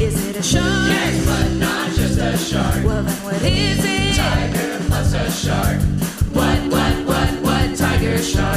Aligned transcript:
Is 0.00 0.26
it 0.26 0.36
a 0.36 0.42
shark? 0.42 0.64
Yes, 0.88 1.26
but 1.26 1.52
not 1.58 1.90
just 1.92 2.18
a 2.18 2.34
shark. 2.38 2.82
Well, 2.82 3.02
then 3.02 3.24
what 3.24 3.42
is 3.42 3.84
it? 3.84 4.16
Tiger 4.16 4.80
plus 4.86 5.12
a 5.12 5.30
shark. 5.30 5.78
What, 6.32 6.58
what, 6.72 7.06
what, 7.06 7.28
what? 7.42 7.76
Tiger 7.76 8.16
shark. 8.22 8.55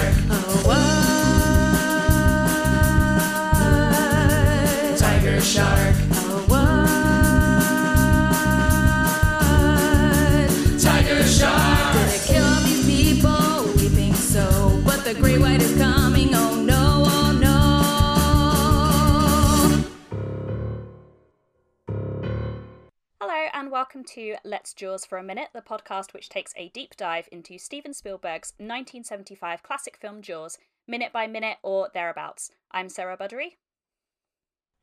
Welcome 23.90 24.04
to 24.04 24.36
Let's 24.44 24.76
Jaws 24.76 25.04
for 25.04 25.18
a 25.18 25.24
Minute, 25.24 25.48
the 25.52 25.62
podcast 25.62 26.14
which 26.14 26.30
takes 26.30 26.54
a 26.56 26.70
deep 26.70 26.96
dive 26.96 27.28
into 27.32 27.58
Steven 27.58 27.92
Spielberg's 27.92 28.54
1975 28.58 29.64
classic 29.64 29.98
film 29.98 30.22
Jaws, 30.22 30.60
minute 30.88 31.12
by 31.12 31.26
minute 31.26 31.58
or 31.64 31.90
thereabouts. 31.92 32.52
I'm 32.70 32.88
Sarah 32.88 33.18
Buddery. 33.18 33.56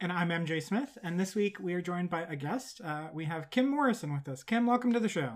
And 0.01 0.11
I'm 0.11 0.31
MJ 0.31 0.61
Smith, 0.61 0.99
and 1.05 1.21
this 1.21 1.37
week 1.37 1.61
we 1.61 1.73
are 1.75 1.81
joined 1.81 2.11
by 2.11 2.23
a 2.23 2.35
guest. 2.35 2.81
Uh, 2.85 3.07
we 3.13 3.27
have 3.27 3.51
Kim 3.51 3.71
Morrison 3.71 4.13
with 4.13 4.27
us. 4.29 4.43
Kim, 4.43 4.67
welcome 4.67 4.93
to 4.93 4.99
the 4.99 5.09
show. 5.09 5.35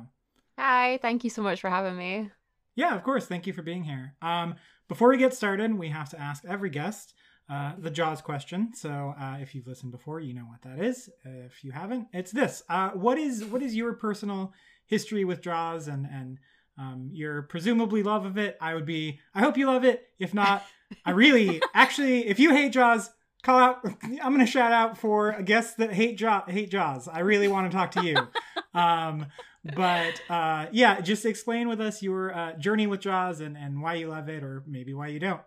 Hi, 0.59 0.99
thank 1.01 1.23
you 1.23 1.31
so 1.31 1.41
much 1.41 1.61
for 1.61 1.71
having 1.71 1.97
me. 1.97 2.31
Yeah, 2.75 2.97
of 2.97 3.05
course. 3.05 3.27
Thank 3.27 3.47
you 3.47 3.53
for 3.53 3.63
being 3.63 3.85
here. 3.85 4.17
Um, 4.21 4.57
before 4.89 5.11
we 5.11 5.17
get 5.17 5.33
started, 5.33 5.79
we 5.79 5.91
have 5.91 6.09
to 6.09 6.21
ask 6.21 6.45
every 6.45 6.71
guest 6.71 7.15
uh, 7.51 7.73
the 7.79 7.91
Jaws 7.91 8.21
question. 8.21 8.73
So 8.75 9.15
uh, 9.21 9.39
if 9.41 9.55
you've 9.55 9.67
listened 9.67 9.91
before, 9.91 10.21
you 10.21 10.35
know 10.35 10.43
what 10.45 10.63
that 10.63 10.85
is. 10.85 11.11
if 11.25 11.65
you 11.65 11.73
haven't, 11.73 12.07
it's 12.13 12.31
this: 12.31 12.63
uh, 12.69 12.91
what 12.91 13.19
is 13.19 13.45
what 13.45 13.61
is 13.61 13.75
your 13.75 13.93
personal 13.95 14.53
history 14.87 15.25
with 15.25 15.43
Jaws 15.43 15.89
and 15.89 16.07
and 16.07 16.39
um, 16.79 17.11
your 17.13 17.43
presumably 17.43 18.05
love 18.05 18.25
of 18.25 18.39
it? 18.39 18.57
I 18.61 18.75
would 18.75 18.87
be. 18.87 19.19
I 19.35 19.41
hope 19.41 19.59
you 19.59 19.67
love 19.67 19.85
it. 19.85 20.07
If 20.19 20.33
not, 20.33 20.65
I 21.05 21.11
really 21.11 21.61
actually, 21.75 22.29
if 22.29 22.39
you 22.39 22.53
hate 22.55 22.73
Jaws, 22.73 23.11
call 23.43 23.59
out. 23.59 23.85
I'm 24.03 24.33
going 24.33 24.39
to 24.39 24.47
shout 24.47 24.73
out 24.73 24.97
for 24.97 25.31
a 25.31 25.43
guest 25.43 25.79
that 25.79 25.93
hate 25.93 26.19
Jaws. 26.19 26.45
Hate 26.49 26.71
Jaws. 26.71 27.09
I 27.09 27.21
really 27.21 27.49
want 27.49 27.71
to 27.71 27.77
talk 27.77 27.91
to 27.93 28.05
you. 28.05 28.17
Um, 28.73 29.27
but 29.65 30.23
uh, 30.31 30.67
yeah, 30.71 31.01
just 31.01 31.27
explain 31.27 31.69
with 31.69 31.81
us 31.81 32.05
your 32.05 32.33
uh, 32.33 32.53
journey 32.53 32.87
with 32.87 33.01
Jaws 33.01 33.41
and 33.41 33.57
and 33.57 33.83
why 33.83 33.95
you 33.95 34.07
love 34.07 34.29
it, 34.29 34.45
or 34.45 34.63
maybe 34.65 34.95
why 34.95 35.09
you 35.09 35.19
don't. 35.19 35.41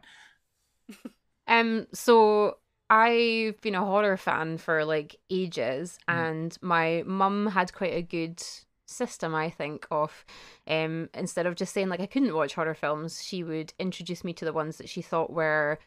Um, 1.48 1.88
so 1.94 2.58
I've 2.90 3.60
been 3.62 3.76
a 3.76 3.86
horror 3.86 4.18
fan 4.18 4.58
for 4.58 4.86
like 4.86 5.16
ages, 5.30 5.98
and 6.08 6.58
my 6.62 7.04
mum 7.06 7.48
had 7.48 7.74
quite 7.74 7.94
a 7.94 8.02
good 8.02 8.42
system, 8.86 9.34
I 9.34 9.50
think, 9.50 9.88
of 9.90 10.26
um 10.68 11.10
instead 11.14 11.46
of 11.46 11.56
just 11.56 11.74
saying 11.74 11.90
like 11.90 12.00
I 12.00 12.06
couldn't 12.06 12.36
watch 12.36 12.54
horror 12.54 12.76
films, 12.76 13.24
she 13.24 13.44
would 13.44 13.74
introduce 13.80 14.24
me 14.24 14.34
to 14.34 14.46
the 14.46 14.54
ones 14.54 14.78
that 14.78 14.90
she 14.90 15.02
thought 15.02 15.34
were 15.34 15.80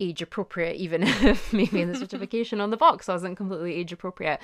age 0.00 0.22
appropriate, 0.22 0.76
even 0.76 1.02
if 1.06 1.52
maybe 1.52 1.84
the 1.84 1.94
certification 2.04 2.60
on 2.60 2.70
the 2.70 2.76
box 2.76 3.08
wasn't 3.08 3.36
completely 3.36 3.74
age 3.74 3.92
appropriate. 3.92 4.40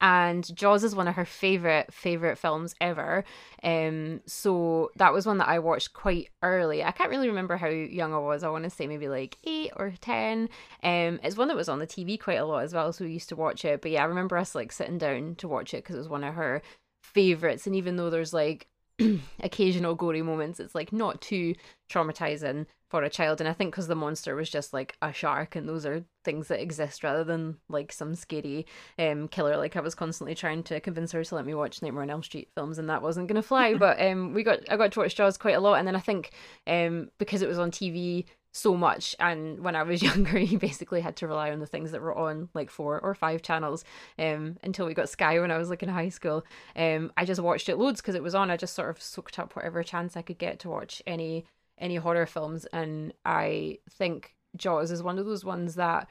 And 0.00 0.54
Jaws 0.54 0.84
is 0.84 0.94
one 0.94 1.08
of 1.08 1.16
her 1.16 1.24
favorite 1.24 1.92
favorite 1.92 2.38
films 2.38 2.74
ever. 2.80 3.24
Um, 3.62 4.20
so 4.26 4.90
that 4.96 5.12
was 5.12 5.26
one 5.26 5.38
that 5.38 5.48
I 5.48 5.58
watched 5.58 5.92
quite 5.92 6.28
early. 6.42 6.84
I 6.84 6.92
can't 6.92 7.10
really 7.10 7.28
remember 7.28 7.56
how 7.56 7.68
young 7.68 8.14
I 8.14 8.18
was. 8.18 8.44
I 8.44 8.48
want 8.48 8.64
to 8.64 8.70
say 8.70 8.86
maybe 8.86 9.08
like 9.08 9.38
eight 9.44 9.72
or 9.76 9.92
ten. 10.00 10.48
Um, 10.82 11.18
it's 11.22 11.36
one 11.36 11.48
that 11.48 11.56
was 11.56 11.68
on 11.68 11.80
the 11.80 11.86
TV 11.86 12.18
quite 12.20 12.38
a 12.38 12.44
lot 12.44 12.62
as 12.62 12.74
well, 12.74 12.92
so 12.92 13.04
we 13.04 13.12
used 13.12 13.28
to 13.30 13.36
watch 13.36 13.64
it. 13.64 13.82
But 13.82 13.90
yeah, 13.90 14.02
I 14.02 14.06
remember 14.06 14.36
us 14.36 14.54
like 14.54 14.70
sitting 14.70 14.98
down 14.98 15.34
to 15.36 15.48
watch 15.48 15.74
it 15.74 15.82
because 15.82 15.96
it 15.96 16.00
was 16.00 16.08
one 16.08 16.24
of 16.24 16.34
her 16.34 16.62
favorites. 17.02 17.66
And 17.66 17.74
even 17.74 17.96
though 17.96 18.10
there's 18.10 18.32
like 18.32 18.68
occasional 19.40 19.94
gory 19.94 20.22
moments, 20.22 20.60
it's 20.60 20.74
like 20.74 20.92
not 20.92 21.20
too 21.20 21.54
traumatizing 21.90 22.66
for 22.88 23.02
a 23.02 23.10
child. 23.10 23.40
And 23.40 23.48
I 23.48 23.52
think 23.52 23.72
because 23.72 23.86
the 23.86 23.94
monster 23.94 24.34
was 24.34 24.48
just 24.50 24.72
like 24.72 24.96
a 25.02 25.12
shark, 25.12 25.56
and 25.56 25.68
those 25.68 25.84
are 25.84 26.04
things 26.24 26.48
that 26.48 26.60
exist 26.60 27.04
rather 27.04 27.24
than 27.24 27.56
like 27.68 27.92
some 27.92 28.14
scary 28.14 28.66
um 28.98 29.28
killer. 29.28 29.56
Like 29.56 29.76
I 29.76 29.80
was 29.80 29.94
constantly 29.94 30.34
trying 30.34 30.62
to 30.64 30.80
convince 30.80 31.12
her 31.12 31.22
to 31.24 31.34
let 31.34 31.46
me 31.46 31.54
watch 31.54 31.82
Nightmare 31.82 32.02
on 32.02 32.10
Elm 32.10 32.22
Street 32.22 32.48
films, 32.54 32.78
and 32.78 32.88
that 32.88 33.02
wasn't 33.02 33.28
gonna 33.28 33.42
fly. 33.42 33.74
but 33.78 34.00
um, 34.00 34.32
we 34.34 34.42
got 34.42 34.60
I 34.70 34.76
got 34.76 34.92
to 34.92 35.00
watch 35.00 35.14
Jaws 35.16 35.38
quite 35.38 35.56
a 35.56 35.60
lot, 35.60 35.74
and 35.74 35.86
then 35.86 35.96
I 35.96 36.00
think 36.00 36.32
um 36.66 37.10
because 37.18 37.42
it 37.42 37.48
was 37.48 37.58
on 37.58 37.70
TV 37.70 38.24
so 38.58 38.76
much. 38.76 39.14
And 39.18 39.60
when 39.60 39.76
i 39.76 39.82
was 39.82 40.02
younger 40.10 40.38
you 40.38 40.58
basically 40.58 41.00
had 41.00 41.16
to 41.16 41.26
rely 41.28 41.50
on 41.50 41.60
the 41.60 41.66
things 41.66 41.92
that 41.92 42.02
were 42.02 42.16
on 42.16 42.48
like 42.54 42.70
four 42.70 43.00
or 43.00 43.14
five 43.14 43.42
channels 43.42 43.84
um 44.18 44.56
until 44.62 44.86
we 44.86 44.94
got 44.94 45.08
sky 45.08 45.38
when 45.38 45.50
i 45.50 45.58
was 45.58 45.70
like 45.70 45.82
in 45.82 45.88
high 45.88 46.08
school. 46.08 46.44
Um 46.76 47.12
i 47.16 47.24
just 47.24 47.40
watched 47.40 47.68
it 47.68 47.76
loads 47.76 48.00
because 48.00 48.14
it 48.14 48.22
was 48.22 48.34
on. 48.34 48.50
I 48.50 48.56
just 48.56 48.74
sort 48.74 48.90
of 48.90 49.00
soaked 49.00 49.38
up 49.38 49.54
whatever 49.54 49.82
chance 49.82 50.16
i 50.16 50.22
could 50.22 50.38
get 50.38 50.58
to 50.60 50.68
watch 50.68 51.02
any 51.06 51.44
any 51.78 51.96
horror 51.96 52.26
films. 52.26 52.66
And 52.72 53.12
i 53.24 53.78
think 53.90 54.34
jaws 54.56 54.90
is 54.90 55.02
one 55.02 55.18
of 55.18 55.26
those 55.26 55.44
ones 55.44 55.74
that 55.76 56.08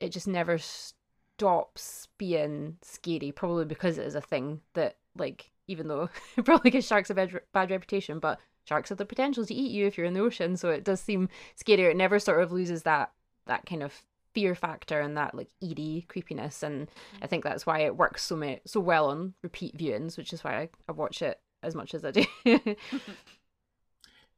it 0.00 0.10
just 0.10 0.26
never 0.28 0.58
stops 0.58 2.08
being 2.18 2.76
scary 2.82 3.32
probably 3.32 3.64
because 3.64 3.98
it 3.98 4.06
is 4.06 4.14
a 4.14 4.20
thing 4.20 4.60
that 4.74 4.96
like 5.16 5.50
even 5.68 5.88
though 5.88 6.08
it 6.36 6.44
probably 6.44 6.70
gives 6.70 6.86
sharks 6.86 7.10
a 7.10 7.14
bad, 7.14 7.40
bad 7.52 7.70
reputation 7.70 8.18
but 8.18 8.38
sharks 8.64 8.88
have 8.88 8.98
the 8.98 9.04
potential 9.04 9.44
to 9.44 9.54
eat 9.54 9.70
you 9.70 9.86
if 9.86 9.96
you're 9.96 10.06
in 10.06 10.14
the 10.14 10.20
ocean 10.20 10.56
so 10.56 10.70
it 10.70 10.84
does 10.84 11.00
seem 11.00 11.28
scarier 11.58 11.90
it 11.90 11.96
never 11.96 12.18
sort 12.18 12.42
of 12.42 12.52
loses 12.52 12.82
that 12.82 13.10
that 13.46 13.66
kind 13.66 13.82
of 13.82 14.02
fear 14.32 14.54
factor 14.54 15.00
and 15.00 15.16
that 15.16 15.34
like 15.34 15.48
eerie 15.60 16.06
creepiness 16.08 16.62
and 16.62 16.88
i 17.20 17.26
think 17.26 17.42
that's 17.42 17.66
why 17.66 17.80
it 17.80 17.96
works 17.96 18.22
so 18.22 18.36
ma- 18.36 18.54
so 18.64 18.78
well 18.78 19.10
on 19.10 19.34
repeat 19.42 19.76
viewings 19.76 20.16
which 20.16 20.32
is 20.32 20.44
why 20.44 20.56
I, 20.56 20.68
I 20.88 20.92
watch 20.92 21.20
it 21.20 21.40
as 21.62 21.74
much 21.74 21.94
as 21.94 22.04
i 22.04 22.10
do 22.12 22.24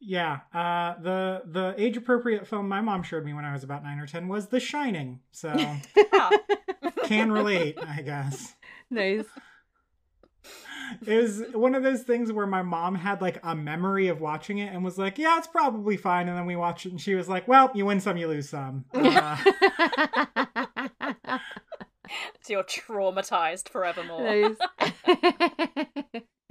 Yeah, 0.05 0.41
uh, 0.53 1.01
the 1.01 1.43
the 1.47 1.75
age 1.79 1.97
appropriate 1.97 2.45
film 2.49 2.69
my 2.69 2.81
mom 2.81 3.05
showed 3.05 3.25
me 3.25 3.35
when 3.35 3.45
I 3.45 3.53
was 3.53 3.63
about 3.63 3.85
nine 3.85 4.01
or 4.01 4.07
ten 4.09 4.27
was 4.27 4.49
The 4.49 4.59
Shining. 4.59 5.21
So 5.31 5.55
can 7.05 7.31
relate, 7.31 7.79
I 7.81 8.03
guess. 8.03 8.57
nice 8.91 9.27
It 11.07 11.23
was 11.23 11.43
one 11.53 11.75
of 11.75 11.83
those 11.83 12.03
things 12.03 12.33
where 12.33 12.47
my 12.47 12.63
mom 12.63 12.95
had 12.95 13.21
like 13.21 13.39
a 13.43 13.55
memory 13.55 14.09
of 14.09 14.21
watching 14.21 14.59
it 14.59 14.73
and 14.73 14.85
was 14.85 14.99
like, 14.99 15.19
"Yeah, 15.19 15.39
it's 15.39 15.47
probably 15.47 15.97
fine." 15.97 16.29
And 16.29 16.37
then 16.37 16.47
we 16.47 16.57
watched 16.57 16.87
it, 16.87 16.93
and 16.93 17.01
she 17.01 17.15
was 17.15 17.29
like, 17.29 17.49
"Well, 17.49 17.71
you 17.75 17.87
win 17.87 18.01
some, 18.01 18.17
you 18.17 18.29
lose 18.29 18.49
some." 18.49 18.85
Uh, 18.95 19.37
So 22.43 22.55
you're 22.55 22.65
traumatized 22.65 23.69
forevermore. 23.69 24.21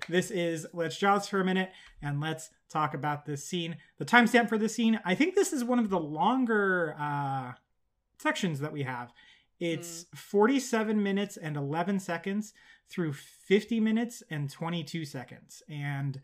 this 0.10 0.32
is 0.32 0.66
Let's 0.74 0.98
Jaws 0.98 1.28
for 1.28 1.42
a 1.42 1.46
minute, 1.46 1.72
and 2.02 2.22
let's 2.22 2.50
talk 2.70 2.94
about 2.94 3.26
this 3.26 3.44
scene. 3.44 3.76
The 3.98 4.06
timestamp 4.06 4.50
for 4.50 4.58
this 4.58 4.74
scene, 4.74 5.00
I 5.04 5.16
think 5.16 5.36
this 5.36 5.52
is 5.54 5.64
one 5.64 5.80
of 5.80 5.90
the 5.90 6.00
longer 6.00 6.96
uh, 6.98 7.52
sections 8.18 8.62
that 8.62 8.72
we 8.72 8.84
have. 8.84 9.12
It's 9.62 10.08
47 10.16 11.02
minutes 11.02 11.38
and 11.38 11.56
11 11.56 12.00
seconds 12.00 12.54
through 12.90 13.14
50 13.14 13.80
minutes 13.80 14.24
and 14.32 14.50
22 14.50 15.06
seconds. 15.06 15.62
And 15.70 16.20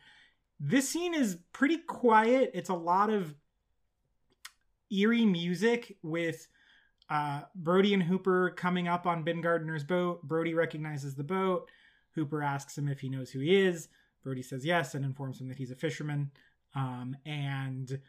this 0.59 0.89
scene 0.89 1.13
is 1.13 1.37
pretty 1.53 1.77
quiet. 1.77 2.49
It's 2.55 2.71
a 2.71 2.75
lot 2.75 3.11
of 3.11 3.35
eerie 4.91 5.25
music 5.25 5.97
with 6.01 6.47
uh, 7.11 7.41
Brody 7.53 7.93
and 7.93 8.01
Hooper 8.01 8.49
coming 8.57 8.87
up 8.87 9.05
on 9.05 9.23
Ben 9.23 9.41
Gardner's 9.41 9.83
boat. 9.83 10.23
Brody 10.23 10.55
recognizes 10.55 11.13
the 11.13 11.23
boat. 11.23 11.69
Hooper 12.15 12.41
asks 12.41 12.75
him 12.75 12.87
if 12.87 13.01
he 13.01 13.07
knows 13.07 13.29
who 13.29 13.39
he 13.39 13.55
is. 13.55 13.87
Brody 14.23 14.41
says 14.41 14.65
yes 14.65 14.95
and 14.95 15.05
informs 15.05 15.39
him 15.39 15.47
that 15.49 15.59
he's 15.59 15.71
a 15.71 15.75
fisherman. 15.75 16.31
Um, 16.73 17.15
and 17.23 17.99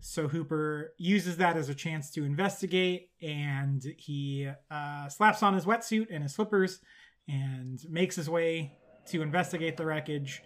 so 0.00 0.28
Hooper 0.28 0.94
uses 0.98 1.36
that 1.36 1.56
as 1.56 1.68
a 1.68 1.74
chance 1.74 2.10
to 2.12 2.24
investigate, 2.24 3.10
and 3.20 3.84
he 3.98 4.48
uh, 4.70 5.08
slaps 5.08 5.42
on 5.42 5.54
his 5.54 5.64
wetsuit 5.64 6.06
and 6.10 6.22
his 6.22 6.34
slippers 6.34 6.80
and 7.28 7.80
makes 7.88 8.16
his 8.16 8.28
way 8.28 8.76
to 9.08 9.22
investigate 9.22 9.76
the 9.76 9.86
wreckage 9.86 10.42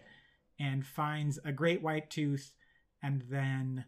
and 0.58 0.86
finds 0.86 1.38
a 1.44 1.52
great 1.52 1.82
white 1.82 2.10
tooth 2.10 2.52
and 3.02 3.22
then 3.30 3.84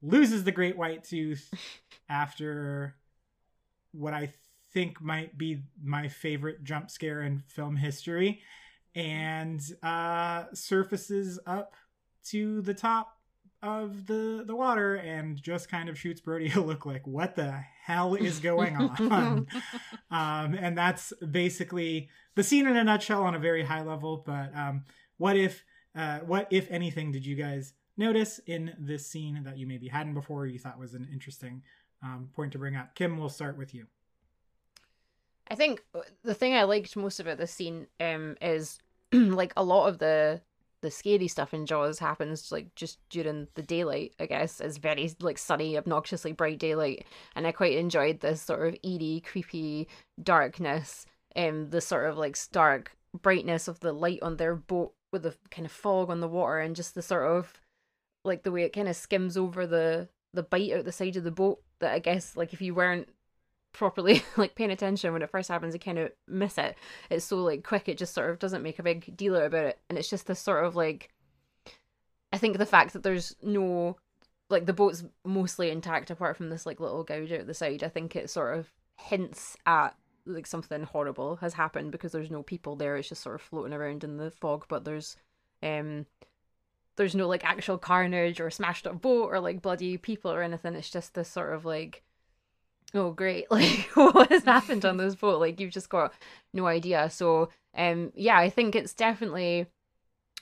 loses 0.00 0.44
the 0.44 0.52
great 0.52 0.76
white 0.76 1.04
tooth 1.04 1.52
after 2.08 2.96
what 3.92 4.14
I 4.14 4.32
think 4.72 5.00
might 5.00 5.36
be 5.36 5.62
my 5.82 6.08
favorite 6.08 6.64
jump 6.64 6.90
scare 6.90 7.22
in 7.22 7.42
film 7.46 7.76
history 7.76 8.40
and 8.94 9.60
uh, 9.82 10.44
surfaces 10.54 11.38
up 11.46 11.74
to 12.24 12.62
the 12.62 12.74
top 12.74 13.18
of 13.62 14.06
the 14.06 14.42
the 14.46 14.56
water 14.56 14.96
and 14.96 15.40
just 15.40 15.68
kind 15.68 15.88
of 15.88 15.98
shoots 15.98 16.20
Brody 16.20 16.50
a 16.54 16.60
look 16.60 16.84
like 16.84 17.06
what 17.06 17.36
the 17.36 17.62
hell 17.84 18.14
is 18.14 18.40
going 18.40 18.76
on? 19.00 19.46
Um, 20.10 20.54
and 20.54 20.76
that's 20.76 21.12
basically 21.30 22.08
the 22.34 22.42
scene 22.42 22.66
in 22.66 22.76
a 22.76 22.84
nutshell 22.84 23.22
on 23.22 23.34
a 23.34 23.38
very 23.38 23.64
high 23.64 23.82
level 23.82 24.22
but 24.26 24.50
um, 24.56 24.84
what 25.16 25.36
if 25.36 25.64
uh, 25.94 26.18
what 26.20 26.48
if 26.50 26.70
anything 26.70 27.12
did 27.12 27.24
you 27.24 27.36
guys 27.36 27.74
notice 27.96 28.40
in 28.46 28.74
this 28.78 29.06
scene 29.06 29.42
that 29.44 29.58
you 29.58 29.66
maybe 29.66 29.88
hadn't 29.88 30.14
before 30.14 30.46
you 30.46 30.58
thought 30.58 30.78
was 30.78 30.94
an 30.94 31.08
interesting 31.12 31.62
um, 32.02 32.28
point 32.34 32.52
to 32.52 32.58
bring 32.58 32.76
up? 32.76 32.94
Kim 32.94 33.18
we'll 33.18 33.28
start 33.28 33.56
with 33.56 33.74
you. 33.74 33.86
I 35.48 35.54
think 35.54 35.84
the 36.22 36.34
thing 36.34 36.54
I 36.54 36.62
liked 36.64 36.96
most 36.96 37.20
about 37.20 37.38
this 37.38 37.52
scene 37.52 37.86
um 38.00 38.36
is 38.40 38.78
like 39.12 39.52
a 39.56 39.62
lot 39.62 39.88
of 39.88 39.98
the 39.98 40.40
the 40.82 40.90
scary 40.90 41.28
stuff 41.28 41.54
in 41.54 41.64
Jaws 41.64 42.00
happens 42.00 42.52
like 42.52 42.74
just 42.74 42.98
during 43.08 43.48
the 43.54 43.62
daylight, 43.62 44.14
I 44.20 44.26
guess. 44.26 44.60
It's 44.60 44.76
very 44.76 45.14
like 45.20 45.38
sunny, 45.38 45.78
obnoxiously 45.78 46.32
bright 46.32 46.58
daylight. 46.58 47.06
And 47.34 47.46
I 47.46 47.52
quite 47.52 47.76
enjoyed 47.76 48.20
this 48.20 48.42
sort 48.42 48.66
of 48.68 48.76
eerie, 48.82 49.22
creepy 49.24 49.88
darkness, 50.22 51.06
um, 51.36 51.70
the 51.70 51.80
sort 51.80 52.10
of 52.10 52.18
like 52.18 52.36
stark 52.36 52.96
brightness 53.22 53.68
of 53.68 53.80
the 53.80 53.92
light 53.92 54.18
on 54.22 54.36
their 54.36 54.56
boat 54.56 54.92
with 55.12 55.22
the 55.22 55.36
kind 55.50 55.66
of 55.66 55.72
fog 55.72 56.10
on 56.10 56.20
the 56.20 56.28
water 56.28 56.58
and 56.58 56.74
just 56.74 56.94
the 56.94 57.02
sort 57.02 57.30
of 57.30 57.52
like 58.24 58.42
the 58.42 58.52
way 58.52 58.64
it 58.64 58.72
kind 58.72 58.88
of 58.88 58.96
skims 58.96 59.36
over 59.36 59.66
the 59.66 60.08
the 60.32 60.42
bite 60.42 60.72
out 60.72 60.84
the 60.84 60.92
side 60.92 61.16
of 61.16 61.24
the 61.24 61.30
boat 61.30 61.60
that 61.80 61.92
I 61.92 61.98
guess 61.98 62.36
like 62.36 62.52
if 62.52 62.62
you 62.62 62.74
weren't 62.74 63.08
properly 63.72 64.22
like 64.36 64.54
paying 64.54 64.70
attention 64.70 65.12
when 65.12 65.22
it 65.22 65.30
first 65.30 65.48
happens 65.48 65.74
you 65.74 65.80
kind 65.80 65.98
of 65.98 66.12
miss 66.28 66.58
it. 66.58 66.76
It's 67.10 67.24
so 67.24 67.36
like 67.38 67.64
quick 67.64 67.88
it 67.88 67.98
just 67.98 68.14
sort 68.14 68.30
of 68.30 68.38
doesn't 68.38 68.62
make 68.62 68.78
a 68.78 68.84
big 68.84 69.16
deal 69.16 69.36
about 69.36 69.66
it. 69.66 69.78
And 69.88 69.98
it's 69.98 70.10
just 70.10 70.26
this 70.26 70.40
sort 70.40 70.64
of 70.64 70.76
like 70.76 71.10
i 72.34 72.38
think 72.38 72.56
the 72.56 72.64
fact 72.64 72.94
that 72.94 73.02
there's 73.02 73.36
no 73.42 73.94
like 74.48 74.64
the 74.64 74.72
boat's 74.72 75.04
mostly 75.22 75.70
intact 75.70 76.10
apart 76.10 76.34
from 76.34 76.48
this 76.48 76.64
like 76.64 76.80
little 76.80 77.04
gouge 77.04 77.30
out 77.30 77.46
the 77.46 77.52
side 77.52 77.82
i 77.82 77.88
think 77.88 78.16
it 78.16 78.30
sort 78.30 78.56
of 78.56 78.72
hints 78.98 79.54
at 79.66 79.94
like 80.26 80.46
something 80.46 80.84
horrible 80.84 81.36
has 81.36 81.54
happened 81.54 81.90
because 81.90 82.12
there's 82.12 82.30
no 82.30 82.42
people 82.42 82.76
there. 82.76 82.96
It's 82.96 83.08
just 83.08 83.22
sort 83.22 83.34
of 83.34 83.42
floating 83.42 83.72
around 83.72 84.04
in 84.04 84.16
the 84.16 84.30
fog 84.30 84.66
but 84.68 84.84
there's 84.84 85.16
um 85.62 86.06
there's 86.96 87.14
no 87.14 87.26
like 87.26 87.44
actual 87.44 87.78
carnage 87.78 88.40
or 88.40 88.50
smashed 88.50 88.86
up 88.86 89.00
boat 89.00 89.28
or 89.32 89.40
like 89.40 89.62
bloody 89.62 89.96
people 89.96 90.30
or 90.30 90.42
anything. 90.42 90.74
It's 90.74 90.90
just 90.90 91.14
this 91.14 91.28
sort 91.28 91.54
of 91.54 91.64
like 91.64 92.02
oh 92.94 93.10
great. 93.12 93.46
Like 93.50 93.90
what 93.94 94.30
has 94.30 94.44
happened 94.44 94.84
on 94.84 94.96
this 94.96 95.14
boat? 95.14 95.40
Like 95.40 95.60
you've 95.60 95.72
just 95.72 95.88
got 95.88 96.12
no 96.52 96.66
idea. 96.66 97.10
So 97.10 97.48
um 97.74 98.12
yeah 98.14 98.38
i 98.38 98.50
think 98.50 98.74
it's 98.74 98.92
definitely 98.92 99.66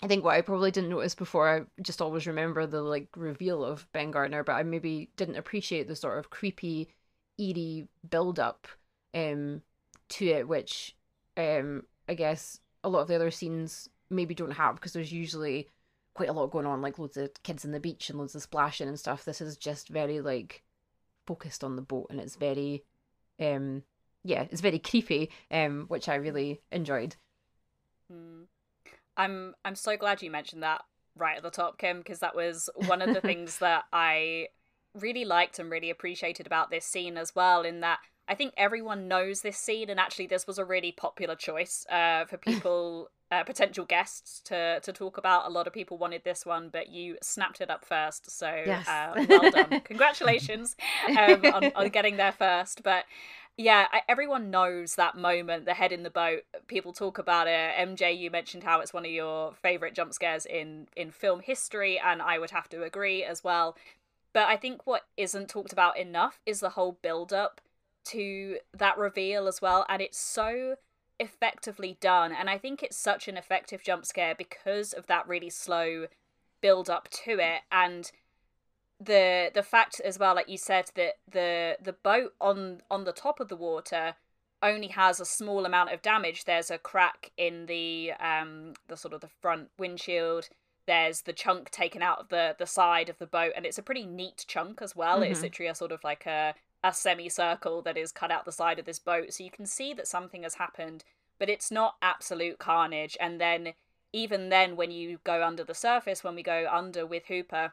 i 0.03 0.09
think 0.09 0.25
what 0.25 0.35
i 0.35 0.41
probably 0.41 0.71
didn't 0.71 0.91
notice 0.91 1.15
before 1.15 1.49
i 1.49 1.61
just 1.81 2.03
always 2.03 2.27
remember 2.27 2.67
the 2.67 2.83
like 2.83 3.07
reveal 3.17 3.65
of 3.65 3.87
ben 3.93 4.11
gardner 4.11 4.43
but 4.43 4.55
i 4.55 4.63
maybe 4.63 5.11
didn't 5.17 5.37
appreciate 5.37 5.87
the 5.87 5.97
sort 5.97 6.19
of 6.19 6.31
creepy 6.31 6.89
eerie 7.39 7.87
build 8.09 8.39
up 8.41 8.67
um 9.15 9.63
to 10.09 10.27
it 10.27 10.49
which 10.49 10.97
um 11.37 11.85
i 12.09 12.15
guess 12.15 12.59
a 12.83 12.89
lot 12.89 13.03
of 13.03 13.09
the 13.09 13.15
other 13.15 13.31
scenes 13.31 13.89
maybe 14.11 14.35
don't 14.35 14.51
have 14.53 14.75
because 14.75 14.93
there's 14.93 15.13
usually 15.13 15.69
quite 16.15 16.29
a 16.29 16.33
lot 16.33 16.51
going 16.51 16.67
on 16.67 16.83
like 16.83 16.99
loads 16.99 17.17
of 17.17 17.31
kids 17.43 17.65
in 17.65 17.71
the 17.71 17.81
beach 17.81 18.11
and 18.11 18.19
loads 18.19 18.35
of 18.35 18.43
splashing 18.43 18.89
and 18.89 18.99
stuff. 18.99 19.25
This 19.25 19.41
is 19.41 19.57
just 19.57 19.89
very 19.89 20.21
like 20.21 20.63
focused 21.31 21.63
on 21.63 21.77
the 21.77 21.83
boat 21.83 22.07
and 22.11 22.21
it's 22.21 22.37
very 22.37 22.83
um 23.41 23.83
yeah 24.25 24.47
it's 24.51 24.61
very 24.61 24.79
creepy 24.79 25.31
um 25.51 25.85
which 25.89 26.09
i 26.09 26.15
really 26.15 26.61
enjoyed 26.73 27.17
Mm. 28.13 28.47
I'm 29.17 29.55
I'm 29.65 29.75
so 29.75 29.97
glad 29.97 30.23
you 30.23 30.31
mentioned 30.31 30.63
that 30.63 30.83
right 31.17 31.37
at 31.37 31.43
the 31.43 31.51
top, 31.51 31.79
Kim, 31.79 31.99
because 31.99 32.21
that 32.21 32.35
was 32.35 32.69
one 32.87 33.03
of 33.03 33.15
the 33.15 33.21
things 33.29 33.59
that 33.59 33.85
I 33.93 34.49
really 34.95 35.25
liked 35.25 35.59
and 35.59 35.71
really 35.71 35.91
appreciated 35.91 36.47
about 36.47 36.71
this 36.71 36.85
scene 36.85 37.17
as 37.17 37.35
well. 37.35 37.63
In 37.63 37.81
that 37.81 38.01
I 38.31 38.35
think 38.37 38.55
everyone 38.57 39.09
knows 39.09 39.43
this 39.43 39.59
scene, 39.59 39.91
and 39.91 40.01
actually 40.01 40.29
this 40.29 40.47
was 40.47 40.59
a 40.59 40.65
really 40.65 40.93
popular 40.93 41.35
choice 41.35 41.85
uh, 41.91 42.27
for 42.27 42.39
people, 42.51 43.11
uh, 43.33 43.45
potential 43.45 43.85
guests 43.85 44.41
to 44.45 44.81
to 44.81 44.93
talk 44.93 45.19
about. 45.19 45.47
A 45.47 45.51
lot 45.51 45.67
of 45.67 45.73
people 45.73 45.99
wanted 45.99 46.23
this 46.25 46.47
one, 46.47 46.71
but 46.71 46.89
you 46.91 47.19
snapped 47.23 47.61
it 47.61 47.71
up 47.71 47.85
first, 47.85 48.31
so 48.31 48.49
Yes. 48.65 48.87
uh, 48.87 49.17
well 49.29 49.49
done, 49.51 49.81
congratulations 49.85 50.77
um, 51.17 51.45
on, 51.53 51.71
on 51.75 51.89
getting 51.91 52.17
there 52.19 52.33
first. 52.33 52.85
But 52.85 53.05
yeah, 53.57 53.89
I, 53.93 54.03
everyone 54.09 54.51
knows 54.51 54.95
that 54.95 55.17
moment, 55.17 55.65
the 55.67 55.75
head 55.75 55.93
in 55.93 56.05
the 56.05 56.11
boat. 56.11 56.43
People 56.69 56.93
talk 56.93 57.19
about 57.19 57.49
it. 57.49 57.73
MJ, 57.77 58.13
you 58.13 58.31
mentioned 58.31 58.63
how 58.65 58.81
it's 58.81 58.95
one 58.95 59.05
of 59.05 59.11
your 59.11 59.53
favorite 59.55 59.95
jump 59.95 60.15
scares 60.15 60.47
in 60.47 60.87
in 60.97 61.11
film 61.11 61.41
history, 61.41 61.99
and 61.99 62.23
I 62.23 62.39
would 62.39 62.53
have 62.53 62.69
to 62.71 62.85
agree 62.85 63.25
as 63.25 63.45
well. 63.45 63.77
But 64.33 64.49
I 64.49 64.57
think 64.57 64.87
what 64.87 65.07
isn't 65.17 65.49
talked 65.49 65.73
about 65.73 65.99
enough 65.99 66.41
is 66.47 66.61
the 66.61 66.71
whole 66.71 66.99
build 67.03 67.33
up 67.33 67.61
to 68.07 68.59
that 68.77 68.99
reveal 68.99 69.49
as 69.49 69.61
well, 69.61 69.87
and 69.89 70.03
it's 70.03 70.19
so 70.19 70.77
effectively 71.19 71.99
done. 72.01 72.33
And 72.33 72.49
I 72.51 72.59
think 72.59 72.83
it's 72.83 72.97
such 72.97 73.29
an 73.29 73.37
effective 73.37 73.83
jump 73.83 74.07
scare 74.07 74.35
because 74.35 74.93
of 74.93 75.07
that 75.09 75.29
really 75.29 75.51
slow 75.51 76.07
build 76.61 76.91
up 76.91 77.09
to 77.11 77.39
it 77.39 77.63
and 77.73 78.13
the 79.01 79.51
the 79.55 79.63
fact 79.63 80.01
as 80.05 80.19
well 80.19 80.35
like 80.35 80.49
you 80.49 80.59
said 80.59 80.91
that 80.95 81.15
the 81.31 81.77
the 81.83 81.93
boat 81.93 82.35
on 82.41 82.83
on 82.91 83.05
the 83.05 83.13
top 83.13 83.41
of 83.41 83.49
the 83.49 83.57
water 83.57 84.15
only 84.63 84.89
has 84.89 85.21
a 85.21 85.25
small 85.25 85.65
amount 85.65 85.91
of 85.91 86.03
damage 86.03 86.45
there's 86.45 86.71
a 86.71 86.77
crack 86.79 87.31
in 87.39 87.65
the 87.67 88.13
um 88.21 88.75
the 88.89 88.97
sort 88.97 89.15
of 89.15 89.21
the 89.23 89.29
front 89.41 89.71
windshield 89.79 90.49
there's 90.87 91.23
the 91.23 91.33
chunk 91.33 91.71
taken 91.71 92.03
out 92.03 92.19
of 92.21 92.29
the 92.29 92.55
the 92.59 92.67
side 92.67 93.09
of 93.09 93.17
the 93.19 93.27
boat 93.27 93.53
and 93.57 93.65
it's 93.65 93.79
a 93.79 93.83
pretty 93.83 94.05
neat 94.05 94.45
chunk 94.47 94.83
as 94.83 94.95
well 94.95 95.23
it's 95.23 95.41
Mhm. 95.41 95.43
literally 95.43 95.71
a 95.71 95.75
sort 95.75 95.93
of 95.93 96.05
like 96.05 96.27
a 96.27 96.55
a 96.83 96.93
semicircle 96.93 97.83
that 97.83 97.97
is 97.97 98.13
cut 98.13 98.31
out 98.31 98.45
the 98.45 98.53
side 98.53 98.79
of 98.79 98.85
this 98.85 98.99
boat 98.99 99.33
so 99.33 99.45
you 99.45 99.51
can 99.51 99.67
see 99.67 99.93
that 99.93 100.09
something 100.09 100.43
has 100.43 100.55
happened 100.55 101.05
but 101.41 101.49
it's 101.49 101.71
not 101.71 101.97
absolute 102.03 102.59
carnage. 102.59 103.17
And 103.19 103.41
then 103.41 103.73
even 104.13 104.51
then 104.51 104.77
when 104.77 104.91
you 104.91 105.19
go 105.25 105.43
under 105.43 105.65
the 105.65 105.75
surface 105.75 106.23
when 106.23 106.37
we 106.37 106.43
go 106.43 106.69
under 106.71 107.07
with 107.07 107.27
hooper 107.27 107.73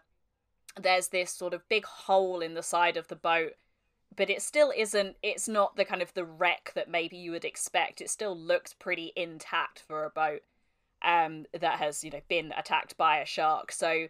there's 0.79 1.09
this 1.09 1.31
sort 1.31 1.53
of 1.53 1.67
big 1.69 1.85
hole 1.85 2.39
in 2.39 2.53
the 2.53 2.63
side 2.63 2.97
of 2.97 3.07
the 3.07 3.15
boat 3.15 3.53
but 4.15 4.29
it 4.29 4.41
still 4.41 4.71
isn't 4.75 5.17
it's 5.21 5.47
not 5.47 5.75
the 5.75 5.85
kind 5.85 6.01
of 6.01 6.13
the 6.13 6.25
wreck 6.25 6.71
that 6.75 6.89
maybe 6.89 7.17
you 7.17 7.31
would 7.31 7.45
expect. 7.45 8.01
It 8.01 8.09
still 8.09 8.37
looks 8.37 8.73
pretty 8.73 9.11
intact 9.15 9.83
for 9.87 10.05
a 10.05 10.09
boat 10.09 10.41
um 11.03 11.45
that 11.59 11.77
has 11.77 12.03
you 12.03 12.09
know 12.09 12.21
been 12.27 12.53
attacked 12.57 12.97
by 12.97 13.17
a 13.17 13.25
shark. 13.25 13.71
So 13.71 14.07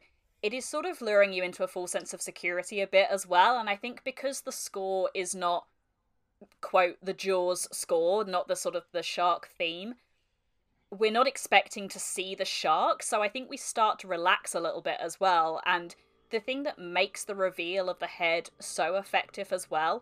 it 0.47 0.53
is 0.53 0.63
sort 0.63 0.85
of 0.85 1.01
luring 1.01 1.33
you 1.33 1.43
into 1.43 1.61
a 1.61 1.67
full 1.67 1.87
sense 1.87 2.13
of 2.13 2.21
security 2.21 2.79
a 2.79 2.87
bit 2.87 3.09
as 3.11 3.27
well 3.27 3.59
and 3.59 3.69
i 3.69 3.75
think 3.75 4.01
because 4.05 4.41
the 4.41 4.51
score 4.51 5.09
is 5.13 5.35
not 5.35 5.65
quote 6.61 6.95
the 7.03 7.13
jaws 7.13 7.67
score 7.73 8.23
not 8.23 8.47
the 8.47 8.55
sort 8.55 8.73
of 8.73 8.83
the 8.93 9.03
shark 9.03 9.49
theme 9.57 9.95
we're 10.89 11.11
not 11.11 11.27
expecting 11.27 11.89
to 11.89 11.99
see 11.99 12.33
the 12.33 12.45
shark 12.45 13.03
so 13.03 13.21
i 13.21 13.27
think 13.27 13.49
we 13.49 13.57
start 13.57 13.99
to 13.99 14.07
relax 14.07 14.55
a 14.55 14.59
little 14.61 14.79
bit 14.79 14.97
as 15.01 15.19
well 15.19 15.59
and 15.65 15.95
the 16.29 16.39
thing 16.39 16.63
that 16.63 16.79
makes 16.79 17.25
the 17.25 17.35
reveal 17.35 17.89
of 17.89 17.99
the 17.99 18.07
head 18.07 18.49
so 18.57 18.95
effective 18.95 19.51
as 19.51 19.69
well 19.69 20.01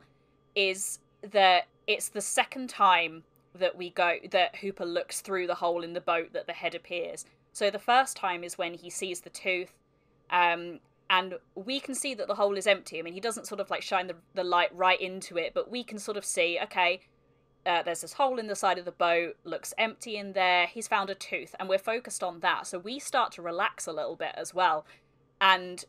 is 0.55 0.99
that 1.23 1.65
it's 1.87 2.09
the 2.09 2.21
second 2.21 2.69
time 2.69 3.23
that 3.55 3.75
we 3.75 3.89
go 3.89 4.17
that 4.31 4.57
Hooper 4.57 4.85
looks 4.85 5.21
through 5.21 5.47
the 5.47 5.55
hole 5.55 5.83
in 5.83 5.93
the 5.93 6.01
boat 6.01 6.33
that 6.33 6.47
the 6.47 6.53
head 6.53 6.75
appears. 6.75 7.25
So 7.53 7.69
the 7.69 7.79
first 7.79 8.17
time 8.17 8.43
is 8.43 8.57
when 8.57 8.73
he 8.73 8.89
sees 8.89 9.21
the 9.21 9.29
tooth, 9.29 9.71
um, 10.29 10.79
and 11.09 11.35
we 11.53 11.79
can 11.79 11.93
see 11.93 12.13
that 12.15 12.27
the 12.27 12.35
hole 12.35 12.57
is 12.57 12.67
empty. 12.67 12.99
I 12.99 13.01
mean, 13.01 13.13
he 13.13 13.19
doesn't 13.19 13.47
sort 13.47 13.61
of 13.61 13.69
like 13.69 13.81
shine 13.81 14.07
the 14.07 14.15
the 14.33 14.43
light 14.43 14.75
right 14.75 14.99
into 14.99 15.37
it, 15.37 15.53
but 15.53 15.69
we 15.69 15.83
can 15.83 15.99
sort 15.99 16.17
of 16.17 16.25
see, 16.25 16.59
okay, 16.63 17.01
uh, 17.65 17.81
there's 17.83 18.01
this 18.01 18.13
hole 18.13 18.37
in 18.37 18.47
the 18.47 18.55
side 18.55 18.77
of 18.77 18.85
the 18.85 18.91
boat, 18.91 19.37
looks 19.43 19.73
empty 19.77 20.17
in 20.17 20.33
there. 20.33 20.67
He's 20.67 20.87
found 20.87 21.09
a 21.09 21.15
tooth, 21.15 21.55
and 21.59 21.67
we're 21.67 21.77
focused 21.77 22.23
on 22.23 22.39
that. 22.41 22.67
So 22.67 22.77
we 22.77 22.99
start 22.99 23.31
to 23.33 23.41
relax 23.41 23.87
a 23.87 23.91
little 23.91 24.15
bit 24.15 24.33
as 24.35 24.53
well. 24.53 24.85
And 25.41 25.83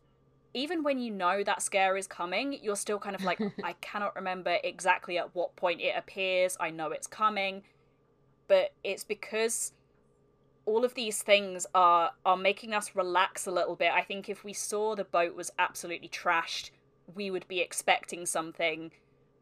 even 0.55 0.83
when 0.83 0.99
you 0.99 1.11
know 1.11 1.45
that 1.45 1.61
scare 1.61 1.97
is 1.99 2.07
coming, 2.07 2.59
you're 2.62 2.76
still 2.76 2.99
kind 2.99 3.14
of 3.14 3.23
like, 3.23 3.40
I 3.64 3.75
cannot 3.75 4.16
remember 4.16 4.57
exactly 4.64 5.19
at 5.19 5.35
what 5.35 5.55
point 5.57 5.83
it 5.83 5.95
appears. 5.97 6.57
I 6.59 6.71
know 6.71 6.93
it's 6.93 7.07
coming, 7.07 7.62
but 8.49 8.73
it's 8.83 9.05
because 9.05 9.73
all 10.66 10.85
of 10.85 10.94
these 10.94 11.23
things 11.23 11.64
are 11.75 12.11
are 12.25 12.37
making 12.37 12.75
us 12.75 12.94
relax 12.94 13.46
a 13.46 13.50
little 13.50 13.76
bit. 13.76 13.92
I 13.92 14.02
think 14.02 14.28
if 14.28 14.44
we 14.44 14.52
saw 14.52 14.94
the 14.94 15.04
boat 15.04 15.35
was 15.35 15.50
absolutely 15.58 16.08
trashed, 16.08 16.70
we 17.14 17.30
would 17.30 17.49
be 17.49 17.61
expecting 17.61 18.26
something. 18.26 18.90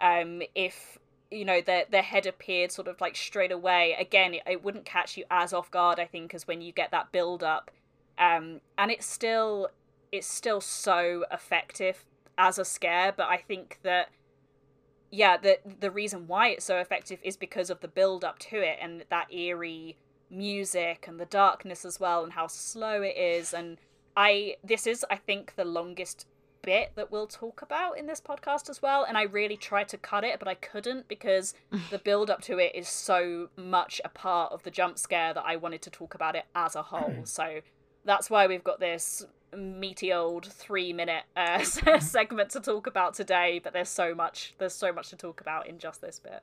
Um, 0.01 0.43
if 0.55 0.99
you 1.31 1.45
know 1.45 1.61
the 1.61 1.87
the 1.91 2.03
head 2.03 2.27
appeared 2.27 2.71
sort 2.71 2.89
of 2.89 3.01
like 3.01 3.17
straight 3.17 3.53
away, 3.53 3.97
again, 3.99 4.35
it, 4.35 4.43
it 4.47 4.63
wouldn't 4.63 4.85
catch 4.85 5.17
you 5.17 5.25
as 5.31 5.53
off 5.53 5.71
guard. 5.71 5.99
I 5.99 6.05
think 6.05 6.35
as 6.35 6.47
when 6.47 6.61
you 6.61 6.73
get 6.73 6.91
that 6.91 7.11
build 7.11 7.43
up, 7.43 7.71
um, 8.19 8.61
and 8.77 8.91
it's 8.91 9.07
still 9.07 9.69
it's 10.13 10.29
still 10.29 10.61
so 10.61 11.25
effective 11.33 12.05
as 12.37 12.59
a 12.59 12.65
scare. 12.65 13.13
But 13.17 13.29
I 13.29 13.39
think 13.39 13.79
that 13.83 14.11
yeah, 15.11 15.39
the 15.39 15.59
the 15.81 15.91
reason 15.91 16.27
why 16.27 16.49
it's 16.49 16.67
so 16.67 16.77
effective 16.79 17.19
is 17.23 17.39
because 17.39 17.71
of 17.71 17.81
the 17.81 17.89
build 17.89 18.25
up 18.25 18.39
to 18.41 18.57
it 18.57 18.79
and 18.83 19.05
that 19.09 19.33
eerie 19.33 19.97
music 20.35 21.07
and 21.09 21.19
the 21.19 21.27
darkness 21.27 21.85
as 21.85 22.01
well 22.01 22.25
and 22.25 22.33
how 22.33 22.47
slow 22.47 23.03
it 23.03 23.17
is. 23.17 23.55
And 23.55 23.79
I 24.17 24.57
this 24.63 24.87
is 24.87 25.05
I 25.11 25.17
think 25.17 25.55
the 25.57 25.65
longest 25.65 26.27
bit 26.63 26.93
that 26.95 27.13
we'll 27.13 27.27
talk 27.27 27.61
about 27.61 27.99
in 27.99 28.07
this 28.07 28.21
podcast 28.21 28.71
as 28.71 28.81
well. 28.81 29.05
And 29.05 29.17
I 29.19 29.23
really 29.23 29.57
tried 29.57 29.89
to 29.89 29.99
cut 29.99 30.25
it 30.25 30.39
but 30.39 30.49
I 30.49 30.55
couldn't 30.55 31.09
because 31.09 31.55
the 31.91 31.99
build 31.99 32.31
up 32.31 32.41
to 32.43 32.59
it 32.59 32.75
is 32.75 32.89
so 32.89 33.49
much 33.57 34.01
a 34.05 34.09
part 34.09 34.53
of 34.53 34.63
the 34.63 34.71
jump 34.71 34.99
scare 34.99 35.35
that 35.35 35.45
I 35.47 35.57
wanted 35.57 35.83
to 35.83 35.91
talk 35.91 36.15
about 36.15 36.37
it 36.37 36.45
as 36.55 36.75
a 36.75 36.83
whole. 36.83 37.15
So 37.25 37.61
that's 38.05 38.29
why 38.29 38.47
we've 38.47 38.65
got 38.65 38.81
this 38.81 39.25
meaty 39.57 40.13
old 40.13 40.47
three 40.47 40.93
minute 40.93 41.25
uh, 41.37 41.63
segment 42.01 42.51
to 42.51 42.61
talk 42.61 42.87
about 42.87 43.15
today. 43.15 43.61
But 43.63 43.73
there's 43.73 43.89
so 43.89 44.15
much 44.15 44.55
there's 44.59 44.75
so 44.75 44.93
much 44.93 45.11
to 45.11 45.17
talk 45.17 45.41
about 45.41 45.67
in 45.69 45.79
just 45.79 46.01
this 46.01 46.19
bit. 46.19 46.43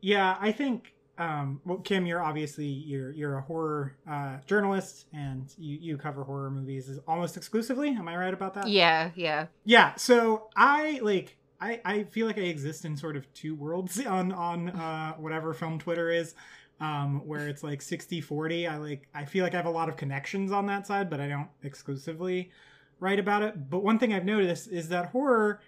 Yeah, 0.00 0.36
I 0.40 0.50
think 0.52 0.94
um 1.18 1.60
well 1.64 1.78
Kim, 1.78 2.06
you're 2.06 2.22
obviously 2.22 2.66
you're 2.66 3.12
you're 3.12 3.38
a 3.38 3.42
horror 3.42 3.96
uh 4.10 4.38
journalist 4.46 5.06
and 5.12 5.52
you, 5.58 5.78
you 5.80 5.96
cover 5.98 6.24
horror 6.24 6.50
movies 6.50 6.98
almost 7.06 7.36
exclusively. 7.36 7.90
Am 7.90 8.08
I 8.08 8.16
right 8.16 8.34
about 8.34 8.54
that? 8.54 8.68
Yeah, 8.68 9.10
yeah. 9.14 9.46
Yeah, 9.64 9.94
so 9.96 10.48
I 10.56 11.00
like 11.02 11.36
I, 11.62 11.80
I 11.84 12.02
feel 12.04 12.26
like 12.26 12.38
I 12.38 12.42
exist 12.42 12.84
in 12.84 12.96
sort 12.96 13.16
of 13.16 13.32
two 13.34 13.54
worlds 13.54 14.00
on 14.06 14.32
on 14.32 14.70
uh, 14.70 15.12
whatever 15.14 15.54
film 15.54 15.78
Twitter 15.78 16.10
is, 16.10 16.34
um, 16.80 17.26
where 17.26 17.48
it's 17.48 17.62
like 17.62 17.80
60-40. 17.80 18.68
I 18.68 18.76
like 18.78 19.08
I 19.14 19.24
feel 19.24 19.44
like 19.44 19.54
I 19.54 19.58
have 19.58 19.66
a 19.66 19.70
lot 19.70 19.88
of 19.88 19.96
connections 19.96 20.50
on 20.50 20.66
that 20.66 20.86
side, 20.86 21.08
but 21.08 21.20
I 21.20 21.28
don't 21.28 21.48
exclusively 21.62 22.50
write 22.98 23.20
about 23.20 23.42
it. 23.42 23.70
But 23.70 23.84
one 23.84 23.98
thing 23.98 24.12
I've 24.12 24.24
noticed 24.24 24.68
is 24.68 24.88
that 24.88 25.06
horror, 25.10 25.60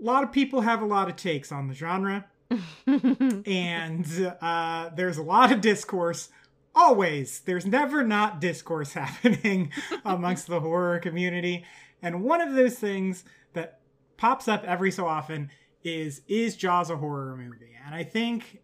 a 0.00 0.04
lot 0.04 0.24
of 0.24 0.32
people 0.32 0.62
have 0.62 0.80
a 0.80 0.86
lot 0.86 1.10
of 1.10 1.16
takes 1.16 1.52
on 1.52 1.68
the 1.68 1.74
genre, 1.74 2.26
and 2.86 4.34
uh, 4.40 4.90
there's 4.90 5.18
a 5.18 5.22
lot 5.22 5.52
of 5.52 5.60
discourse. 5.60 6.28
Always, 6.74 7.40
there's 7.40 7.66
never 7.66 8.04
not 8.04 8.40
discourse 8.40 8.92
happening 8.94 9.72
amongst 10.04 10.46
the 10.46 10.60
horror 10.60 10.98
community, 10.98 11.64
and 12.02 12.22
one 12.22 12.40
of 12.40 12.54
those 12.54 12.78
things 12.78 13.24
that 13.54 13.80
pops 14.16 14.48
up 14.48 14.64
every 14.64 14.90
so 14.90 15.06
often 15.06 15.50
is 15.84 16.22
is 16.28 16.56
Jaws 16.56 16.90
a 16.90 16.96
horror 16.96 17.36
movie? 17.36 17.76
And 17.84 17.94
I 17.94 18.02
think 18.02 18.60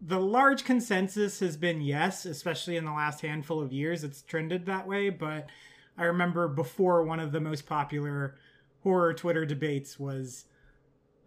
the 0.00 0.20
large 0.20 0.64
consensus 0.64 1.40
has 1.40 1.56
been 1.56 1.80
yes, 1.80 2.24
especially 2.26 2.76
in 2.76 2.84
the 2.84 2.92
last 2.92 3.20
handful 3.20 3.60
of 3.60 3.72
years. 3.72 4.02
It's 4.02 4.22
trended 4.22 4.66
that 4.66 4.86
way, 4.86 5.10
but 5.10 5.48
I 5.96 6.04
remember 6.04 6.48
before 6.48 7.04
one 7.04 7.20
of 7.20 7.32
the 7.32 7.40
most 7.40 7.66
popular 7.66 8.36
horror 8.82 9.14
Twitter 9.14 9.44
debates 9.44 9.98
was, 10.00 10.46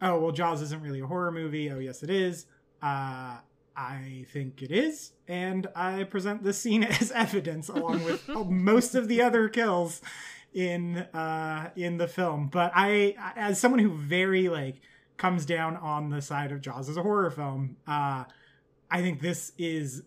"Oh, 0.02 0.20
well, 0.20 0.32
Jaws 0.32 0.62
isn't 0.62 0.82
really 0.82 1.02
a 1.02 1.08
horror 1.08 1.32
movie." 1.32 1.72
Oh, 1.72 1.80
yes, 1.80 2.04
it 2.04 2.10
is. 2.10 2.46
Uh, 2.82 3.38
I 3.78 4.26
think 4.32 4.62
it 4.62 4.72
is, 4.72 5.12
and 5.28 5.68
I 5.76 6.04
present 6.06 6.44
this 6.44 6.58
scene 6.60 6.84
as 7.02 7.12
evidence 7.12 7.70
along 7.70 8.04
with 8.04 8.28
most 8.50 8.96
of 8.96 9.08
the 9.08 9.22
other 9.22 9.50
kills 9.50 10.02
in 10.56 11.00
uh 11.14 11.70
in 11.76 11.98
the 11.98 12.08
film 12.08 12.48
but 12.48 12.72
i 12.74 13.14
as 13.36 13.60
someone 13.60 13.78
who 13.78 13.94
very 13.94 14.48
like 14.48 14.76
comes 15.18 15.46
down 15.46 15.76
on 15.76 16.10
the 16.10 16.22
side 16.22 16.50
of 16.50 16.62
jaws 16.62 16.88
as 16.88 16.96
a 16.96 17.02
horror 17.02 17.30
film 17.30 17.76
uh 17.88 18.24
i 18.90 19.02
think 19.02 19.20
this 19.20 19.52
is 19.58 20.04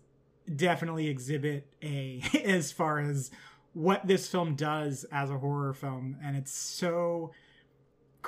definitely 0.55 1.07
exhibit 1.07 1.67
a 1.83 2.23
as 2.43 2.71
far 2.71 2.99
as 2.99 3.29
what 3.73 4.05
this 4.07 4.27
film 4.27 4.55
does 4.55 5.05
as 5.11 5.29
a 5.29 5.37
horror 5.37 5.71
film 5.71 6.17
and 6.23 6.35
it's 6.35 6.51
so 6.51 7.31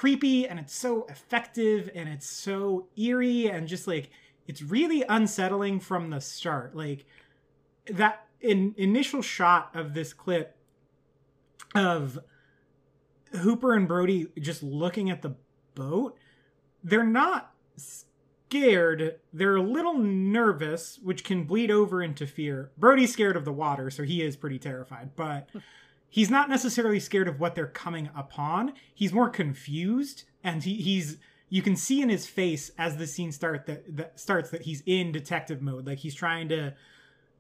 creepy 0.02 0.48
and 0.48 0.60
it's 0.60 0.76
so 0.76 1.06
effective 1.10 1.88
and 1.94 2.10
it's 2.10 2.28
so 2.28 2.88
eerie 2.98 3.46
and 3.46 3.68
just 3.68 3.86
like 3.86 4.10
it's 4.48 4.64
really 4.64 5.04
unsettling 5.08 5.80
from 5.80 6.10
the 6.10 6.20
start 6.20 6.76
like 6.76 7.06
that 7.86 8.26
in 8.40 8.74
initial 8.78 9.22
shot 9.22 9.70
of 9.76 9.94
this 9.94 10.12
clip 10.12 10.58
of 11.76 12.18
Hooper 13.44 13.76
and 13.76 13.88
Brody 13.88 14.26
just 14.40 14.64
looking 14.64 15.12
at 15.12 15.22
the 15.22 15.36
boat, 15.76 16.18
they're 16.84 17.04
not 17.04 17.54
scared. 17.76 19.20
They're 19.32 19.56
a 19.56 19.62
little 19.62 20.00
nervous, 20.00 20.98
which 21.04 21.24
can 21.24 21.44
bleed 21.44 21.70
over 21.70 22.02
into 22.02 22.26
fear. 22.26 22.72
Brody's 22.76 23.14
scared 23.14 23.38
of 23.38 23.46
the 23.46 23.54
water, 23.54 23.92
so 23.92 24.02
he 24.02 24.24
is 24.24 24.36
pretty 24.36 24.58
terrified, 24.58 25.12
but 25.16 25.48
he's 26.12 26.30
not 26.30 26.50
necessarily 26.50 27.00
scared 27.00 27.28
of 27.28 27.40
what 27.40 27.56
they're 27.56 27.66
coming 27.66 28.10
upon. 28.16 28.74
He's 28.94 29.12
more 29.12 29.30
confused, 29.30 30.26
and 30.44 30.64
he, 30.64 30.76
he's 30.76 31.18
you 31.50 31.64
can 31.64 31.76
see 31.76 32.02
in 32.02 32.10
his 32.10 32.28
face 32.28 32.70
as 32.78 32.98
the 32.98 33.08
scene 33.08 33.32
start 33.32 33.66
that, 33.66 33.98
that 33.98 34.20
starts 34.20 34.52
that 34.52 34.62
he's 34.62 34.84
in 34.86 35.12
detective 35.12 35.62
mode. 35.62 35.88
Like 35.88 35.98
he's 35.98 36.14
trying 36.14 36.50
to 36.50 36.76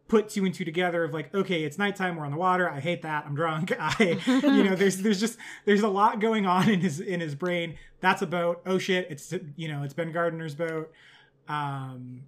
put 0.07 0.27
two 0.27 0.43
and 0.43 0.53
two 0.53 0.65
together 0.65 1.05
of 1.05 1.13
like 1.13 1.33
okay 1.33 1.63
it's 1.63 1.77
nighttime 1.77 2.17
we're 2.17 2.25
on 2.25 2.31
the 2.31 2.37
water 2.37 2.69
i 2.69 2.81
hate 2.81 3.01
that 3.03 3.23
i'm 3.25 3.33
drunk 3.33 3.71
i 3.79 4.19
you 4.27 4.61
know 4.61 4.75
there's 4.75 4.97
there's 4.97 5.21
just 5.21 5.37
there's 5.63 5.83
a 5.83 5.87
lot 5.87 6.19
going 6.19 6.45
on 6.45 6.69
in 6.69 6.81
his 6.81 6.99
in 6.99 7.21
his 7.21 7.33
brain 7.33 7.77
that's 8.01 8.21
a 8.21 8.27
boat 8.27 8.61
oh 8.65 8.77
shit 8.77 9.07
it's 9.09 9.33
you 9.55 9.69
know 9.69 9.83
it's 9.83 9.93
ben 9.93 10.11
gardner's 10.11 10.53
boat 10.53 10.91
um 11.47 12.23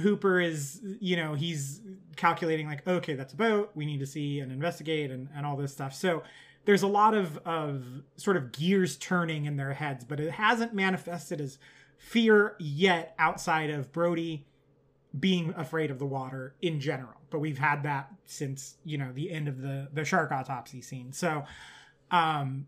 hooper 0.00 0.40
is 0.40 0.80
you 1.00 1.16
know 1.16 1.34
he's 1.34 1.80
calculating 2.16 2.66
like 2.66 2.86
okay 2.86 3.14
that's 3.14 3.32
a 3.32 3.36
boat 3.36 3.70
we 3.74 3.86
need 3.86 4.00
to 4.00 4.06
see 4.06 4.40
and 4.40 4.50
investigate 4.50 5.10
and, 5.10 5.28
and 5.34 5.46
all 5.46 5.56
this 5.56 5.72
stuff 5.72 5.94
so 5.94 6.22
there's 6.64 6.82
a 6.82 6.88
lot 6.88 7.14
of 7.14 7.38
of 7.46 7.84
sort 8.16 8.36
of 8.36 8.52
gears 8.52 8.96
turning 8.96 9.44
in 9.44 9.56
their 9.56 9.72
heads 9.72 10.04
but 10.04 10.18
it 10.20 10.32
hasn't 10.32 10.74
manifested 10.74 11.40
as 11.40 11.58
fear 11.96 12.56
yet 12.58 13.14
outside 13.18 13.70
of 13.70 13.92
brody 13.92 14.46
being 15.18 15.54
afraid 15.56 15.90
of 15.90 15.98
the 15.98 16.06
water 16.06 16.54
in 16.60 16.80
general. 16.80 17.20
But 17.30 17.40
we've 17.40 17.58
had 17.58 17.82
that 17.82 18.10
since, 18.24 18.76
you 18.84 18.98
know, 18.98 19.12
the 19.12 19.30
end 19.30 19.48
of 19.48 19.60
the 19.60 19.88
the 19.92 20.04
shark 20.04 20.32
autopsy 20.32 20.80
scene. 20.80 21.12
So 21.12 21.44
um 22.10 22.66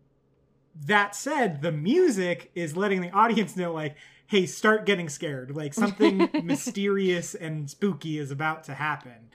that 0.87 1.17
said, 1.17 1.62
the 1.62 1.73
music 1.73 2.50
is 2.55 2.76
letting 2.76 3.00
the 3.00 3.11
audience 3.11 3.57
know 3.57 3.73
like, 3.73 3.97
hey, 4.31 4.47
start 4.47 4.87
getting 4.87 5.09
scared. 5.09 5.57
Like 5.57 5.75
something 5.75 6.31
mysterious 6.45 7.35
and 7.35 7.69
spooky 7.69 8.17
is 8.17 8.31
about 8.31 8.63
to 8.65 8.75
happen. 8.75 9.29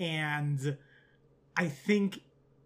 And 0.00 0.76
I 1.56 1.68
think 1.68 2.22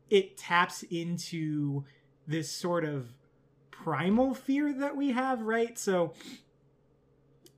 it 0.08 0.38
taps 0.38 0.84
into 0.84 1.84
this 2.26 2.50
sort 2.50 2.86
of 2.86 3.12
primal 3.70 4.32
fear 4.32 4.72
that 4.72 4.96
we 4.96 5.10
have, 5.10 5.42
right? 5.42 5.78
So 5.78 6.14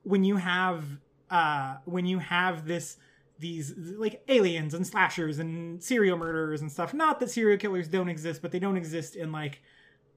when 0.02 0.24
you 0.24 0.34
have 0.36 0.84
uh, 1.30 1.76
when 1.84 2.04
you 2.04 2.18
have 2.18 2.66
this 2.66 2.96
these 3.38 3.72
like 3.76 4.24
aliens 4.26 4.74
and 4.74 4.84
slashers 4.84 5.38
and 5.38 5.80
serial 5.80 6.18
murderers 6.18 6.60
and 6.60 6.72
stuff. 6.72 6.92
Not 6.92 7.20
that 7.20 7.30
serial 7.30 7.56
killers 7.56 7.86
don't 7.86 8.08
exist, 8.08 8.42
but 8.42 8.50
they 8.50 8.58
don't 8.58 8.76
exist 8.76 9.14
in 9.14 9.30
like 9.30 9.62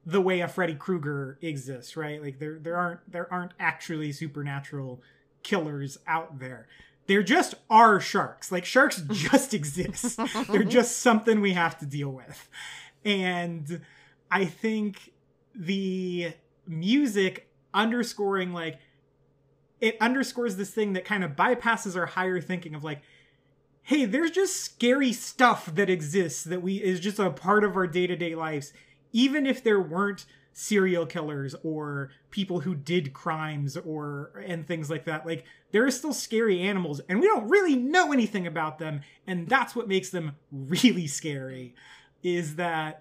the 0.04 0.20
way 0.20 0.40
a 0.40 0.48
Freddy 0.48 0.74
Krueger 0.74 1.38
exists, 1.40 1.96
right? 1.96 2.22
Like 2.22 2.38
there 2.38 2.58
there 2.58 2.76
aren't 2.76 3.10
there 3.10 3.32
aren't 3.32 3.52
actually 3.58 4.12
supernatural 4.12 5.00
killers 5.42 5.98
out 6.06 6.38
there. 6.38 6.66
There 7.06 7.22
just 7.22 7.54
are 7.70 8.00
sharks. 8.00 8.50
Like 8.50 8.64
sharks 8.64 9.02
just 9.10 9.54
exist. 9.54 10.18
They're 10.48 10.64
just 10.64 10.98
something 10.98 11.40
we 11.40 11.52
have 11.52 11.78
to 11.78 11.86
deal 11.86 12.10
with. 12.10 12.48
And 13.04 13.82
I 14.30 14.44
think 14.44 15.12
the 15.54 16.32
music 16.66 17.48
underscoring 17.74 18.52
like 18.52 18.78
it 19.80 19.96
underscores 20.00 20.56
this 20.56 20.70
thing 20.70 20.92
that 20.92 21.04
kind 21.04 21.24
of 21.24 21.32
bypasses 21.32 21.96
our 21.96 22.06
higher 22.06 22.40
thinking 22.40 22.74
of 22.74 22.84
like 22.84 23.00
hey 23.82 24.04
there's 24.04 24.30
just 24.30 24.56
scary 24.56 25.12
stuff 25.12 25.66
that 25.74 25.90
exists 25.90 26.44
that 26.44 26.62
we 26.62 26.76
is 26.76 27.00
just 27.00 27.18
a 27.18 27.30
part 27.30 27.64
of 27.64 27.76
our 27.76 27.86
day-to-day 27.86 28.34
lives 28.34 28.72
even 29.12 29.46
if 29.46 29.62
there 29.62 29.80
weren't 29.80 30.26
serial 30.54 31.06
killers 31.06 31.54
or 31.62 32.10
people 32.30 32.60
who 32.60 32.74
did 32.74 33.14
crimes 33.14 33.76
or 33.78 34.44
and 34.46 34.66
things 34.66 34.90
like 34.90 35.06
that 35.06 35.24
like 35.24 35.44
there 35.70 35.86
are 35.86 35.90
still 35.90 36.12
scary 36.12 36.60
animals 36.60 37.00
and 37.08 37.20
we 37.20 37.26
don't 37.26 37.48
really 37.48 37.74
know 37.74 38.12
anything 38.12 38.46
about 38.46 38.78
them 38.78 39.00
and 39.26 39.48
that's 39.48 39.74
what 39.74 39.88
makes 39.88 40.10
them 40.10 40.32
really 40.50 41.06
scary 41.06 41.74
is 42.22 42.56
that 42.56 43.00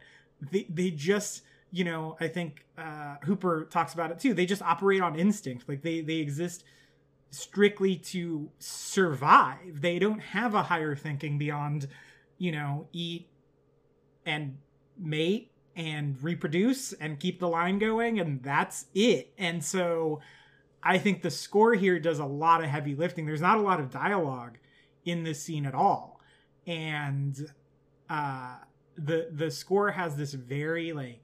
they 0.50 0.66
they 0.70 0.90
just 0.90 1.42
you 1.72 1.86
know, 1.86 2.18
I 2.20 2.28
think 2.28 2.66
uh, 2.78 3.16
Hooper 3.24 3.66
talks 3.72 3.94
about 3.94 4.12
it 4.12 4.20
too. 4.20 4.34
They 4.34 4.46
just 4.46 4.62
operate 4.62 5.02
on 5.02 5.18
instinct. 5.18 5.68
Like 5.68 5.82
they 5.82 6.02
they 6.02 6.16
exist 6.16 6.66
strictly 7.32 7.96
to 7.96 8.52
survive. 8.60 9.82
They 9.82 9.98
don't 9.98 10.20
have 10.20 10.54
a 10.54 10.64
higher 10.64 10.96
thinking 10.96 11.38
beyond, 11.38 11.88
you 12.38 12.52
know, 12.52 12.88
eat 12.92 13.30
and 14.26 14.58
mate 15.00 15.52
and 15.82 16.22
reproduce 16.22 16.94
and 16.94 17.20
keep 17.20 17.40
the 17.40 17.48
line 17.48 17.80
going 17.80 18.20
and 18.20 18.44
that's 18.44 18.86
it. 18.94 19.34
And 19.40 19.64
so 19.64 20.22
I 20.84 21.00
think 21.00 21.24
the 21.24 21.32
score 21.32 21.74
here 21.74 22.00
does 22.00 22.20
a 22.20 22.26
lot 22.26 22.64
of 22.64 22.70
heavy 22.70 22.94
lifting. 22.94 23.26
There's 23.26 23.42
not 23.42 23.58
a 23.58 23.62
lot 23.62 23.80
of 23.80 23.90
dialogue 23.90 24.60
in 25.06 25.24
this 25.24 25.42
scene 25.42 25.66
at 25.66 25.74
all. 25.74 26.22
And 26.68 27.52
uh 28.12 28.58
the 28.96 29.30
the 29.32 29.50
score 29.50 29.90
has 29.90 30.16
this 30.16 30.34
very 30.34 30.94
like 30.94 31.22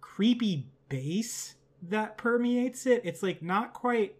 creepy 0.00 0.68
bass 0.88 1.56
that 1.82 2.16
permeates 2.16 2.86
it. 2.86 3.02
It's 3.04 3.22
like 3.22 3.42
not 3.42 3.74
quite 3.74 4.16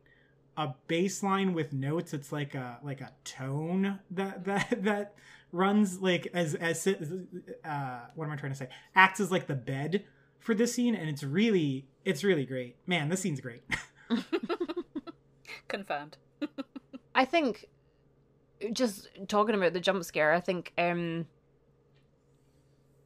a 0.59 0.75
bass 0.87 1.23
line 1.23 1.55
with 1.55 1.73
notes. 1.73 2.13
It's 2.13 2.31
like 2.31 2.55
a 2.55 2.79
like 2.83 3.01
a 3.01 3.13
tone 3.25 4.01
that 4.11 4.45
that 4.45 4.83
that 4.85 5.15
runs 5.53 6.01
like 6.01 6.29
as 6.33 6.55
as 6.55 6.87
uh 6.87 8.01
what 8.15 8.25
am 8.25 8.33
I 8.33 8.37
trying 8.37 8.53
to 8.53 8.59
say? 8.59 8.69
Acts 8.95 9.21
as 9.21 9.31
like 9.31 9.47
the 9.47 9.55
bed 9.55 10.05
for 10.39 10.55
this 10.55 10.75
scene 10.75 10.95
and 10.95 11.09
it's 11.09 11.23
really 11.23 11.87
it's 12.05 12.25
really 12.25 12.47
great. 12.47 12.77
Man, 12.87 13.09
this 13.09 13.21
scene's 13.21 13.41
great. 13.41 13.63
Confirmed. 15.69 16.17
I 17.15 17.25
think 17.25 17.67
just 18.73 19.09
talking 19.29 19.55
about 19.55 19.75
the 19.75 19.81
jump 19.81 20.03
scare, 20.05 20.33
I 20.33 20.41
think 20.41 20.73
um 20.79 21.27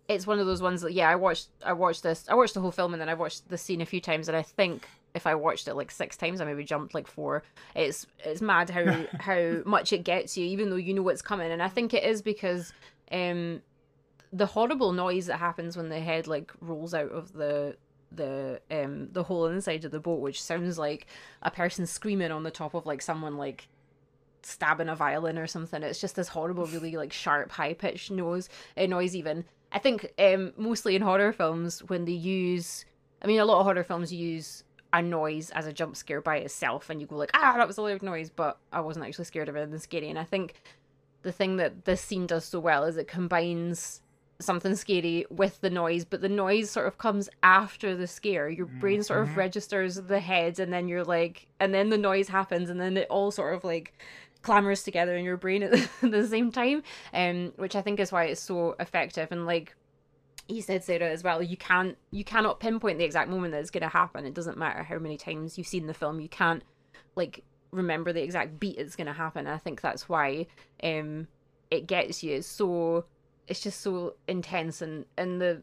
it's 0.09 0.27
one 0.27 0.39
of 0.39 0.47
those 0.47 0.63
ones 0.63 0.83
that 0.83 0.93
yeah, 0.93 1.11
I 1.11 1.17
watched 1.17 1.49
I 1.65 1.73
watched 1.73 2.05
this 2.05 2.27
I 2.29 2.35
watched 2.35 2.55
the 2.55 2.61
whole 2.61 2.71
film 2.71 2.95
and 2.95 3.01
then 3.01 3.09
I 3.09 3.15
watched 3.15 3.49
the 3.49 3.59
scene 3.59 3.81
a 3.81 3.87
few 3.87 4.01
times 4.01 4.29
and 4.29 4.37
I 4.37 4.43
think 4.43 4.87
if 5.17 5.27
I 5.27 5.35
watched 5.35 5.67
it 5.67 5.75
like 5.75 5.91
six 5.91 6.17
times, 6.17 6.41
I 6.41 6.45
maybe 6.45 6.65
jumped 6.65 6.95
like 6.95 7.09
four. 7.09 7.43
It's 7.75 8.07
it's 8.25 8.41
mad 8.41 8.71
how 8.71 9.07
how 9.19 9.63
much 9.65 9.93
it 9.93 10.05
gets 10.05 10.37
you, 10.37 10.45
even 10.47 10.71
though 10.71 10.77
you 10.77 10.95
know 10.95 11.03
what's 11.03 11.23
coming. 11.23 11.51
And 11.51 11.63
I 11.63 11.69
think 11.69 11.93
it 11.95 12.05
is 12.05 12.23
because 12.23 12.73
um 13.11 13.63
the 14.33 14.47
horrible 14.47 14.93
noise 14.93 15.27
that 15.27 15.39
happens 15.39 15.77
when 15.77 15.89
the 15.89 16.01
head 16.01 16.27
like 16.27 16.53
rolls 16.61 16.95
out 16.95 17.11
of 17.11 17.33
the 17.33 17.77
the 18.13 18.61
um 18.71 19.09
the 19.13 19.25
hole 19.25 19.47
inside 19.47 19.85
of 19.85 19.91
the 19.91 20.01
boat, 20.01 20.21
which 20.21 20.43
sounds 20.43 20.79
like 20.79 21.07
a 21.43 21.51
person 21.51 21.87
screaming 21.87 22.31
on 22.31 22.43
the 22.43 22.51
top 22.51 22.75
of 22.75 22.87
like 22.87 23.03
someone 23.03 23.37
like 23.37 23.69
stabbing 24.43 24.89
a 24.89 24.95
violin 24.95 25.39
or 25.39 25.47
something. 25.47 25.83
It's 25.83 26.01
just 26.01 26.17
this 26.17 26.29
horrible, 26.29 26.67
really 26.73 26.97
like 26.97 27.13
sharp, 27.13 27.51
high 27.51 27.75
pitched 27.75 28.11
noise. 28.11 28.49
uh, 28.77 28.87
noise. 28.87 29.17
Even 29.17 29.45
I 29.73 29.79
think 29.79 30.13
um 30.19 30.53
mostly 30.57 30.97
in 30.97 31.03
horror 31.03 31.33
films 31.33 31.83
when 31.85 32.05
they 32.05 32.13
use, 32.13 32.85
I 33.23 33.27
mean, 33.27 33.41
a 33.41 33.45
lot 33.45 33.61
of 33.61 33.67
horror 33.67 33.85
films 33.85 34.13
use 34.13 34.63
a 34.97 35.03
noise 35.03 35.51
as 35.51 35.67
a 35.67 35.73
jump 35.73 35.95
scare 35.95 36.21
by 36.21 36.39
itself, 36.39 36.89
and 36.89 37.01
you 37.01 37.07
go 37.07 37.17
like, 37.17 37.31
ah, 37.35 37.55
that 37.57 37.67
was 37.67 37.77
a 37.77 37.83
loud 37.83 38.03
noise, 38.03 38.31
but 38.31 38.59
I 38.73 38.81
wasn't 38.81 39.05
actually 39.05 39.27
scared 39.27 39.49
of 39.49 39.57
anything 39.57 39.79
scary. 39.79 40.09
And 40.09 40.19
I 40.19 40.25
think 40.25 40.55
the 41.23 41.33
thing 41.33 41.57
that 41.57 41.85
this 41.85 42.01
scene 42.01 42.27
does 42.27 42.47
so 42.47 42.61
well 42.61 42.85
is 42.85 42.97
it 42.97 43.07
combines 43.07 44.01
something 44.39 44.75
scary 44.75 45.27
with 45.31 45.61
the 45.61 45.69
noise, 45.71 46.05
but 46.05 46.23
the 46.23 46.29
noise 46.29 46.71
sort 46.71 46.87
of 46.87 46.97
comes 46.97 47.29
after 47.43 47.95
the 47.95 48.07
scare. 48.07 48.49
Your 48.49 48.67
brain 48.67 49.03
sort 49.03 49.23
of 49.23 49.37
registers 49.37 49.97
the 49.97 50.21
head, 50.21 50.59
and 50.59 50.73
then 50.73 50.89
you're 50.89 51.05
like, 51.05 51.47
and 51.61 51.75
then 51.75 51.91
the 51.91 51.99
noise 51.99 52.29
happens, 52.29 52.71
and 52.71 52.81
then 52.81 52.97
it 52.97 53.09
all 53.11 53.31
sort 53.31 53.55
of 53.55 53.65
like 53.65 53.93
clamors 54.41 54.83
together 54.83 55.17
in 55.17 55.25
your 55.25 55.37
brain 55.37 55.63
at 55.63 55.73
the 56.01 56.27
same 56.27 56.51
time. 56.51 56.83
Um, 57.13 57.53
which 57.57 57.77
I 57.77 57.83
think 57.83 58.01
is 58.01 58.13
why 58.13 58.25
it's 58.25 58.41
so 58.41 58.77
effective. 58.81 59.31
And 59.31 59.45
like 59.45 59.75
he 60.49 60.61
said, 60.61 60.85
Sarah 60.85 61.11
as 61.11 61.23
well, 61.23 61.43
you 61.43 61.57
can't, 61.57 61.97
you 62.11 62.25
cannot 62.25 62.61
pinpoint 62.61 62.99
the 62.99 63.05
exact 63.05 63.31
moment 63.31 63.53
that 63.53 63.61
it's 63.61 63.71
going 63.71 63.83
to 63.83 63.89
happen. 63.89 64.25
It 64.27 64.35
doesn't 64.35 64.57
matter 64.57 64.83
how 64.83 64.99
many 64.99 65.17
times 65.17 65.59
you've 65.59 65.67
seen 65.67 65.87
the 65.87 65.95
film. 65.95 66.21
You 66.21 66.29
can't 66.29 66.63
like 67.17 67.43
remember 67.73 68.13
the 68.13 68.23
exact 68.23 68.61
beat 68.61 68.79
it's 68.79 68.97
going 68.97 69.07
to 69.07 69.13
happen. 69.13 69.47
I 69.47 69.59
think 69.59 69.81
that's 69.81 70.09
why 70.09 70.47
um 70.83 71.29
it 71.71 71.87
gets 71.87 72.23
you 72.23 72.43
so 72.43 73.05
it's 73.49 73.61
just 73.61 73.81
so 73.81 74.15
intense 74.29 74.83
and 74.83 75.05
and 75.17 75.41
the 75.41 75.63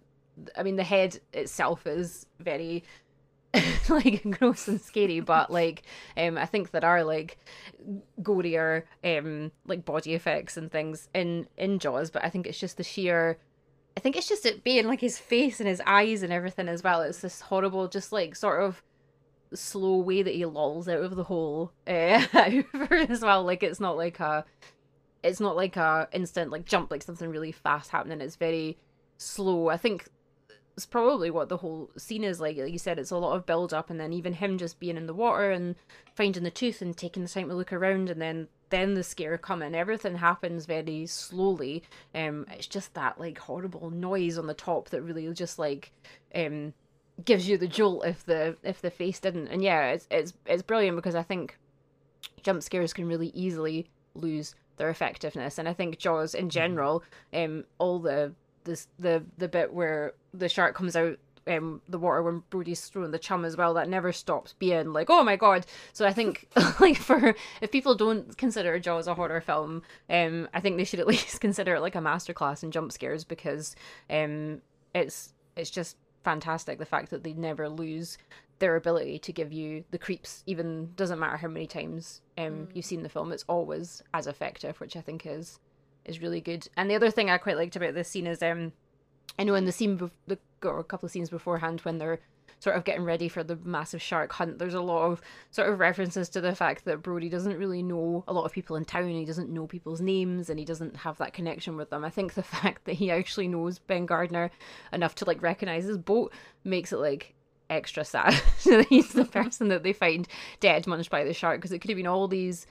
I 0.57 0.63
mean 0.63 0.75
the 0.75 0.83
head 0.83 1.19
itself 1.33 1.85
is 1.85 2.25
very 2.39 2.83
like 3.89 4.25
gross 4.39 4.67
and 4.67 4.81
scary 4.81 5.19
but 5.19 5.51
like 5.51 5.83
um 6.17 6.37
I 6.37 6.45
think 6.45 6.71
there 6.71 6.85
are 6.85 7.03
like 7.03 7.37
gorier 8.21 8.83
um 9.03 9.51
like 9.65 9.85
body 9.85 10.13
effects 10.13 10.57
and 10.57 10.71
things 10.71 11.07
in 11.13 11.47
in 11.57 11.79
Jaws 11.79 12.09
but 12.09 12.23
I 12.23 12.29
think 12.29 12.47
it's 12.47 12.59
just 12.59 12.77
the 12.77 12.83
sheer 12.83 13.37
I 13.95 14.00
think 14.00 14.15
it's 14.17 14.27
just 14.27 14.45
it 14.45 14.63
being 14.63 14.88
like 14.88 15.01
his 15.01 15.19
face 15.19 15.59
and 15.59 15.69
his 15.69 15.81
eyes 15.85 16.23
and 16.23 16.33
everything 16.33 16.67
as 16.67 16.83
well. 16.83 17.01
It's 17.01 17.21
this 17.21 17.41
horrible 17.41 17.88
just 17.88 18.12
like 18.12 18.35
sort 18.35 18.62
of 18.62 18.81
slow 19.53 19.97
way 19.97 20.23
that 20.23 20.33
he 20.33 20.45
lolls 20.45 20.89
out 20.89 21.01
of 21.03 21.15
the 21.15 21.23
hole 21.23 21.71
uh, 21.88 22.25
as 22.91 23.21
well. 23.21 23.43
Like 23.43 23.63
it's 23.63 23.79
not 23.79 23.97
like 23.97 24.19
a 24.19 24.45
it's 25.23 25.39
not 25.39 25.55
like 25.55 25.77
a 25.77 26.07
instant 26.12 26.51
like 26.51 26.65
jump 26.65 26.91
like 26.91 27.03
something 27.03 27.29
really 27.29 27.51
fast 27.51 27.91
happening. 27.91 28.21
It's 28.21 28.35
very 28.35 28.77
slow. 29.17 29.69
I 29.69 29.77
think 29.77 30.07
it's 30.75 30.86
probably 30.86 31.30
what 31.30 31.50
the 31.50 31.58
whole 31.58 31.89
scene 31.98 32.24
is 32.24 32.42
like. 32.42 32.58
Like 32.58 32.72
you 32.72 32.80
said 32.80 33.00
it's 33.00 33.12
a 33.12 33.18
lot 33.18 33.36
of 33.36 33.46
build 33.46 33.74
up 33.74 33.89
and 33.89 34.00
then 34.00 34.13
even 34.13 34.34
him 34.34 34.58
just 34.58 34.80
being 34.80 34.98
in 34.98 35.08
the 35.08 35.13
water 35.13 35.51
and 35.51 35.75
finding 36.15 36.44
the 36.44 36.51
tooth 36.51 36.82
and 36.82 36.96
taking 36.96 37.24
the 37.24 37.30
time 37.30 37.50
to 37.50 37.56
look 37.56 37.74
around 37.74 38.10
and 38.10 38.22
then 38.22 38.48
then 38.70 38.96
the 38.96 39.03
scare 39.03 39.38
coming. 39.38 39.75
Everything 39.75 40.15
happens 40.15 40.65
very 40.65 41.06
slowly. 41.06 41.84
Um 42.15 42.48
it's 42.51 42.68
just 42.68 42.94
that 42.96 43.20
like 43.20 43.38
horrible 43.38 43.89
noise 43.92 44.38
on 44.38 44.48
the 44.48 44.53
top 44.53 44.89
that 44.89 45.01
really 45.01 45.32
just 45.34 45.60
like 45.60 45.92
um 46.34 46.74
gives 47.24 47.48
you 47.48 47.58
the 47.58 47.68
jolt 47.68 48.06
if 48.06 48.25
the 48.25 48.58
if 48.63 48.82
the 48.82 48.92
face 48.92 49.20
didn't. 49.20 49.48
And 49.48 49.63
yeah 49.63 49.92
it's 49.92 50.08
it's 50.10 50.34
it's 50.46 50.63
brilliant 50.63 50.96
because 50.96 51.15
i 51.15 51.24
think 51.24 51.58
jump 52.42 52.64
scares 52.64 52.94
can 52.94 53.07
really 53.07 53.31
easily 53.33 53.88
lose 54.16 54.55
their 54.77 54.90
effectiveness. 54.90 55.57
And 55.57 55.68
I 55.68 55.74
think 55.74 55.98
Jaws 55.98 56.36
in 56.36 56.50
general, 56.50 57.03
um, 57.33 57.66
all 57.77 58.00
the 58.00 58.33
this 58.63 58.87
the 58.99 59.23
the 59.37 59.47
bit 59.47 59.73
where 59.73 60.13
the 60.33 60.49
shark 60.49 60.75
comes 60.75 60.95
out 60.95 61.17
um 61.47 61.81
the 61.89 61.99
water 61.99 62.23
when 62.23 62.43
Brody's 62.49 62.87
throwing 62.87 63.11
the 63.11 63.19
chum 63.19 63.45
as 63.45 63.57
well, 63.57 63.73
that 63.73 63.89
never 63.89 64.11
stops 64.11 64.53
being 64.53 64.93
like, 64.93 65.09
oh 65.09 65.23
my 65.23 65.35
god. 65.35 65.65
So 65.91 66.05
I 66.05 66.13
think 66.13 66.47
like 66.79 66.97
for 66.97 67.35
if 67.61 67.71
people 67.71 67.95
don't 67.95 68.37
consider 68.37 68.79
Jaws 68.79 69.07
a 69.07 69.13
horror 69.13 69.41
film, 69.41 69.83
um, 70.09 70.47
I 70.53 70.59
think 70.59 70.77
they 70.77 70.83
should 70.83 70.99
at 70.99 71.07
least 71.13 71.41
consider 71.41 71.75
it 71.75 71.81
like 71.81 71.95
a 71.95 71.99
masterclass 71.99 72.63
in 72.63 72.71
jump 72.71 72.91
scares 72.91 73.23
because 73.23 73.75
um 74.09 74.61
it's 74.93 75.33
it's 75.55 75.69
just 75.69 75.97
fantastic 76.23 76.79
the 76.79 76.85
fact 76.85 77.09
that 77.09 77.23
they 77.23 77.33
never 77.33 77.67
lose 77.67 78.17
their 78.59 78.75
ability 78.75 79.19
to 79.19 79.33
give 79.33 79.51
you 79.51 79.83
the 79.91 79.97
creeps 79.97 80.41
even 80.45 80.89
doesn't 80.95 81.19
matter 81.19 81.35
how 81.35 81.49
many 81.49 81.67
times 81.67 82.21
um 82.37 82.45
mm. 82.45 82.67
you've 82.73 82.85
seen 82.85 83.03
the 83.03 83.09
film 83.09 83.33
it's 83.33 83.43
always 83.49 84.01
as 84.13 84.25
effective 84.25 84.79
which 84.79 84.95
i 84.95 85.01
think 85.01 85.25
is 85.25 85.59
is 86.05 86.22
really 86.22 86.42
good. 86.42 86.68
And 86.77 86.89
the 86.89 86.96
other 86.96 87.11
thing 87.11 87.29
i 87.29 87.37
quite 87.37 87.57
liked 87.57 87.75
about 87.75 87.94
this 87.94 88.09
scene 88.09 88.27
is 88.27 88.42
um 88.42 88.72
i 89.39 89.44
know 89.44 89.55
in 89.55 89.66
the 89.66 89.72
scene 89.72 89.98
be- 89.98 90.09
the 90.27 90.37
or 90.63 90.79
a 90.79 90.83
couple 90.83 91.05
of 91.05 91.11
scenes 91.11 91.29
beforehand 91.29 91.81
when 91.81 91.98
they're 91.98 92.20
sort 92.59 92.77
of 92.77 92.85
getting 92.85 93.03
ready 93.03 93.27
for 93.27 93.44
the 93.44 93.57
massive 93.57 94.01
shark 94.01 94.31
hunt 94.31 94.57
there's 94.57 94.74
a 94.74 94.81
lot 94.81 95.03
of 95.11 95.22
sort 95.51 95.70
of 95.70 95.79
references 95.79 96.29
to 96.29 96.39
the 96.39 96.55
fact 96.55 96.85
that 96.85 97.01
brody 97.01 97.27
doesn't 97.27 97.57
really 97.57 97.83
know 97.83 98.24
a 98.25 98.31
lot 98.33 98.46
of 98.46 98.53
people 98.53 98.77
in 98.77 98.85
town 98.85 99.09
he 99.09 99.25
doesn't 99.25 99.50
know 99.50 99.68
people's 99.68 100.00
names 100.00 100.50
and 100.50 100.57
he 100.57 100.63
doesn't 100.63 100.96
have 100.96 101.18
that 101.18 101.33
connection 101.33 101.75
with 101.75 101.89
them. 101.89 102.05
I 102.05 102.09
think 102.09 102.33
the 102.33 102.44
fact 102.57 102.85
that 102.85 102.94
he 102.94 103.11
actually 103.11 103.50
knows 103.50 103.79
ben 103.79 104.05
gardner 104.05 104.50
enough 104.94 105.16
to 105.16 105.25
like 105.25 105.42
recognize 105.42 105.83
his 105.83 105.98
boat 105.98 106.31
makes 106.63 106.94
it 106.94 106.98
like 107.00 107.33
extra 107.70 108.05
sad 108.05 108.33
that 108.66 108.87
he's 108.87 109.13
the 109.13 109.25
person 109.25 109.68
that 109.70 109.83
they 109.83 109.94
find 109.94 110.27
dead, 110.59 110.87
munched 110.87 111.09
by 111.09 111.24
the 111.24 111.33
shark, 111.33 111.59
because 111.59 111.72
it 111.72 111.79
could 111.79 111.89
have 111.89 111.98
been 111.98 112.07
all 112.07 112.27
these 112.27 112.66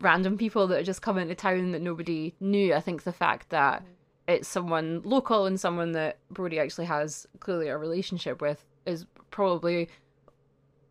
random 0.00 0.38
people 0.38 0.66
that 0.68 0.80
are 0.80 0.84
just 0.84 1.02
come 1.02 1.18
into 1.18 1.34
town 1.34 1.72
that 1.72 1.82
nobody 1.82 2.34
knew. 2.40 2.74
I 2.74 2.80
think 2.80 3.02
the 3.02 3.12
fact 3.12 3.50
that 3.50 3.82
it's 4.26 4.48
someone 4.48 5.02
local 5.04 5.46
and 5.46 5.58
someone 5.58 5.92
that 5.92 6.18
Brody 6.30 6.58
actually 6.58 6.86
has 6.86 7.26
clearly 7.40 7.68
a 7.68 7.76
relationship 7.76 8.40
with 8.40 8.64
is 8.86 9.06
probably 9.30 9.88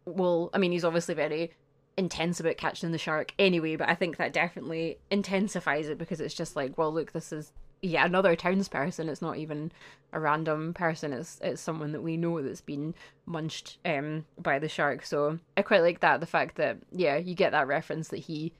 well 0.05 0.49
I 0.53 0.57
mean 0.57 0.71
he's 0.71 0.85
obviously 0.85 1.15
very 1.15 1.51
intense 1.97 2.39
about 2.39 2.57
catching 2.57 2.91
the 2.91 2.97
shark 2.97 3.33
anyway, 3.37 3.75
but 3.75 3.89
I 3.89 3.95
think 3.95 4.17
that 4.17 4.33
definitely 4.33 4.97
intensifies 5.09 5.87
it 5.87 5.97
because 5.97 6.21
it's 6.21 6.33
just 6.33 6.55
like, 6.55 6.77
well 6.77 6.91
look, 6.93 7.11
this 7.11 7.31
is 7.31 7.51
yeah, 7.83 8.05
another 8.05 8.35
townsperson. 8.35 9.09
It's 9.09 9.23
not 9.23 9.37
even 9.37 9.71
a 10.13 10.19
random 10.19 10.73
person. 10.73 11.13
It's 11.13 11.39
it's 11.41 11.61
someone 11.61 11.93
that 11.93 12.01
we 12.01 12.15
know 12.15 12.41
that's 12.41 12.61
been 12.61 12.93
munched 13.25 13.79
um 13.85 14.25
by 14.37 14.59
the 14.59 14.69
shark. 14.69 15.05
So 15.05 15.39
I 15.57 15.61
quite 15.63 15.81
like 15.81 16.01
that. 16.01 16.19
The 16.19 16.25
fact 16.25 16.57
that 16.57 16.77
yeah, 16.91 17.17
you 17.17 17.33
get 17.33 17.51
that 17.51 17.67
reference 17.67 18.09
that 18.09 18.17
he 18.17 18.53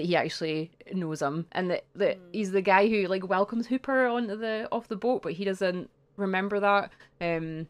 that 0.00 0.06
he 0.06 0.16
actually 0.16 0.70
knows 0.92 1.20
him 1.20 1.46
and 1.52 1.70
that, 1.70 1.84
that 1.94 2.16
mm. 2.16 2.22
he's 2.32 2.52
the 2.52 2.62
guy 2.62 2.88
who 2.88 3.06
like 3.06 3.28
welcomes 3.28 3.66
Hooper 3.66 4.06
onto 4.06 4.34
the 4.34 4.66
off 4.72 4.88
the 4.88 4.96
boat, 4.96 5.20
but 5.22 5.34
he 5.34 5.44
doesn't 5.44 5.90
remember 6.16 6.58
that. 6.60 6.90
Um 7.20 7.68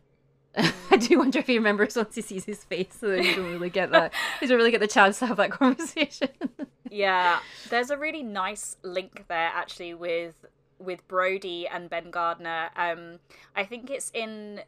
I 0.90 0.96
do 0.96 1.18
wonder 1.18 1.38
if 1.40 1.46
he 1.46 1.58
remembers 1.58 1.96
once 1.96 2.14
he 2.14 2.22
sees 2.22 2.44
his 2.44 2.64
face, 2.64 2.96
so 2.98 3.08
that 3.08 3.24
you 3.24 3.36
don't 3.36 3.52
really 3.52 3.70
get 3.70 3.90
that. 3.90 4.12
he 4.40 4.46
doesn't 4.46 4.56
really 4.56 4.70
get 4.70 4.80
the 4.80 4.88
chance 4.88 5.18
to 5.20 5.26
have 5.26 5.36
that 5.36 5.50
conversation. 5.50 6.28
yeah, 6.90 7.38
there's 7.68 7.90
a 7.90 7.96
really 7.96 8.22
nice 8.22 8.76
link 8.82 9.24
there 9.28 9.50
actually 9.54 9.94
with 9.94 10.34
with 10.78 11.06
Brody 11.06 11.68
and 11.68 11.88
Ben 11.88 12.10
Gardner. 12.10 12.70
Um, 12.76 13.20
I 13.54 13.64
think 13.64 13.90
it's 13.90 14.10
in. 14.12 14.62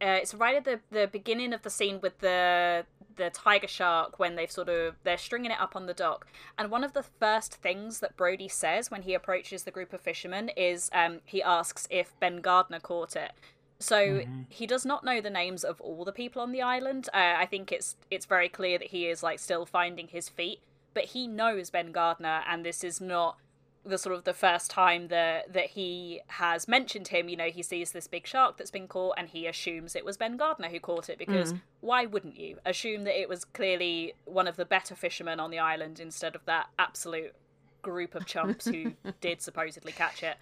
Uh, 0.00 0.18
it's 0.20 0.34
right 0.34 0.56
at 0.56 0.64
the, 0.64 0.80
the 0.90 1.06
beginning 1.06 1.52
of 1.52 1.62
the 1.62 1.70
scene 1.70 2.00
with 2.00 2.18
the 2.18 2.84
the 3.16 3.30
tiger 3.30 3.68
shark 3.68 4.18
when 4.18 4.36
they've 4.36 4.50
sort 4.50 4.68
of 4.68 4.96
they're 5.04 5.18
stringing 5.18 5.50
it 5.50 5.60
up 5.60 5.76
on 5.76 5.86
the 5.86 5.94
dock. 5.94 6.26
And 6.58 6.70
one 6.70 6.84
of 6.84 6.92
the 6.92 7.02
first 7.02 7.54
things 7.54 8.00
that 8.00 8.16
brody 8.16 8.48
says 8.48 8.90
when 8.90 9.02
he 9.02 9.14
approaches 9.14 9.64
the 9.64 9.70
group 9.70 9.92
of 9.92 10.00
fishermen 10.00 10.50
is 10.50 10.90
um, 10.92 11.20
he 11.24 11.42
asks 11.42 11.86
if 11.90 12.18
ben 12.20 12.40
gardner 12.40 12.80
caught 12.80 13.16
it. 13.16 13.32
So 13.78 13.96
mm-hmm. 13.96 14.42
he 14.48 14.66
does 14.66 14.86
not 14.86 15.04
know 15.04 15.20
the 15.20 15.30
names 15.30 15.64
of 15.64 15.80
all 15.80 16.04
the 16.04 16.12
people 16.12 16.40
on 16.40 16.52
the 16.52 16.62
island. 16.62 17.08
Uh, 17.12 17.34
i 17.36 17.46
think 17.46 17.72
it's 17.72 17.96
it's 18.10 18.26
very 18.26 18.48
clear 18.48 18.78
that 18.78 18.88
he 18.88 19.06
is 19.06 19.22
like 19.22 19.38
still 19.38 19.66
finding 19.66 20.08
his 20.08 20.28
feet. 20.28 20.60
But 20.94 21.06
he 21.06 21.26
knows 21.26 21.70
ben 21.70 21.92
gardner 21.92 22.42
and 22.48 22.64
this 22.64 22.84
is 22.84 23.00
not 23.00 23.36
the 23.84 23.98
sort 23.98 24.14
of 24.14 24.24
the 24.24 24.32
first 24.32 24.70
time 24.70 25.08
that 25.08 25.52
that 25.52 25.66
he 25.66 26.20
has 26.28 26.68
mentioned 26.68 27.08
him, 27.08 27.28
you 27.28 27.36
know, 27.36 27.50
he 27.50 27.62
sees 27.62 27.92
this 27.92 28.06
big 28.06 28.26
shark 28.26 28.56
that's 28.56 28.70
been 28.70 28.86
caught 28.86 29.14
and 29.18 29.28
he 29.28 29.46
assumes 29.46 29.96
it 29.96 30.04
was 30.04 30.16
Ben 30.16 30.36
Gardner 30.36 30.68
who 30.68 30.80
caught 30.80 31.08
it 31.08 31.18
because 31.18 31.52
mm. 31.52 31.60
why 31.80 32.06
wouldn't 32.06 32.38
you 32.38 32.58
assume 32.64 33.04
that 33.04 33.20
it 33.20 33.28
was 33.28 33.44
clearly 33.44 34.14
one 34.24 34.46
of 34.46 34.56
the 34.56 34.64
better 34.64 34.94
fishermen 34.94 35.40
on 35.40 35.50
the 35.50 35.58
island 35.58 35.98
instead 35.98 36.34
of 36.34 36.44
that 36.44 36.68
absolute 36.78 37.34
group 37.82 38.14
of 38.14 38.24
chumps 38.24 38.66
who 38.66 38.92
did 39.20 39.42
supposedly 39.42 39.92
catch 39.92 40.22
it. 40.22 40.36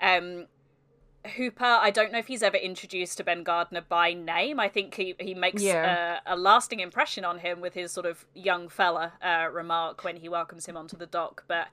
Um, 0.00 0.46
Hooper, 1.36 1.64
I 1.64 1.90
don't 1.90 2.12
know 2.12 2.18
if 2.18 2.28
he's 2.28 2.42
ever 2.42 2.56
introduced 2.56 3.18
to 3.18 3.24
Ben 3.24 3.42
Gardner 3.42 3.82
by 3.82 4.14
name. 4.14 4.58
I 4.58 4.68
think 4.68 4.94
he, 4.94 5.14
he 5.20 5.34
makes 5.34 5.62
yeah. 5.62 6.18
a, 6.26 6.34
a, 6.34 6.36
lasting 6.36 6.80
impression 6.80 7.26
on 7.26 7.40
him 7.40 7.60
with 7.60 7.74
his 7.74 7.92
sort 7.92 8.06
of 8.06 8.24
young 8.34 8.68
fella 8.70 9.12
uh, 9.22 9.48
remark 9.52 10.02
when 10.02 10.16
he 10.16 10.30
welcomes 10.30 10.64
him 10.64 10.78
onto 10.78 10.96
the 10.96 11.06
dock. 11.06 11.44
But 11.46 11.68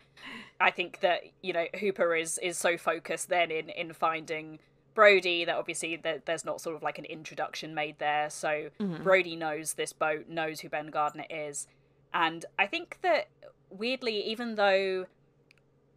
I 0.60 0.70
think 0.72 1.00
that, 1.00 1.22
you 1.42 1.54
know, 1.54 1.66
Hooper 1.80 2.14
is, 2.14 2.38
is 2.40 2.58
so 2.58 2.78
focused 2.78 3.30
then 3.30 3.50
in, 3.50 3.70
in 3.70 3.94
finding 3.94 4.60
Brody 4.94 5.46
that 5.46 5.56
obviously 5.56 5.96
there, 5.96 6.22
there's 6.26 6.44
not 6.44 6.60
sort 6.60 6.76
of 6.76 6.84
like 6.84 7.00
an 7.00 7.06
introduction 7.06 7.74
made 7.74 8.00
there. 8.00 8.30
So 8.30 8.70
Mhm. 8.82 9.02
Brody 9.02 9.38
knows 9.38 9.76
this 9.76 9.94
boat, 9.94 10.28
knows 10.28 10.60
who 10.60 10.70
Ben 10.70 10.88
Gardner 10.88 11.26
is. 11.30 11.68
And 12.14 12.46
I 12.60 12.68
think 12.68 12.98
that 13.02 13.28
weirdly, 13.70 14.22
even 14.26 14.56
though 14.56 15.06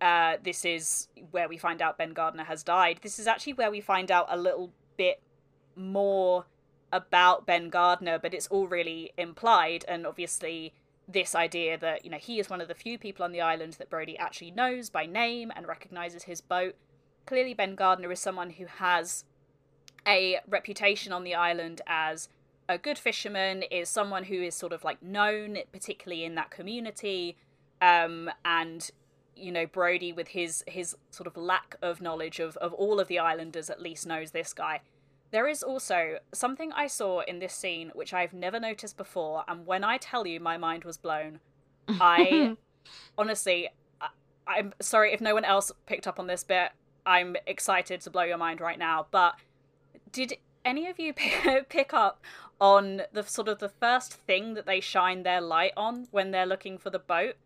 uh, 0.00 0.36
this 0.42 0.64
is 0.64 1.08
where 1.30 1.48
we 1.48 1.58
find 1.58 1.82
out 1.82 1.98
Ben 1.98 2.12
Gardner 2.12 2.44
has 2.44 2.62
died, 2.62 3.00
this 3.02 3.18
is 3.18 3.26
actually 3.26 3.52
where 3.54 3.70
we 3.70 3.80
find 3.80 4.10
out 4.10 4.26
a 4.30 4.36
little 4.36 4.72
bit 4.96 5.20
more 5.76 6.46
about 6.92 7.46
Ben 7.46 7.68
Gardner, 7.68 8.18
but 8.18 8.34
it's 8.34 8.46
all 8.48 8.66
really 8.66 9.12
implied. 9.16 9.84
And 9.86 10.06
obviously, 10.06 10.72
this 11.08 11.34
idea 11.34 11.78
that, 11.78 12.04
you 12.04 12.10
know, 12.10 12.18
he 12.18 12.38
is 12.38 12.50
one 12.50 12.60
of 12.60 12.68
the 12.68 12.74
few 12.74 12.98
people 12.98 13.24
on 13.24 13.32
the 13.32 13.40
island 13.40 13.74
that 13.74 13.90
Brody 13.90 14.16
actually 14.18 14.50
knows 14.50 14.90
by 14.90 15.06
name 15.06 15.52
and 15.54 15.66
recognizes 15.66 16.24
his 16.24 16.40
boat. 16.40 16.74
Clearly, 17.26 17.54
Ben 17.54 17.74
Gardner 17.74 18.10
is 18.10 18.20
someone 18.20 18.50
who 18.50 18.66
has 18.66 19.24
a 20.06 20.40
reputation 20.48 21.12
on 21.12 21.24
the 21.24 21.34
island 21.34 21.80
as 21.86 22.28
a 22.68 22.78
good 22.78 22.98
fisherman, 22.98 23.62
is 23.70 23.88
someone 23.88 24.24
who 24.24 24.42
is 24.42 24.54
sort 24.54 24.72
of 24.72 24.84
like 24.84 25.02
known, 25.02 25.58
particularly 25.72 26.24
in 26.24 26.34
that 26.36 26.50
community. 26.50 27.36
Um, 27.82 28.30
and 28.44 28.90
you 29.36 29.52
know 29.52 29.66
Brody 29.66 30.12
with 30.12 30.28
his 30.28 30.64
his 30.66 30.96
sort 31.10 31.26
of 31.26 31.36
lack 31.36 31.76
of 31.82 32.00
knowledge 32.00 32.40
of 32.40 32.56
of 32.58 32.72
all 32.74 33.00
of 33.00 33.08
the 33.08 33.18
islanders 33.18 33.70
at 33.70 33.80
least 33.80 34.06
knows 34.06 34.30
this 34.30 34.52
guy. 34.52 34.80
There 35.30 35.46
is 35.46 35.62
also 35.62 36.18
something 36.32 36.72
I 36.72 36.88
saw 36.88 37.20
in 37.20 37.38
this 37.38 37.54
scene 37.54 37.92
which 37.94 38.12
I've 38.12 38.32
never 38.32 38.58
noticed 38.58 38.96
before, 38.96 39.44
and 39.46 39.66
when 39.66 39.84
I 39.84 39.96
tell 39.96 40.26
you 40.26 40.40
my 40.40 40.56
mind 40.56 40.84
was 40.84 40.96
blown, 40.96 41.40
I 41.88 42.56
honestly, 43.18 43.68
I, 44.00 44.08
I'm 44.46 44.74
sorry 44.80 45.12
if 45.12 45.20
no 45.20 45.34
one 45.34 45.44
else 45.44 45.70
picked 45.86 46.06
up 46.06 46.18
on 46.18 46.26
this 46.26 46.44
bit. 46.44 46.72
I'm 47.06 47.36
excited 47.46 48.00
to 48.02 48.10
blow 48.10 48.24
your 48.24 48.38
mind 48.38 48.60
right 48.60 48.78
now, 48.78 49.06
but 49.10 49.36
did 50.12 50.36
any 50.64 50.86
of 50.88 50.98
you 50.98 51.12
pick, 51.12 51.68
pick 51.68 51.94
up 51.94 52.22
on 52.60 53.02
the 53.12 53.22
sort 53.22 53.48
of 53.48 53.58
the 53.58 53.68
first 53.68 54.12
thing 54.12 54.54
that 54.54 54.66
they 54.66 54.80
shine 54.80 55.22
their 55.22 55.40
light 55.40 55.72
on 55.76 56.08
when 56.10 56.30
they're 56.30 56.46
looking 56.46 56.78
for 56.78 56.90
the 56.90 56.98
boat? 56.98 57.36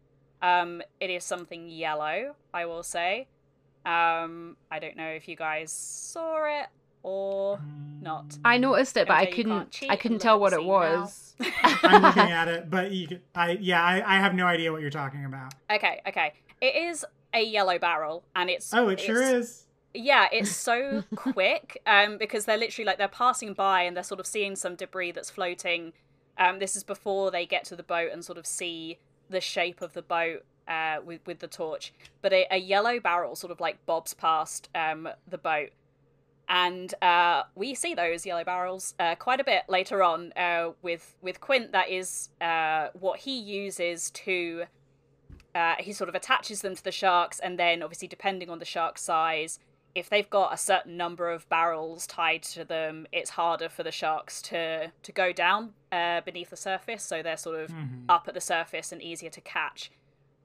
Um, 0.44 0.83
it 1.00 1.09
is 1.09 1.24
something 1.24 1.70
yellow, 1.70 2.37
I 2.52 2.66
will 2.66 2.83
say. 2.83 3.28
Um, 3.87 4.57
I 4.70 4.78
don't 4.78 4.96
know 4.96 5.09
if 5.09 5.26
you 5.26 5.37
guys 5.37 5.72
saw 5.72 6.44
it 6.44 6.66
or 7.02 7.59
not. 8.02 8.38
I 8.44 8.59
noticed 8.59 8.96
it, 8.98 9.09
but 9.09 9.14
I 9.14 9.24
MJ, 9.24 9.28
you 9.28 9.35
couldn't. 9.37 9.83
I 9.88 9.96
couldn't 9.96 10.18
tell 10.18 10.38
what 10.38 10.52
it 10.52 10.62
was. 10.62 11.35
I'm 11.62 12.02
looking 12.02 12.22
at 12.30 12.48
it, 12.48 12.68
but 12.68 12.90
you, 12.92 13.09
could- 13.09 13.22
I 13.35 13.52
yeah, 13.52 13.83
I, 13.83 14.16
I 14.16 14.18
have 14.20 14.35
no 14.35 14.46
idea 14.46 14.70
what 14.70 14.83
you're 14.83 14.90
talking 14.90 15.24
about. 15.24 15.54
Okay, 15.70 16.00
okay. 16.09 16.35
It 16.61 16.76
is 16.76 17.04
a 17.33 17.42
yellow 17.42 17.78
barrel, 17.78 18.24
and 18.37 18.50
it's 18.50 18.72
Oh, 18.74 18.88
it 18.88 19.00
sure 19.00 19.22
is. 19.22 19.64
Yeah, 19.94 20.28
it's 20.30 20.50
so 20.68 21.04
quick 21.14 21.80
um, 21.87 22.18
because 22.18 22.44
they're 22.44 22.59
literally 22.59 22.87
like 22.87 22.98
they're 22.98 23.09
passing 23.09 23.54
by 23.54 23.83
and 23.83 23.96
they're 23.96 24.02
sort 24.04 24.20
of 24.20 24.26
seeing 24.26 24.57
some 24.57 24.74
debris 24.74 25.12
that's 25.12 25.30
floating. 25.30 25.92
Um, 26.37 26.59
this 26.59 26.74
is 26.76 26.85
before 26.85 27.30
they 27.30 27.46
get 27.46 27.64
to 27.66 27.76
the 27.76 27.83
boat 27.83 28.11
and 28.12 28.24
sort 28.24 28.38
of 28.38 28.46
see 28.46 28.98
the 29.35 29.40
shape 29.40 29.83
of 29.83 29.92
the 29.92 30.03
boat 30.03 30.44
uh, 30.68 30.97
with 31.05 31.20
with 31.27 31.40
the 31.40 31.49
torch. 31.49 31.92
But 32.23 32.33
a, 32.33 32.47
a 32.51 32.59
yellow 32.59 33.01
barrel 33.01 33.37
sort 33.37 33.51
of 33.51 33.61
like 33.61 33.85
bobs 33.87 34.14
past 34.14 34.68
um, 34.75 35.09
the 35.29 35.38
boat, 35.38 35.70
and 36.49 36.94
uh, 37.03 37.44
we 37.55 37.75
see 37.75 37.94
those 37.94 38.27
yellow 38.27 38.44
barrels 38.44 38.94
uh, 38.99 39.14
quite 39.14 39.40
a 39.40 39.44
bit 39.44 39.64
later 39.68 40.03
on 40.03 40.33
uh, 40.33 40.70
with 40.83 41.16
with 41.23 41.40
Quint. 41.40 41.73
That 41.73 41.90
is 41.90 42.31
uh, 42.40 42.88
what 42.99 43.20
he 43.20 43.38
uses 43.38 44.11
to. 44.11 44.64
Uh, 45.55 45.77
he 45.79 45.92
sort 45.92 46.09
of 46.09 46.16
attaches 46.16 46.62
them 46.62 46.75
to 46.75 46.83
the 46.83 46.90
sharks, 46.90 47.38
and 47.38 47.59
then 47.59 47.83
obviously, 47.83 48.09
depending 48.09 48.51
on 48.51 48.59
the 48.59 48.64
shark 48.64 48.99
size, 48.99 49.61
if 49.94 50.11
they've 50.11 50.28
got 50.30 50.52
a 50.52 50.57
certain 50.57 50.96
number 50.96 51.30
of 51.30 51.48
barrels 51.48 52.07
tied 52.07 52.42
to 52.42 52.64
them, 52.64 53.07
it's 53.12 53.30
harder 53.30 53.68
for 53.68 53.83
the 53.85 53.92
sharks 53.92 54.42
to 54.42 54.90
to 55.02 55.12
go 55.12 55.33
down 55.33 55.74
uh, 55.92 56.20
beneath 56.22 56.50
the 56.50 56.57
surface. 56.57 57.02
So 57.04 57.22
they're 57.22 57.37
sort 57.37 57.61
of 57.61 57.70
Mhm. 57.70 58.04
up 58.09 58.26
at 58.28 58.35
the 58.35 58.40
surface 58.40 58.90
and 58.92 59.00
easier 59.02 59.30
to 59.30 59.40
catch. 59.40 59.90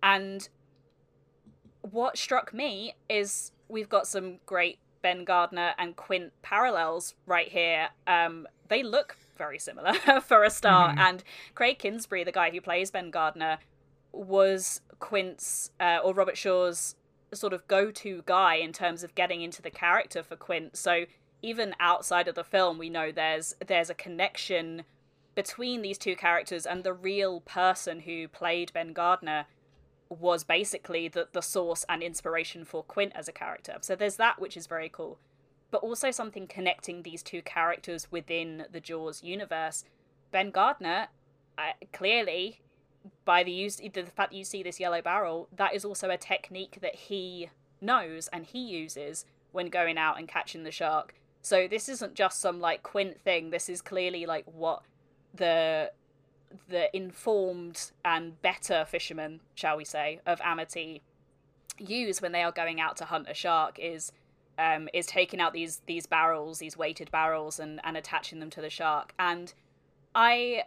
And 0.04 0.48
what 1.82 2.18
struck 2.18 2.54
me 2.54 2.96
is 3.10 3.52
we've 3.68 3.90
got 3.90 4.08
some 4.08 4.40
great 4.46 4.80
Ben 5.02 5.24
Gardner 5.24 5.74
and 5.78 5.96
Quint 5.96 6.34
parallels 6.42 7.16
right 7.26 7.48
here. 7.50 7.90
Um, 8.06 8.48
they 8.68 8.84
look 8.84 9.18
very 9.38 9.58
similar 9.58 9.94
for 10.22 10.44
a 10.44 10.50
start. 10.50 10.98
Mhm. 10.98 11.00
And 11.00 11.24
Craig 11.56 11.80
Kingsbury, 11.80 12.24
the 12.24 12.32
guy 12.32 12.50
who 12.52 12.60
plays 12.62 12.92
Ben 12.92 13.10
Gardner, 13.10 13.60
was 14.12 14.82
Quint's 15.00 15.72
uh, 15.80 16.00
or 16.04 16.14
Robert 16.14 16.38
Shaw's 16.38 16.96
sort 17.34 17.54
of 17.54 17.68
go-to 17.68 18.24
guy 18.26 18.56
in 18.56 18.74
terms 18.74 19.04
of 19.04 19.16
getting 19.16 19.42
into 19.42 19.62
the 19.62 19.70
character 19.70 20.24
for 20.24 20.36
Quint. 20.36 20.76
So 20.76 21.06
even 21.42 21.76
outside 21.80 22.28
of 22.28 22.36
the 22.36 22.44
film, 22.44 22.78
we 22.78 22.90
know 22.90 23.12
there's 23.12 23.56
there's 23.66 23.90
a 23.90 23.96
connection 23.96 24.84
between 25.36 25.82
these 25.82 25.98
two 25.98 26.16
characters 26.16 26.66
and 26.66 26.84
the 26.84 26.94
real 26.94 27.42
person 27.42 28.02
who 28.02 28.28
played 28.28 28.74
Ben 28.74 28.94
Gardner 28.94 29.46
was 30.10 30.44
basically 30.44 31.08
the, 31.08 31.28
the 31.32 31.42
source 31.42 31.86
and 31.88 32.02
inspiration 32.02 32.66
for 32.66 32.84
Quint 32.84 33.14
as 33.16 33.28
a 33.28 33.32
character. 33.32 33.78
So 33.82 33.96
there's 33.96 34.18
that, 34.18 34.42
which 34.42 34.58
is 34.58 34.68
very 34.68 34.90
cool. 34.90 35.20
But 35.72 35.84
also 35.84 36.10
something 36.10 36.48
connecting 36.48 37.04
these 37.04 37.22
two 37.22 37.44
characters 37.44 38.12
within 38.12 38.66
the 38.72 38.80
Jaws 38.80 39.24
universe. 39.24 39.86
Ben 40.32 40.50
Gardner, 40.50 41.08
uh, 41.58 41.74
clearly, 41.94 42.62
by 43.30 43.44
the 43.44 43.52
use 43.52 43.76
the 43.76 44.04
fact 44.16 44.32
that 44.32 44.34
you 44.34 44.44
see 44.44 44.64
this 44.64 44.80
yellow 44.80 45.04
barrel, 45.04 45.48
that 45.56 45.76
is 45.76 45.86
also 45.86 46.10
a 46.10 46.18
technique 46.18 46.80
that 46.82 46.96
he 46.96 47.52
knows 47.80 48.28
and 48.34 48.44
he 48.44 48.58
uses 48.58 49.24
when 49.52 49.68
going 49.68 50.00
out 50.00 50.18
and 50.18 50.28
catching 50.28 50.64
the 50.64 50.72
shark. 50.72 51.14
So 51.44 51.68
this 51.68 51.88
isn't 51.90 52.16
just 52.16 52.42
some 52.42 52.60
like 52.60 52.82
Quint 52.82 53.22
thing. 53.22 53.52
This 53.52 53.70
is 53.70 53.84
clearly 53.84 54.26
like 54.26 54.46
what 54.46 54.82
the 55.32 55.92
the 56.70 56.90
informed 56.98 57.92
and 58.04 58.42
better 58.42 58.84
fishermen, 58.84 59.42
shall 59.54 59.78
we 59.78 59.86
say, 59.86 60.22
of 60.26 60.42
Amity 60.44 61.04
use 61.78 62.24
when 62.24 62.32
they 62.32 62.42
are 62.42 62.52
going 62.52 62.82
out 62.82 62.98
to 62.98 63.06
hunt 63.06 63.28
a 63.30 63.36
shark 63.36 63.78
is 63.78 64.12
um, 64.58 64.90
is 64.92 65.06
taking 65.06 65.40
out 65.40 65.54
these 65.54 65.84
these 65.86 66.08
barrels, 66.08 66.58
these 66.58 66.76
weighted 66.76 67.12
barrels, 67.12 67.60
and 67.60 67.80
and 67.84 67.96
attaching 67.96 68.40
them 68.40 68.50
to 68.50 68.60
the 68.60 68.72
shark. 68.72 69.14
And 69.20 69.54
I 70.16 70.64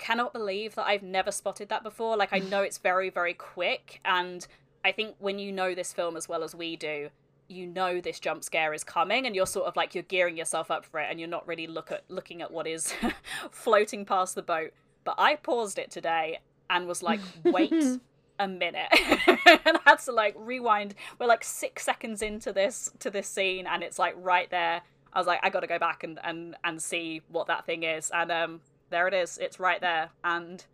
cannot 0.00 0.32
believe 0.32 0.74
that 0.74 0.86
I've 0.86 1.02
never 1.02 1.30
spotted 1.30 1.68
that 1.68 1.82
before. 1.84 2.16
Like 2.16 2.32
I 2.32 2.38
know 2.50 2.62
it's 2.62 2.78
very 2.78 3.10
very 3.10 3.34
quick, 3.34 4.00
and 4.04 4.46
I 4.84 4.92
think 4.92 5.14
when 5.18 5.38
you 5.38 5.52
know 5.52 5.74
this 5.74 5.92
film 5.92 6.16
as 6.16 6.28
well 6.28 6.42
as 6.42 6.54
we 6.54 6.74
do, 6.74 7.10
you 7.48 7.66
know 7.66 8.00
this 8.00 8.18
jump 8.18 8.42
scare 8.42 8.74
is 8.74 8.82
coming, 8.82 9.26
and 9.26 9.36
you're 9.36 9.46
sort 9.46 9.66
of 9.66 9.76
like 9.76 9.94
you're 9.94 10.02
gearing 10.04 10.36
yourself 10.36 10.70
up 10.70 10.84
for 10.84 10.98
it, 10.98 11.08
and 11.10 11.20
you're 11.20 11.28
not 11.28 11.46
really 11.46 11.66
look 11.66 11.92
at 11.92 12.02
looking 12.08 12.42
at 12.42 12.50
what 12.50 12.66
is 12.66 12.92
floating 13.50 14.04
past 14.04 14.34
the 14.34 14.42
boat. 14.42 14.72
But 15.04 15.14
I 15.18 15.36
paused 15.36 15.78
it 15.78 15.90
today 15.90 16.40
and 16.68 16.86
was 16.86 17.02
like, 17.02 17.20
wait 17.44 18.00
a 18.38 18.48
minute 18.48 18.88
and 19.26 19.76
I 19.76 19.80
had 19.84 19.96
to 19.96 20.12
like 20.12 20.34
rewind 20.38 20.94
we're 21.18 21.26
like 21.26 21.44
six 21.44 21.84
seconds 21.84 22.22
into 22.22 22.54
this 22.54 22.90
to 23.00 23.10
this 23.10 23.28
scene 23.28 23.66
and 23.66 23.82
it's 23.82 23.98
like 23.98 24.14
right 24.16 24.50
there 24.50 24.80
i 25.12 25.18
was 25.18 25.26
like 25.26 25.40
i 25.42 25.50
gotta 25.50 25.66
go 25.66 25.78
back 25.78 26.02
and 26.04 26.18
and 26.24 26.56
and 26.64 26.80
see 26.80 27.20
what 27.28 27.48
that 27.48 27.66
thing 27.66 27.82
is 27.82 28.10
and 28.14 28.32
um 28.32 28.60
there 28.90 29.08
it 29.08 29.14
is 29.14 29.38
it's 29.38 29.58
right 29.58 29.80
there 29.80 30.10
and 30.24 30.64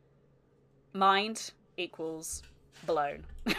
mind 0.93 1.53
equals 1.77 2.43
blown 2.87 3.25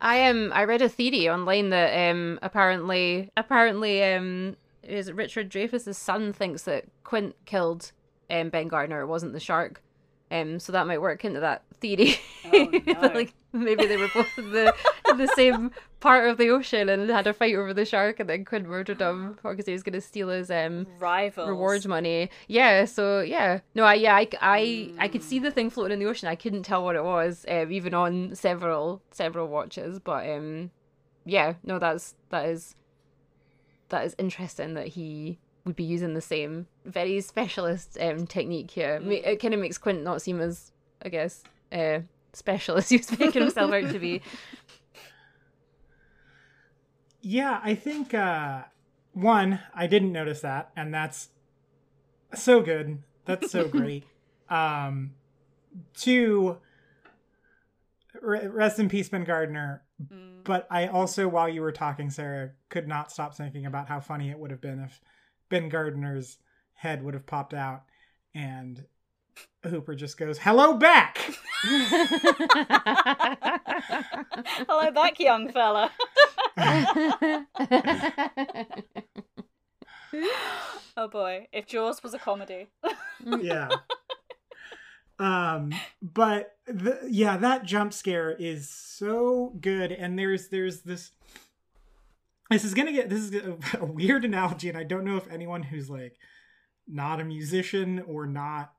I 0.00 0.16
am. 0.16 0.46
Um, 0.46 0.52
I 0.52 0.64
read 0.64 0.82
a 0.82 0.88
theory 0.88 1.28
online 1.28 1.70
that 1.70 2.10
um 2.10 2.38
apparently 2.42 3.30
apparently 3.36 4.04
um 4.04 4.56
is 4.82 5.10
Richard 5.10 5.50
Dreyfuss's 5.50 5.98
son 5.98 6.32
thinks 6.32 6.62
that 6.62 6.84
Quint 7.02 7.34
killed 7.44 7.92
um 8.30 8.50
Ben 8.50 8.68
Gardner. 8.68 9.00
It 9.00 9.06
wasn't 9.06 9.32
the 9.32 9.40
shark. 9.40 9.82
Um, 10.30 10.58
so 10.58 10.72
that 10.72 10.86
might 10.86 11.00
work 11.00 11.24
into 11.24 11.40
that 11.40 11.62
theory. 11.80 12.16
Oh, 12.52 12.70
no. 12.86 13.00
Like 13.14 13.32
maybe 13.52 13.86
they 13.86 13.96
were 13.96 14.10
both 14.12 14.36
in 14.38 14.52
the 14.52 14.74
in 15.08 15.16
the 15.18 15.28
same 15.28 15.70
part 16.06 16.28
of 16.30 16.36
the 16.38 16.48
ocean 16.50 16.88
and 16.88 17.10
had 17.10 17.26
a 17.26 17.32
fight 17.32 17.54
over 17.56 17.74
the 17.74 17.84
shark, 17.84 18.20
and 18.20 18.28
then 18.30 18.44
Quint 18.44 18.68
murdered 18.68 19.00
him 19.00 19.36
because 19.42 19.66
he 19.66 19.72
was 19.72 19.82
going 19.82 19.92
to 19.94 20.00
steal 20.00 20.28
his 20.28 20.50
um 20.50 20.86
rivals 20.98 21.48
reward 21.48 21.84
money. 21.86 22.30
Yeah, 22.48 22.84
so 22.84 23.20
yeah, 23.20 23.60
no, 23.74 23.82
I 23.84 23.94
yeah, 23.94 24.14
I, 24.14 24.28
I, 24.40 24.92
I 24.98 25.08
could 25.08 25.22
Mm. 25.22 25.24
see 25.24 25.38
the 25.40 25.50
thing 25.50 25.68
floating 25.70 25.94
in 25.94 25.98
the 25.98 26.06
ocean. 26.10 26.28
I 26.28 26.36
couldn't 26.36 26.62
tell 26.62 26.84
what 26.84 26.94
it 26.96 27.04
was, 27.04 27.44
um, 27.48 27.72
even 27.72 27.92
on 27.94 28.34
several 28.34 29.02
several 29.10 29.48
watches. 29.48 29.98
But 29.98 30.28
um, 30.30 30.70
yeah, 31.24 31.54
no, 31.64 31.78
that's 31.80 32.14
that 32.30 32.46
is 32.46 32.76
that 33.88 34.04
is 34.04 34.14
interesting 34.18 34.74
that 34.74 34.88
he 34.88 35.38
would 35.64 35.76
be 35.76 35.84
using 35.84 36.14
the 36.14 36.20
same 36.20 36.66
very 36.84 37.20
specialist 37.20 37.98
um 38.00 38.26
technique 38.26 38.70
here. 38.70 39.00
Ma- 39.00 39.10
It 39.32 39.40
kind 39.40 39.54
of 39.54 39.60
makes 39.60 39.78
Quint 39.78 40.02
not 40.04 40.22
seem 40.22 40.40
as, 40.40 40.70
I 41.04 41.08
guess, 41.08 41.42
uh, 41.72 42.00
special 42.32 42.76
as 42.76 42.88
he 42.90 42.96
was 42.98 43.10
making 43.18 43.42
himself 43.42 43.72
out 43.72 43.90
to 43.90 43.98
be. 43.98 44.22
Yeah, 47.20 47.60
I 47.62 47.74
think 47.74 48.14
uh 48.14 48.62
one, 49.12 49.60
I 49.74 49.86
didn't 49.86 50.12
notice 50.12 50.40
that, 50.42 50.70
and 50.76 50.92
that's 50.92 51.28
so 52.34 52.60
good. 52.60 53.02
That's 53.24 53.50
so 53.50 53.68
great. 53.68 54.04
Um 54.48 55.12
two, 55.96 56.58
re- 58.20 58.46
rest 58.46 58.78
in 58.78 58.88
peace, 58.88 59.08
Ben 59.08 59.24
Gardner. 59.24 59.82
Mm. 60.02 60.44
But 60.44 60.66
I 60.70 60.86
also, 60.86 61.26
while 61.26 61.48
you 61.48 61.60
were 61.60 61.72
talking, 61.72 62.08
Sarah, 62.10 62.50
could 62.68 62.86
not 62.86 63.10
stop 63.10 63.34
thinking 63.34 63.66
about 63.66 63.88
how 63.88 63.98
funny 64.00 64.30
it 64.30 64.38
would 64.38 64.50
have 64.52 64.60
been 64.60 64.78
if 64.80 65.00
Ben 65.48 65.68
Gardner's 65.68 66.38
head 66.74 67.02
would 67.02 67.14
have 67.14 67.26
popped 67.26 67.54
out 67.54 67.82
and 68.34 68.84
Hooper 69.64 69.94
just 69.94 70.16
goes, 70.18 70.38
"Hello 70.38 70.74
back." 70.74 71.18
Hello 74.68 74.90
back, 74.92 75.18
young 75.18 75.50
fella. 75.52 75.90
oh 80.96 81.08
boy, 81.10 81.48
if 81.52 81.66
Jaws 81.66 82.02
was 82.02 82.14
a 82.14 82.18
comedy. 82.18 82.68
yeah. 83.40 83.68
Um, 85.18 85.72
but 86.02 86.56
the, 86.66 87.00
yeah, 87.08 87.36
that 87.38 87.64
jump 87.64 87.92
scare 87.92 88.30
is 88.30 88.68
so 88.70 89.54
good, 89.60 89.92
and 89.92 90.18
there's 90.18 90.48
there's 90.48 90.82
this. 90.82 91.12
This 92.50 92.64
is 92.64 92.74
gonna 92.74 92.92
get 92.92 93.08
this 93.08 93.20
is 93.20 93.34
a, 93.34 93.56
a 93.80 93.84
weird 93.84 94.24
analogy, 94.24 94.68
and 94.68 94.78
I 94.78 94.84
don't 94.84 95.04
know 95.04 95.16
if 95.16 95.30
anyone 95.30 95.62
who's 95.62 95.90
like 95.90 96.16
not 96.86 97.20
a 97.20 97.24
musician 97.24 98.02
or 98.06 98.26
not 98.26 98.72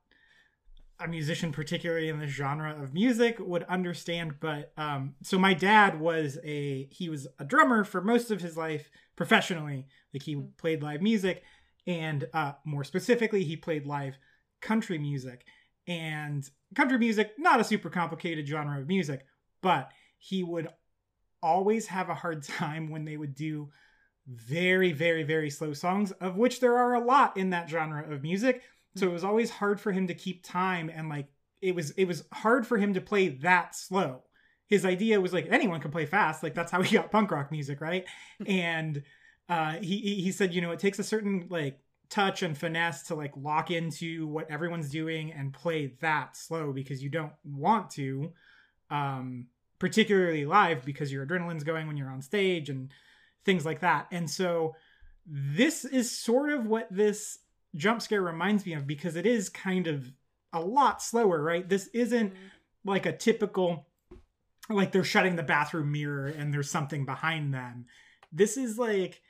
a 1.00 1.06
musician 1.06 1.52
particularly 1.52 2.08
in 2.08 2.18
the 2.18 2.26
genre 2.26 2.80
of 2.82 2.92
music 2.92 3.36
would 3.38 3.62
understand 3.64 4.34
but 4.40 4.72
um 4.76 5.14
so 5.22 5.38
my 5.38 5.54
dad 5.54 6.00
was 6.00 6.38
a 6.44 6.88
he 6.90 7.08
was 7.08 7.26
a 7.38 7.44
drummer 7.44 7.84
for 7.84 8.00
most 8.00 8.30
of 8.30 8.40
his 8.40 8.56
life 8.56 8.90
professionally. 9.16 9.86
Like 10.12 10.22
he 10.22 10.36
played 10.56 10.82
live 10.82 11.02
music 11.02 11.42
and 11.86 12.26
uh 12.34 12.52
more 12.64 12.84
specifically 12.84 13.44
he 13.44 13.56
played 13.56 13.86
live 13.86 14.18
country 14.60 14.98
music. 14.98 15.44
And 15.86 16.48
country 16.74 16.98
music 16.98 17.32
not 17.38 17.60
a 17.60 17.64
super 17.64 17.90
complicated 17.90 18.46
genre 18.46 18.80
of 18.80 18.88
music 18.88 19.24
but 19.62 19.90
he 20.18 20.42
would 20.42 20.68
always 21.42 21.86
have 21.86 22.08
a 22.08 22.14
hard 22.14 22.42
time 22.42 22.90
when 22.90 23.04
they 23.04 23.16
would 23.16 23.34
do 23.34 23.70
very 24.26 24.92
very 24.92 25.22
very 25.22 25.48
slow 25.48 25.72
songs 25.72 26.10
of 26.12 26.36
which 26.36 26.60
there 26.60 26.76
are 26.76 26.94
a 26.94 27.04
lot 27.04 27.36
in 27.36 27.50
that 27.50 27.70
genre 27.70 28.12
of 28.12 28.22
music 28.22 28.62
so 28.98 29.06
it 29.06 29.12
was 29.12 29.24
always 29.24 29.50
hard 29.50 29.80
for 29.80 29.92
him 29.92 30.06
to 30.06 30.14
keep 30.14 30.44
time 30.44 30.90
and 30.94 31.08
like 31.08 31.28
it 31.60 31.74
was 31.74 31.90
it 31.92 32.06
was 32.06 32.24
hard 32.32 32.66
for 32.66 32.78
him 32.78 32.94
to 32.94 33.00
play 33.00 33.28
that 33.28 33.74
slow. 33.74 34.22
His 34.66 34.84
idea 34.84 35.20
was 35.20 35.32
like 35.32 35.46
anyone 35.50 35.80
can 35.80 35.90
play 35.90 36.06
fast 36.06 36.42
like 36.42 36.54
that's 36.54 36.70
how 36.72 36.82
he 36.82 36.96
got 36.98 37.10
punk 37.10 37.30
rock 37.30 37.50
music 37.50 37.80
right? 37.80 38.04
And 38.46 39.02
uh 39.48 39.74
he 39.74 39.98
he 39.98 40.14
he 40.22 40.32
said 40.32 40.54
you 40.54 40.60
know 40.60 40.72
it 40.72 40.78
takes 40.78 40.98
a 40.98 41.04
certain 41.04 41.46
like 41.48 41.80
touch 42.10 42.42
and 42.42 42.56
finesse 42.56 43.04
to 43.04 43.14
like 43.14 43.32
lock 43.36 43.70
into 43.70 44.26
what 44.26 44.50
everyone's 44.50 44.90
doing 44.90 45.32
and 45.32 45.52
play 45.52 45.94
that 46.00 46.36
slow 46.36 46.72
because 46.72 47.02
you 47.02 47.10
don't 47.10 47.32
want 47.44 47.90
to 47.90 48.32
um 48.90 49.46
particularly 49.78 50.44
live 50.44 50.84
because 50.84 51.12
your 51.12 51.24
adrenaline's 51.24 51.64
going 51.64 51.86
when 51.86 51.96
you're 51.96 52.10
on 52.10 52.22
stage 52.22 52.68
and 52.68 52.90
things 53.44 53.64
like 53.64 53.80
that. 53.80 54.06
And 54.10 54.28
so 54.28 54.74
this 55.26 55.84
is 55.84 56.10
sort 56.10 56.50
of 56.50 56.66
what 56.66 56.88
this 56.90 57.38
jump 57.76 58.02
scare 58.02 58.22
reminds 58.22 58.64
me 58.64 58.72
of 58.72 58.86
because 58.86 59.16
it 59.16 59.26
is 59.26 59.48
kind 59.48 59.86
of 59.86 60.10
a 60.52 60.60
lot 60.60 61.02
slower 61.02 61.42
right? 61.42 61.68
This 61.68 61.88
isn't 61.88 62.32
mm-hmm. 62.32 62.88
like 62.88 63.06
a 63.06 63.16
typical 63.16 63.86
like 64.70 64.92
they're 64.92 65.04
shutting 65.04 65.36
the 65.36 65.42
bathroom 65.42 65.92
mirror 65.92 66.26
and 66.26 66.52
there's 66.52 66.70
something 66.70 67.04
behind 67.04 67.54
them. 67.54 67.86
This 68.32 68.56
is 68.56 68.78
like 68.78 69.22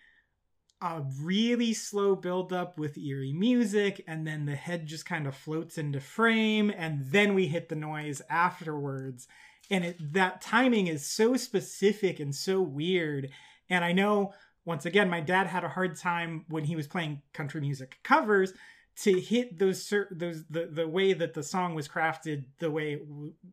a 0.81 1.03
really 1.21 1.75
slow 1.75 2.15
build 2.15 2.53
up 2.53 2.79
with 2.79 2.99
eerie 2.99 3.33
music 3.33 4.03
and 4.07 4.27
then 4.27 4.47
the 4.47 4.55
head 4.55 4.87
just 4.87 5.07
kind 5.07 5.27
of 5.27 5.37
floats 5.37 5.79
into 5.79 6.01
frame 6.01 6.71
and 6.77 7.05
then 7.07 7.35
we 7.35 7.47
hit 7.47 7.69
the 7.69 7.77
noise 7.77 8.23
afterwards. 8.31 9.29
And 9.71 9.85
it 9.85 10.13
that 10.13 10.41
timing 10.41 10.87
is 10.87 11.07
so 11.07 11.37
specific 11.37 12.21
and 12.21 12.35
so 12.35 12.61
weird. 12.61 13.31
And 13.71 13.85
i 13.85 13.93
know 13.93 14.33
once 14.69 14.85
again 14.85 15.09
my 15.09 15.21
dad 15.21 15.47
had 15.47 15.65
a 15.65 15.69
hard 15.69 15.97
time 15.97 16.45
when 16.49 16.63
he 16.63 16.77
was 16.77 16.87
playing 16.87 17.23
country 17.33 17.61
music 17.61 17.99
covers 18.05 18.53
to 18.99 19.19
hit 19.19 19.59
those 19.59 19.93
those 20.11 20.45
the 20.51 20.67
the 20.67 20.87
way 20.87 21.13
that 21.13 21.33
the 21.33 21.43
song 21.43 21.75
was 21.75 21.89
crafted 21.89 22.45
the 22.59 22.71
way 22.71 22.95
it 22.95 23.03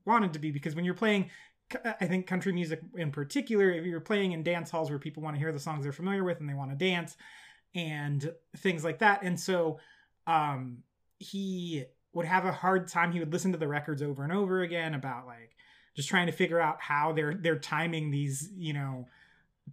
wanted 0.04 0.34
to 0.34 0.40
be. 0.40 0.52
Because 0.52 0.76
when 0.76 0.86
you're 0.86 0.94
playing 0.94 1.30
I 1.84 2.06
think 2.06 2.28
country 2.28 2.52
music 2.52 2.82
in 2.98 3.12
particular 3.12 3.72
if 3.72 3.86
you're 3.86 4.00
playing 4.00 4.34
in 4.34 4.44
dance 4.44 4.70
halls 4.72 4.90
where 4.90 5.00
people 5.00 5.24
want 5.24 5.36
to 5.36 5.40
hear 5.40 5.52
the 5.52 5.60
songs 5.60 5.84
they're 5.84 5.94
familiar 5.94 6.24
with 6.24 6.40
and 6.40 6.50
they 6.50 6.54
want 6.54 6.72
to 6.72 6.78
dance 6.78 7.16
and 7.74 8.32
things 8.58 8.84
like 8.84 9.00
that. 9.00 9.22
And 9.24 9.40
so 9.40 9.80
um 10.28 10.80
he 11.20 11.86
would 12.14 12.26
have 12.26 12.46
a 12.46 12.52
hard 12.52 12.88
time 12.88 13.12
he 13.12 13.20
would 13.20 13.32
listen 13.32 13.52
to 13.52 13.58
the 13.58 13.68
records 13.68 14.02
over 14.02 14.24
and 14.24 14.34
over 14.34 14.62
again 14.62 14.96
about 14.96 15.28
like 15.28 15.56
just 15.96 16.10
trying 16.10 16.26
to 16.26 16.32
figure 16.34 16.60
out 16.60 16.82
how 16.82 17.14
they're 17.14 17.36
they're 17.36 17.60
timing 17.60 18.10
these 18.10 18.50
you 18.58 18.74
know 18.74 19.08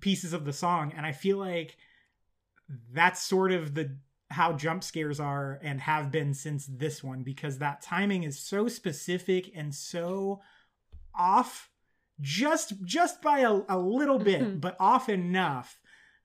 pieces 0.00 0.32
of 0.32 0.44
the 0.44 0.52
song 0.52 0.92
and 0.96 1.04
i 1.06 1.12
feel 1.12 1.38
like 1.38 1.76
that's 2.92 3.22
sort 3.22 3.52
of 3.52 3.74
the 3.74 3.96
how 4.30 4.52
jump 4.52 4.82
scares 4.82 5.20
are 5.20 5.60
and 5.62 5.80
have 5.80 6.10
been 6.10 6.32
since 6.32 6.66
this 6.66 7.04
one 7.04 7.22
because 7.22 7.58
that 7.58 7.82
timing 7.82 8.22
is 8.22 8.38
so 8.38 8.66
specific 8.66 9.50
and 9.54 9.74
so 9.74 10.40
off 11.14 11.68
just 12.20 12.72
just 12.84 13.20
by 13.20 13.40
a, 13.40 13.60
a 13.68 13.78
little 13.78 14.18
bit 14.18 14.60
but 14.60 14.76
off 14.80 15.08
enough 15.08 15.78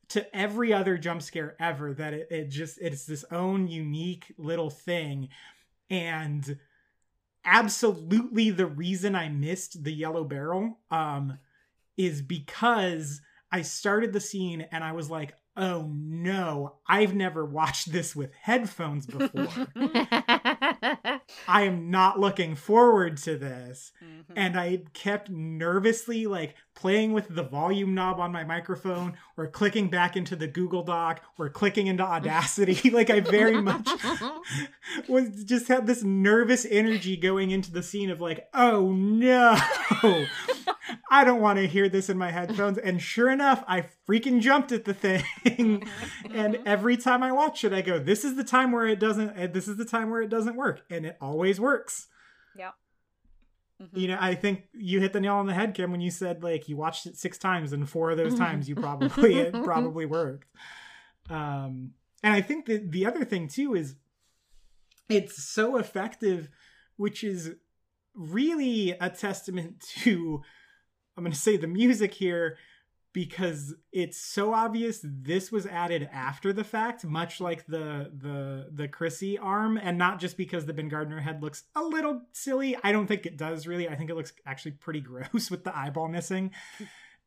to 0.10 0.36
every 0.36 0.74
other 0.74 0.98
jump 0.98 1.22
scare 1.22 1.56
ever 1.60 1.94
that 1.94 2.14
it, 2.14 2.28
it 2.32 2.50
just 2.50 2.78
it's 2.80 3.06
this 3.06 3.26
own 3.32 3.68
unique 3.68 4.34
little 4.38 4.70
thing. 4.70 5.30
And 5.90 6.58
absolutely 7.46 8.50
the 8.50 8.66
reason 8.66 9.16
i 9.16 9.30
missed 9.30 9.82
the 9.86 9.94
yellow 9.94 10.26
barrel 10.26 10.78
um 10.92 11.38
is 11.96 12.22
because 12.22 13.22
I 13.52 13.62
started 13.62 14.14
the 14.14 14.20
scene 14.20 14.66
and 14.72 14.84
I 14.84 14.92
was 14.92 15.10
like, 15.10 15.34
oh 15.56 15.90
no, 15.92 16.76
I've 16.88 17.16
never 17.16 17.46
watched 17.46 17.92
this 17.92 18.16
with 18.16 18.34
headphones 18.34 19.06
before. 19.08 19.68
I 21.48 21.64
am 21.64 21.90
not 21.92 22.20
looking 22.20 22.56
forward 22.56 23.18
to 23.18 23.38
this. 23.38 23.92
Mhm. 24.04 24.34
And 24.36 24.60
I 24.60 24.84
kept 24.94 25.30
nervously 25.30 26.28
like 26.28 26.56
playing 26.76 27.14
with 27.14 27.28
the 27.30 27.44
volume 27.44 27.96
knob 27.96 28.20
on 28.20 28.32
my 28.32 28.44
microphone 28.44 29.18
or 29.36 29.48
clicking 29.48 29.90
back 29.90 30.16
into 30.16 30.36
the 30.36 30.48
Google 30.48 30.84
Doc 30.84 31.22
or 31.38 31.50
clicking 31.50 31.88
into 31.88 32.04
Audacity. 32.04 32.90
like 32.92 33.10
I 33.10 33.20
very 33.20 33.62
much 33.62 33.90
was 35.08 35.44
just 35.44 35.68
had 35.68 35.88
this 35.88 36.04
nervous 36.04 36.66
energy 36.70 37.18
going 37.18 37.52
into 37.52 37.72
the 37.72 37.84
scene 37.84 38.10
of 38.10 38.22
like, 38.22 38.48
oh 38.54 38.92
no. 38.92 39.58
I 41.10 41.24
don't 41.24 41.42
want 41.42 41.60
to 41.60 41.68
hear 41.68 41.90
this 41.90 42.10
in 42.10 42.18
my 42.18 42.32
headphones. 42.32 42.78
And 42.78 43.02
sure 43.02 43.30
enough, 43.30 43.64
I 43.68 43.86
freaking 44.08 44.40
jumped 44.40 44.72
at 44.72 44.86
the 44.86 44.94
thing. 44.94 45.88
and 46.34 46.60
every 46.66 46.96
time 46.96 47.24
I 47.24 47.32
watch 47.32 47.64
it, 47.64 47.74
I 47.74 47.82
go, 47.82 48.00
this 48.00 48.24
is 48.24 48.36
the 48.36 48.44
time 48.44 48.72
where 48.72 48.88
it 48.88 49.00
doesn't, 49.00 49.54
this 49.54 49.68
is 49.68 49.78
the 49.78 49.86
time 49.86 50.10
where 50.10 50.22
it 50.22 50.30
doesn't 50.30 50.47
work. 50.56 50.82
And 50.90 51.06
it 51.06 51.18
always 51.22 51.60
works. 51.60 52.08
Yeah. 52.56 52.72
Mhm. 53.82 53.90
You 53.94 54.08
know, 54.08 54.18
I 54.20 54.34
think 54.36 54.64
you 54.74 55.00
hit 55.00 55.14
the 55.14 55.22
nail 55.22 55.36
on 55.36 55.46
the 55.46 55.54
head, 55.54 55.74
Kim, 55.74 55.92
when 55.92 56.02
you 56.02 56.10
said 56.12 56.44
like 56.44 56.68
you 56.68 56.78
watched 56.78 57.06
it 57.06 57.18
six 57.18 57.38
times 57.38 57.74
and 57.74 57.88
four 57.90 58.12
of 58.12 58.18
those 58.18 58.36
times 58.36 58.68
you 58.68 58.76
probably, 58.76 59.38
it 59.40 59.54
probably 59.64 60.06
worked. 60.06 60.48
Um, 61.30 61.92
and 62.24 62.34
I 62.34 62.42
think 62.42 62.66
that 62.66 62.92
the 62.92 63.06
other 63.06 63.24
thing 63.24 63.48
too 63.48 63.76
is 63.76 63.96
it's 65.10 65.42
so 65.44 65.78
effective, 65.78 66.50
which 66.96 67.24
is 67.24 67.56
really 68.16 68.92
a 69.00 69.10
testament 69.10 69.80
to 70.04 70.42
I'm 71.16 71.24
going 71.24 71.32
to 71.32 71.38
say 71.40 71.58
the 71.58 71.68
music 71.68 72.14
here 72.14 72.58
because 73.18 73.74
it's 73.92 74.22
so 74.22 74.54
obvious 74.54 75.00
this 75.04 75.52
was 75.52 75.66
added 75.66 76.08
after 76.14 76.54
the 76.54 76.64
fact 76.64 77.04
much 77.04 77.42
like 77.42 77.66
the 77.66 78.12
the 78.16 78.68
the 78.72 78.88
Chrissy 78.88 79.40
arm 79.40 79.76
and 79.76 79.98
not 79.98 80.20
just 80.20 80.38
because 80.38 80.68
the 80.68 80.74
Ben 80.74 80.88
Gardner 80.88 81.20
head 81.20 81.42
looks 81.42 81.64
a 81.76 81.82
little 81.82 82.22
silly 82.32 82.78
I 82.84 82.92
don't 82.92 83.08
think 83.08 83.26
it 83.26 83.36
does 83.36 83.66
really 83.66 83.90
I 83.90 83.96
think 83.96 84.12
it 84.12 84.16
looks 84.16 84.34
actually 84.46 84.74
pretty 84.74 85.02
gross 85.10 85.50
with 85.50 85.64
the 85.64 85.76
eyeball 85.76 86.10
missing 86.10 86.52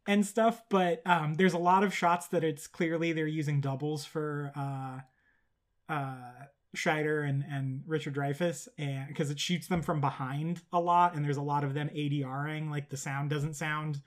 and 0.07 0.25
stuff 0.25 0.63
but 0.69 1.03
um 1.07 1.35
there's 1.35 1.55
a 1.55 1.59
lot 1.59 1.83
of 1.83 1.93
shots 1.93 2.29
that 2.29 2.45
it's 2.45 2.69
clearly 2.69 3.13
they're 3.13 3.27
using 3.27 3.61
doubles 3.61 4.05
for 4.05 4.53
uh 4.55 5.93
uh 5.93 6.45
Scheider 6.77 7.29
and, 7.29 7.45
and 7.51 7.83
Richard 7.85 8.15
Dreyfuss, 8.15 8.69
and 8.79 9.09
because 9.09 9.29
it 9.29 9.41
shoots 9.41 9.67
them 9.67 9.83
from 9.83 10.01
behind 10.01 10.61
a 10.73 10.79
lot, 10.79 11.17
and 11.17 11.25
there's 11.25 11.37
a 11.37 11.43
lot 11.43 11.65
of 11.65 11.75
them 11.75 11.89
ADRing. 11.89 12.71
Like 12.71 12.91
the 12.91 12.97
sound 12.97 13.29
doesn't 13.29 13.55
sound 13.55 14.01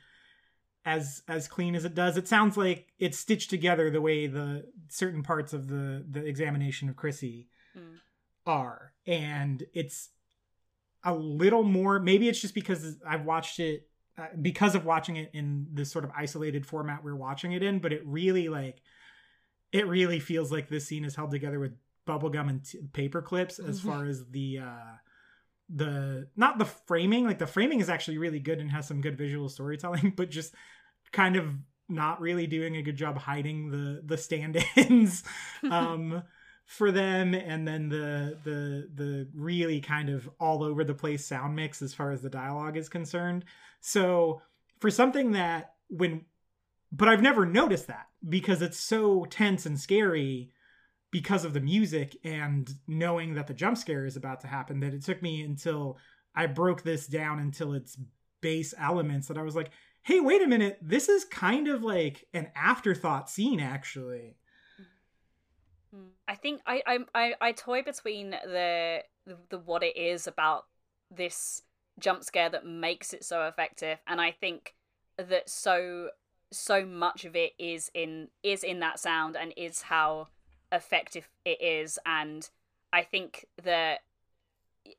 as 0.86 1.24
as 1.28 1.48
clean 1.48 1.76
as 1.76 1.86
it 1.86 1.96
does. 1.96 2.17
It 2.17 2.28
sounds 2.28 2.58
like 2.58 2.88
it's 3.00 3.17
stitched 3.17 3.50
together 3.50 3.89
the 3.89 4.02
way 4.02 4.28
the 4.28 4.65
certain 4.89 5.24
parts 5.24 5.54
of 5.54 5.67
the 5.67 6.06
the 6.10 6.26
examination 6.26 6.89
of 6.89 6.96
Chrissy 6.96 7.48
Mm. 7.76 7.96
are, 8.46 8.93
and 9.08 9.63
it's 9.74 10.10
a 11.04 11.13
little 11.13 11.63
more. 11.63 12.00
Maybe 12.00 12.30
it's 12.30 12.39
just 12.39 12.54
because 12.54 12.98
I've 13.08 13.26
watched 13.26 13.60
it 13.60 13.88
uh, 14.17 14.28
because 14.41 14.76
of 14.76 14.86
watching 14.86 15.15
it 15.15 15.32
in 15.34 15.67
this 15.74 15.91
sort 15.91 16.06
of 16.06 16.12
isolated 16.15 16.65
format 16.67 17.04
we're 17.04 17.15
watching 17.15 17.52
it 17.54 17.63
in, 17.63 17.80
but 17.80 17.91
it 17.93 18.02
really 18.06 18.48
like 18.50 18.82
it 19.72 19.88
really 19.88 20.19
feels 20.19 20.52
like 20.52 20.69
this 20.69 20.86
scene 20.88 21.04
is 21.04 21.15
held 21.15 21.32
together 21.32 21.60
with 21.60 21.74
bubblegum 22.06 22.48
and 22.50 22.63
t- 22.65 22.80
paper 22.93 23.22
clips 23.24 23.58
as 23.58 23.82
Mhm. 23.82 23.86
far 23.86 24.06
as 24.06 24.26
the 24.30 24.60
uh 24.60 24.98
the 25.69 26.28
not 26.36 26.58
the 26.58 26.65
framing 26.65 27.26
like 27.26 27.39
the 27.39 27.47
framing 27.47 27.80
is 27.80 27.89
actually 27.89 28.17
really 28.17 28.39
good 28.39 28.60
and 28.60 28.71
has 28.71 28.88
some 28.88 29.02
good 29.02 29.17
visual 29.17 29.49
storytelling 29.49 30.12
but 30.15 30.30
just 30.30 30.54
kind 31.12 31.36
of 31.36 31.56
not 31.89 32.19
really 32.19 32.47
doing 32.47 32.76
a 32.76 32.82
good 32.82 32.95
job 32.95 33.17
hiding 33.17 33.69
the 33.69 34.02
the 34.06 34.17
stand-ins 34.17 35.23
um 35.71 36.23
for 36.65 36.91
them. 36.91 37.34
And 37.34 37.67
then 37.67 37.89
the 37.89 38.38
the 38.43 38.89
the 38.93 39.28
really 39.34 39.82
kind 39.82 40.10
of 40.10 40.30
all 40.39 40.63
over 40.63 40.84
the 40.84 40.93
place 40.93 41.26
sound 41.26 41.56
mix 41.56 41.82
as 41.82 41.93
far 41.93 42.12
as 42.12 42.21
the 42.21 42.30
dialogue 42.30 42.78
is 42.78 42.89
concerned. 42.89 43.45
So 43.82 44.41
for 44.80 44.89
something 44.89 45.32
that 45.32 45.73
when 45.89 46.26
but 46.91 47.10
I've 47.10 47.21
never 47.21 47.45
noticed 47.45 47.88
that 47.88 48.08
because 48.28 48.62
it's 48.62 48.80
so 48.80 49.26
tense 49.26 49.65
and 49.65 49.80
scary 49.80 50.52
because 51.13 51.45
of 51.45 51.54
the 51.54 51.62
music 51.62 52.17
and 52.23 52.73
knowing 52.88 53.36
that 53.36 53.45
the 53.45 53.54
jump 53.54 53.78
scare 53.78 54.04
is 54.04 54.17
about 54.17 54.41
to 54.41 54.47
happen 54.47 54.80
that 54.80 54.95
it 54.95 55.04
took 55.04 55.21
me 55.21 55.43
until 55.43 55.95
I 56.36 56.47
broke 56.47 56.82
this 56.82 57.06
down 57.06 57.38
until 57.38 57.73
its 57.73 57.99
base 58.41 58.73
elements 58.80 59.28
that 59.28 59.38
I 59.38 59.43
was 59.43 59.56
like, 59.56 59.69
hey, 60.02 60.19
wait 60.19 60.41
a 60.41 60.47
minute, 60.47 60.80
this 60.82 61.10
is 61.10 61.23
kind 61.23 61.67
of 61.67 61.84
like 61.84 62.26
an 62.34 62.47
afterthought 62.56 63.30
scene 63.30 63.60
actually. 63.60 64.38
Hmm. 65.93 66.08
I 66.28 66.34
think 66.34 66.62
I 66.65 66.82
I 67.13 67.36
I, 67.39 67.52
toy 67.52 67.84
between 67.84 68.32
the 68.32 69.04
the 69.49 69.60
what 69.60 69.84
it 69.84 69.95
is 69.95 70.26
about 70.26 70.65
this 71.12 71.62
jump 71.99 72.23
scare 72.23 72.49
that 72.49 72.65
makes 72.65 73.13
it 73.13 73.23
so 73.23 73.45
effective, 73.45 73.99
and 74.08 74.19
I 74.19 74.32
think 74.32 74.73
that 75.17 75.47
so 75.47 76.10
so 76.52 76.84
much 76.84 77.23
of 77.23 77.36
it 77.36 77.52
is 77.60 77.91
in 77.93 78.30
is 78.41 78.63
in 78.63 78.80
that 78.80 78.97
sound 78.97 79.38
and 79.38 79.54
is 79.56 79.84
how 79.84 80.30
effective 80.73 81.29
it 81.45 81.62
is, 81.62 81.99
and 82.05 82.49
I 82.91 83.03
think 83.03 83.45
that 83.63 83.99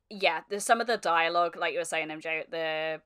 yeah, 0.09 0.41
there's 0.49 0.65
some 0.65 0.81
of 0.81 0.87
the 0.87 0.97
dialogue, 0.97 1.57
like 1.57 1.73
you 1.73 1.79
were 1.79 1.85
saying, 1.85 2.09
MJ, 2.09 2.49
the 2.51 3.01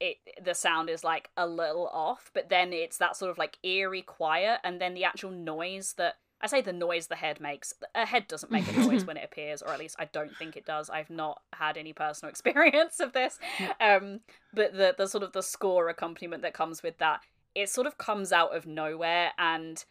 it 0.00 0.16
the 0.44 0.54
sound 0.54 0.90
is 0.90 1.04
like 1.04 1.30
a 1.36 1.46
little 1.46 1.88
off, 1.88 2.30
but 2.34 2.48
then 2.48 2.72
it's 2.72 2.98
that 2.98 3.16
sort 3.16 3.30
of 3.30 3.38
like 3.38 3.58
eerie 3.62 4.02
quiet, 4.02 4.60
and 4.64 4.80
then 4.80 4.94
the 4.94 5.04
actual 5.04 5.30
noise 5.30 5.94
that 5.96 6.16
I 6.40 6.48
say 6.48 6.60
the 6.60 6.72
noise 6.72 7.06
the 7.06 7.14
head 7.14 7.40
makes. 7.40 7.72
A 7.94 8.04
head 8.04 8.26
doesn't 8.26 8.50
make 8.50 8.68
a 8.68 8.80
noise 8.80 9.04
when 9.06 9.16
it 9.16 9.24
appears, 9.24 9.62
or 9.62 9.68
at 9.72 9.78
least 9.78 9.96
I 9.98 10.06
don't 10.06 10.36
think 10.36 10.56
it 10.56 10.66
does. 10.66 10.90
I've 10.90 11.10
not 11.10 11.40
had 11.52 11.76
any 11.76 11.92
personal 11.92 12.30
experience 12.30 12.98
of 12.98 13.12
this. 13.12 13.38
Um, 13.80 14.20
but 14.52 14.72
the 14.72 14.94
the 14.98 15.06
sort 15.06 15.22
of 15.22 15.32
the 15.32 15.42
score 15.42 15.88
accompaniment 15.88 16.42
that 16.42 16.52
comes 16.52 16.82
with 16.82 16.98
that, 16.98 17.20
it 17.54 17.70
sort 17.70 17.86
of 17.86 17.96
comes 17.96 18.32
out 18.32 18.54
of 18.54 18.66
nowhere, 18.66 19.30
and 19.38 19.84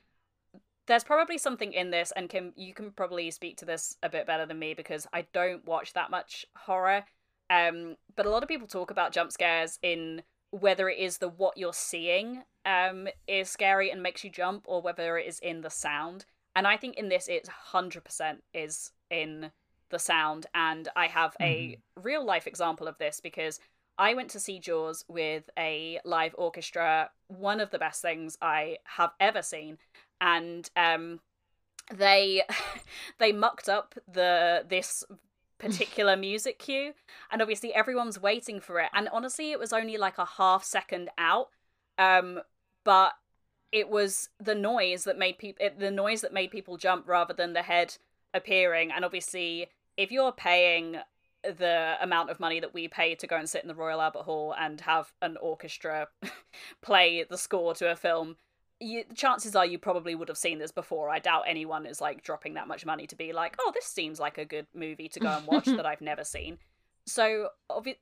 there's 0.87 1.03
probably 1.03 1.37
something 1.37 1.73
in 1.73 1.91
this, 1.91 2.11
and 2.15 2.29
can 2.29 2.53
you 2.55 2.73
can 2.73 2.91
probably 2.91 3.31
speak 3.31 3.57
to 3.57 3.65
this 3.65 3.97
a 4.03 4.09
bit 4.09 4.27
better 4.27 4.45
than 4.45 4.59
me 4.59 4.73
because 4.73 5.07
I 5.13 5.25
don't 5.33 5.65
watch 5.65 5.93
that 5.93 6.11
much 6.11 6.45
horror. 6.55 7.05
Um, 7.49 7.97
but 8.15 8.25
a 8.25 8.29
lot 8.29 8.43
of 8.43 8.49
people 8.49 8.67
talk 8.67 8.91
about 8.91 9.11
jump 9.11 9.31
scares 9.31 9.77
in 9.81 10.23
whether 10.51 10.89
it 10.89 10.99
is 10.99 11.17
the 11.17 11.29
what 11.29 11.57
you're 11.57 11.73
seeing 11.73 12.43
um 12.65 13.07
is 13.25 13.49
scary 13.49 13.89
and 13.89 14.03
makes 14.03 14.23
you 14.23 14.29
jump 14.29 14.63
or 14.67 14.81
whether 14.81 15.17
it 15.17 15.25
is 15.25 15.39
in 15.39 15.61
the 15.61 15.69
sound 15.69 16.25
and 16.55 16.67
I 16.67 16.77
think 16.77 16.97
in 16.97 17.09
this 17.09 17.27
it's 17.27 17.49
hundred 17.49 18.03
percent 18.03 18.43
is 18.53 18.91
in 19.09 19.51
the 19.89 19.99
sound, 19.99 20.45
and 20.53 20.87
I 20.95 21.07
have 21.07 21.35
a 21.39 21.77
mm. 21.77 22.03
real 22.03 22.25
life 22.25 22.47
example 22.47 22.87
of 22.87 22.97
this 22.97 23.19
because 23.19 23.59
I 23.97 24.13
went 24.13 24.29
to 24.31 24.39
see 24.39 24.59
Jaws 24.59 25.03
with 25.07 25.49
a 25.57 25.99
live 26.05 26.33
orchestra, 26.37 27.09
one 27.27 27.59
of 27.59 27.71
the 27.71 27.77
best 27.77 28.01
things 28.01 28.37
I 28.41 28.77
have 28.85 29.11
ever 29.19 29.41
seen, 29.41 29.77
and 30.21 30.69
um, 30.77 31.19
they 31.93 32.43
they 33.19 33.31
mucked 33.31 33.67
up 33.67 33.95
the 34.11 34.63
this 34.67 35.03
particular 35.57 36.15
music 36.17 36.59
cue 36.59 36.93
and 37.31 37.41
obviously 37.41 37.73
everyone's 37.73 38.19
waiting 38.19 38.59
for 38.59 38.79
it 38.79 38.89
and 38.93 39.09
honestly 39.11 39.51
it 39.51 39.59
was 39.59 39.73
only 39.73 39.97
like 39.97 40.17
a 40.17 40.25
half 40.37 40.63
second 40.63 41.09
out 41.17 41.49
um 41.97 42.39
but 42.83 43.13
it 43.71 43.89
was 43.89 44.29
the 44.39 44.55
noise 44.55 45.03
that 45.03 45.17
made 45.17 45.37
people 45.37 45.67
the 45.77 45.91
noise 45.91 46.21
that 46.21 46.33
made 46.33 46.49
people 46.49 46.77
jump 46.77 47.07
rather 47.07 47.33
than 47.33 47.53
the 47.53 47.61
head 47.61 47.95
appearing 48.33 48.91
and 48.91 49.05
obviously 49.05 49.67
if 49.97 50.11
you're 50.11 50.31
paying 50.31 50.97
the 51.43 51.95
amount 52.01 52.29
of 52.29 52.39
money 52.39 52.59
that 52.59 52.73
we 52.73 52.87
pay 52.87 53.15
to 53.15 53.27
go 53.27 53.35
and 53.35 53.49
sit 53.49 53.63
in 53.63 53.67
the 53.67 53.75
Royal 53.75 53.99
Albert 53.99 54.23
Hall 54.23 54.53
and 54.59 54.79
have 54.81 55.11
an 55.23 55.37
orchestra 55.41 56.07
play 56.81 57.25
the 57.27 57.37
score 57.37 57.73
to 57.75 57.91
a 57.91 57.95
film 57.95 58.35
you, 58.81 59.03
chances 59.15 59.55
are 59.55 59.65
you 59.65 59.77
probably 59.77 60.15
would 60.15 60.27
have 60.27 60.37
seen 60.37 60.59
this 60.59 60.71
before. 60.71 61.09
I 61.09 61.19
doubt 61.19 61.43
anyone 61.47 61.85
is 61.85 62.01
like 62.01 62.23
dropping 62.23 62.55
that 62.55 62.67
much 62.67 62.85
money 62.85 63.07
to 63.07 63.15
be 63.15 63.31
like, 63.31 63.55
oh, 63.59 63.71
this 63.73 63.85
seems 63.85 64.19
like 64.19 64.37
a 64.37 64.45
good 64.45 64.67
movie 64.73 65.07
to 65.09 65.19
go 65.19 65.29
and 65.29 65.47
watch 65.47 65.65
that 65.65 65.85
I've 65.85 66.01
never 66.01 66.23
seen. 66.23 66.57
So 67.07 67.49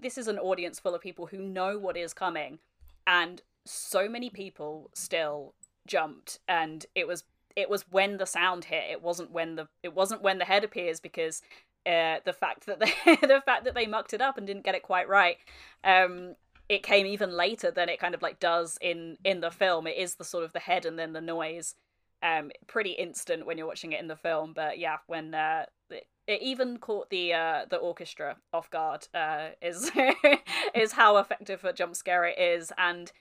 this 0.02 0.18
is 0.18 0.28
an 0.28 0.38
audience 0.38 0.78
full 0.78 0.94
of 0.94 1.00
people 1.00 1.28
who 1.28 1.38
know 1.38 1.80
what 1.80 1.96
is 1.96 2.13
coming, 2.13 2.60
and 3.08 3.42
so 3.65 4.10
many 4.10 4.30
people 4.30 4.89
still 4.94 5.54
jumped 5.88 6.39
and 6.48 6.86
it 6.96 7.08
was 7.08 7.24
it 7.56 7.70
was 7.70 7.84
when 7.89 8.18
the 8.18 8.26
sound 8.26 8.65
hit 8.65 8.84
it 8.89 9.02
wasn't 9.02 9.32
when 9.32 9.56
the 9.56 9.68
it 9.84 9.94
wasn't 9.94 10.22
when 10.22 10.38
the 10.38 10.46
head 10.46 10.63
appears 10.63 11.00
because 11.00 11.42
uh, 11.86 12.18
the 12.26 12.34
fact 12.34 12.65
that 12.68 12.80
they 12.80 12.92
the 13.28 13.42
fact 13.46 13.63
that 13.63 13.74
they 13.74 13.88
mucked 13.88 14.13
it 14.13 14.22
up 14.22 14.38
and 14.38 14.46
didn't 14.46 14.63
get 14.63 14.76
it 14.76 14.84
quite 14.84 15.10
right 15.10 15.38
um 15.84 16.36
it 16.70 16.84
came 16.84 17.08
even 17.08 17.32
later 17.32 17.72
than 17.72 17.90
it 17.90 18.00
kind 18.00 18.14
of 18.14 18.22
like 18.22 18.40
does 18.40 18.78
in 18.80 19.18
in 19.26 19.42
the 19.42 19.52
film. 19.52 19.88
It 19.88 19.98
is 19.98 20.16
the 20.16 20.24
sort 20.24 20.44
of 20.44 20.54
the 20.54 20.60
head 20.60 20.86
and 20.86 20.98
then 20.98 21.14
the 21.14 21.22
noise 21.22 21.76
um 22.22 22.52
pretty 22.68 22.92
instant 22.92 23.46
when 23.46 23.58
you're 23.58 23.68
watching 23.68 23.92
it 23.92 24.00
in 24.00 24.08
the 24.08 24.16
film. 24.16 24.54
But 24.54 24.78
yeah 24.80 24.98
when 25.08 25.34
uh 25.34 25.66
it, 25.90 26.06
even 26.28 26.78
caught 26.78 27.10
the 27.10 27.34
uh 27.34 27.66
the 27.70 27.78
orchestra 27.78 28.38
off 28.54 28.70
guard 28.70 29.08
uh 29.16 29.50
is 29.64 29.92
is 30.76 30.92
how 30.92 31.18
effective 31.18 31.66
a 31.66 31.74
jump 31.74 31.96
scare 31.96 32.26
it 32.26 32.38
is. 32.38 32.72
And 32.78 33.12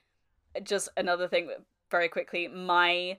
just 0.62 0.90
another 0.96 1.26
thing 1.26 1.48
very 1.90 2.08
quickly, 2.08 2.48
my 2.48 3.18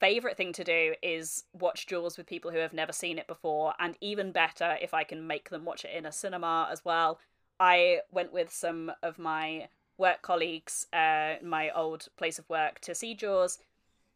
favorite 0.00 0.36
thing 0.36 0.52
to 0.52 0.64
do 0.64 0.94
is 1.02 1.44
watch 1.52 1.86
Jaws 1.86 2.16
with 2.16 2.26
people 2.26 2.50
who 2.50 2.58
have 2.58 2.72
never 2.72 2.92
seen 2.92 3.18
it 3.18 3.26
before, 3.26 3.74
and 3.78 3.96
even 4.00 4.32
better 4.32 4.76
if 4.80 4.94
I 4.94 5.02
can 5.04 5.26
make 5.26 5.50
them 5.50 5.64
watch 5.64 5.84
it 5.84 5.96
in 5.96 6.06
a 6.06 6.12
cinema 6.12 6.68
as 6.70 6.84
well. 6.84 7.18
I 7.60 8.00
went 8.10 8.32
with 8.32 8.52
some 8.52 8.92
of 9.02 9.18
my 9.18 9.68
work 9.96 10.22
colleagues, 10.22 10.86
uh, 10.92 11.34
my 11.42 11.70
old 11.70 12.08
place 12.16 12.38
of 12.38 12.48
work, 12.48 12.80
to 12.80 12.94
see 12.94 13.14
Jaws, 13.14 13.58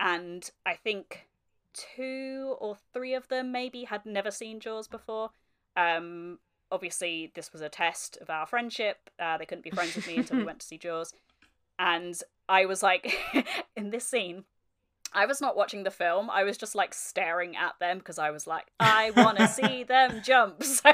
and 0.00 0.50
I 0.66 0.74
think 0.74 1.28
two 1.72 2.56
or 2.60 2.76
three 2.92 3.14
of 3.14 3.28
them 3.28 3.52
maybe 3.52 3.84
had 3.84 4.04
never 4.04 4.30
seen 4.30 4.60
Jaws 4.60 4.88
before. 4.88 5.30
Um, 5.76 6.38
obviously, 6.72 7.30
this 7.34 7.52
was 7.52 7.62
a 7.62 7.68
test 7.68 8.18
of 8.20 8.30
our 8.30 8.46
friendship. 8.46 9.10
Uh, 9.20 9.38
they 9.38 9.46
couldn't 9.46 9.64
be 9.64 9.70
friends 9.70 9.94
with 9.94 10.06
me 10.06 10.16
until 10.16 10.38
we 10.38 10.44
went 10.46 10.60
to 10.60 10.66
see 10.66 10.78
Jaws 10.78 11.12
and 11.78 12.20
I 12.48 12.66
was 12.66 12.82
like, 12.82 13.14
in 13.76 13.90
this 13.90 14.06
scene, 14.06 14.44
I 15.12 15.26
was 15.26 15.40
not 15.40 15.56
watching 15.56 15.84
the 15.84 15.90
film. 15.90 16.28
I 16.30 16.44
was 16.44 16.58
just 16.58 16.74
like 16.74 16.92
staring 16.92 17.56
at 17.56 17.78
them 17.78 17.98
because 17.98 18.18
I 18.18 18.30
was 18.30 18.46
like, 18.46 18.66
I 18.80 19.12
want 19.12 19.38
to 19.38 19.48
see 19.48 19.84
them 19.84 20.22
jump. 20.22 20.62
So 20.62 20.90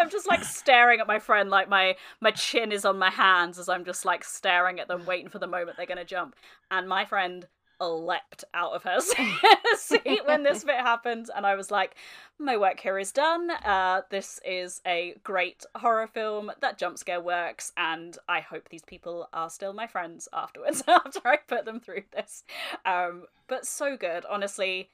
I'm 0.00 0.10
just 0.10 0.26
like 0.26 0.42
staring 0.44 1.00
at 1.00 1.06
my 1.06 1.18
friend, 1.18 1.50
like 1.50 1.68
my 1.68 1.96
my 2.20 2.30
chin 2.30 2.72
is 2.72 2.84
on 2.84 2.98
my 2.98 3.10
hands 3.10 3.58
as 3.58 3.68
I'm 3.68 3.84
just 3.84 4.04
like 4.04 4.24
staring 4.24 4.80
at 4.80 4.88
them, 4.88 5.04
waiting 5.04 5.28
for 5.28 5.38
the 5.38 5.46
moment 5.46 5.76
they're 5.76 5.86
gonna 5.86 6.04
jump. 6.04 6.34
And 6.70 6.88
my 6.88 7.04
friend 7.04 7.46
leapt 7.80 8.44
out 8.52 8.72
of 8.72 8.82
her 8.82 9.00
seat 9.76 10.20
when 10.26 10.42
this 10.42 10.64
bit 10.64 10.76
happened, 10.76 11.30
and 11.34 11.46
I 11.46 11.54
was 11.54 11.70
like, 11.70 11.96
"My 12.38 12.56
work 12.56 12.80
here 12.80 12.98
is 12.98 13.12
done. 13.12 13.50
Uh, 13.50 14.02
this 14.10 14.40
is 14.44 14.80
a 14.86 15.14
great 15.22 15.64
horror 15.74 16.06
film. 16.06 16.50
That 16.60 16.78
jump 16.78 16.98
scare 16.98 17.20
works, 17.20 17.72
and 17.76 18.16
I 18.28 18.40
hope 18.40 18.68
these 18.68 18.84
people 18.84 19.28
are 19.32 19.50
still 19.50 19.72
my 19.72 19.86
friends 19.86 20.28
afterwards 20.32 20.82
after 20.88 21.20
I 21.26 21.36
put 21.36 21.64
them 21.66 21.80
through 21.80 22.04
this." 22.12 22.44
Um, 22.84 23.24
but 23.48 23.66
so 23.66 23.96
good, 23.96 24.24
honestly. 24.26 24.90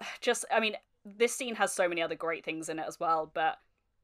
Just, 0.20 0.44
I 0.50 0.60
mean, 0.60 0.76
this 1.04 1.34
scene 1.34 1.56
has 1.56 1.72
so 1.72 1.88
many 1.88 2.02
other 2.02 2.14
great 2.14 2.44
things 2.44 2.68
in 2.68 2.78
it 2.78 2.84
as 2.86 3.00
well, 3.00 3.30
but 3.32 3.58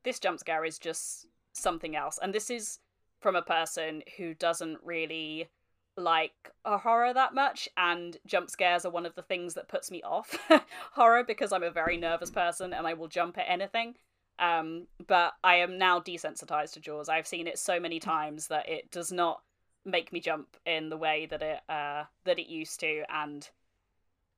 this 0.04 0.18
jump 0.18 0.38
scare 0.38 0.64
is 0.64 0.78
just 0.78 1.26
something 1.52 1.96
else, 1.96 2.18
and 2.22 2.34
this 2.34 2.50
is 2.50 2.78
from 3.20 3.36
a 3.36 3.42
person 3.42 4.02
who 4.16 4.34
doesn't 4.34 4.78
really 4.84 5.48
like 5.96 6.50
a 6.64 6.76
horror 6.76 7.14
that 7.14 7.34
much 7.34 7.68
and 7.76 8.16
jump 8.26 8.50
scares 8.50 8.84
are 8.84 8.90
one 8.90 9.06
of 9.06 9.14
the 9.14 9.22
things 9.22 9.54
that 9.54 9.68
puts 9.68 9.90
me 9.90 10.02
off 10.02 10.36
horror 10.92 11.22
because 11.24 11.52
I'm 11.52 11.62
a 11.62 11.70
very 11.70 11.96
nervous 11.96 12.30
person 12.30 12.72
and 12.72 12.86
I 12.86 12.94
will 12.94 13.08
jump 13.08 13.38
at 13.38 13.46
anything. 13.48 13.94
Um, 14.38 14.88
but 15.06 15.34
I 15.44 15.56
am 15.56 15.78
now 15.78 16.00
desensitized 16.00 16.72
to 16.72 16.80
Jaws. 16.80 17.08
I've 17.08 17.26
seen 17.26 17.46
it 17.46 17.58
so 17.58 17.78
many 17.78 18.00
times 18.00 18.48
that 18.48 18.68
it 18.68 18.90
does 18.90 19.12
not 19.12 19.40
make 19.84 20.12
me 20.12 20.20
jump 20.20 20.56
in 20.66 20.88
the 20.88 20.96
way 20.96 21.26
that 21.26 21.42
it 21.42 21.60
uh 21.68 22.04
that 22.24 22.38
it 22.38 22.48
used 22.48 22.80
to 22.80 23.02
and 23.10 23.50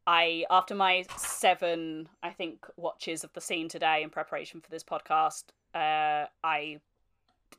I 0.05 0.45
after 0.51 0.75
my 0.75 1.05
seven 1.17 2.09
I 2.23 2.31
think 2.31 2.67
watches 2.77 3.23
of 3.23 3.33
the 3.33 3.41
scene 3.41 3.69
today 3.69 4.03
in 4.03 4.11
preparation 4.11 4.61
for 4.61 4.71
this 4.71 4.83
podcast 4.83 5.45
uh 5.77 6.27
I 6.43 6.81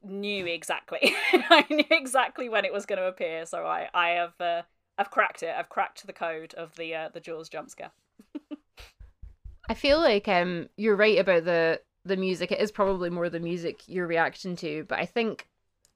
knew 0.03 0.45
exactly. 0.45 0.99
I 1.33 1.65
knew 1.69 1.85
exactly 1.91 2.49
when 2.49 2.65
it 2.65 2.73
was 2.73 2.85
going 2.85 2.99
to 2.99 3.07
appear, 3.07 3.45
so 3.45 3.65
I 3.65 3.89
I 3.93 4.09
have 4.09 4.39
uh, 4.39 4.61
I've 4.97 5.11
cracked 5.11 5.43
it. 5.43 5.53
I've 5.57 5.69
cracked 5.69 6.05
the 6.05 6.13
code 6.13 6.53
of 6.55 6.75
the 6.75 6.95
uh, 6.95 7.09
the 7.13 7.19
Jaws 7.19 7.49
jump 7.49 7.69
scare. 7.69 7.91
I 9.69 9.73
feel 9.73 9.99
like 9.99 10.27
um 10.27 10.69
you're 10.77 10.95
right 10.95 11.19
about 11.19 11.45
the 11.45 11.81
the 12.05 12.17
music. 12.17 12.51
It 12.51 12.59
is 12.59 12.71
probably 12.71 13.09
more 13.09 13.29
the 13.29 13.39
music 13.39 13.87
your 13.87 14.07
reaction 14.07 14.55
to, 14.57 14.85
but 14.87 14.99
I 14.99 15.05
think 15.05 15.47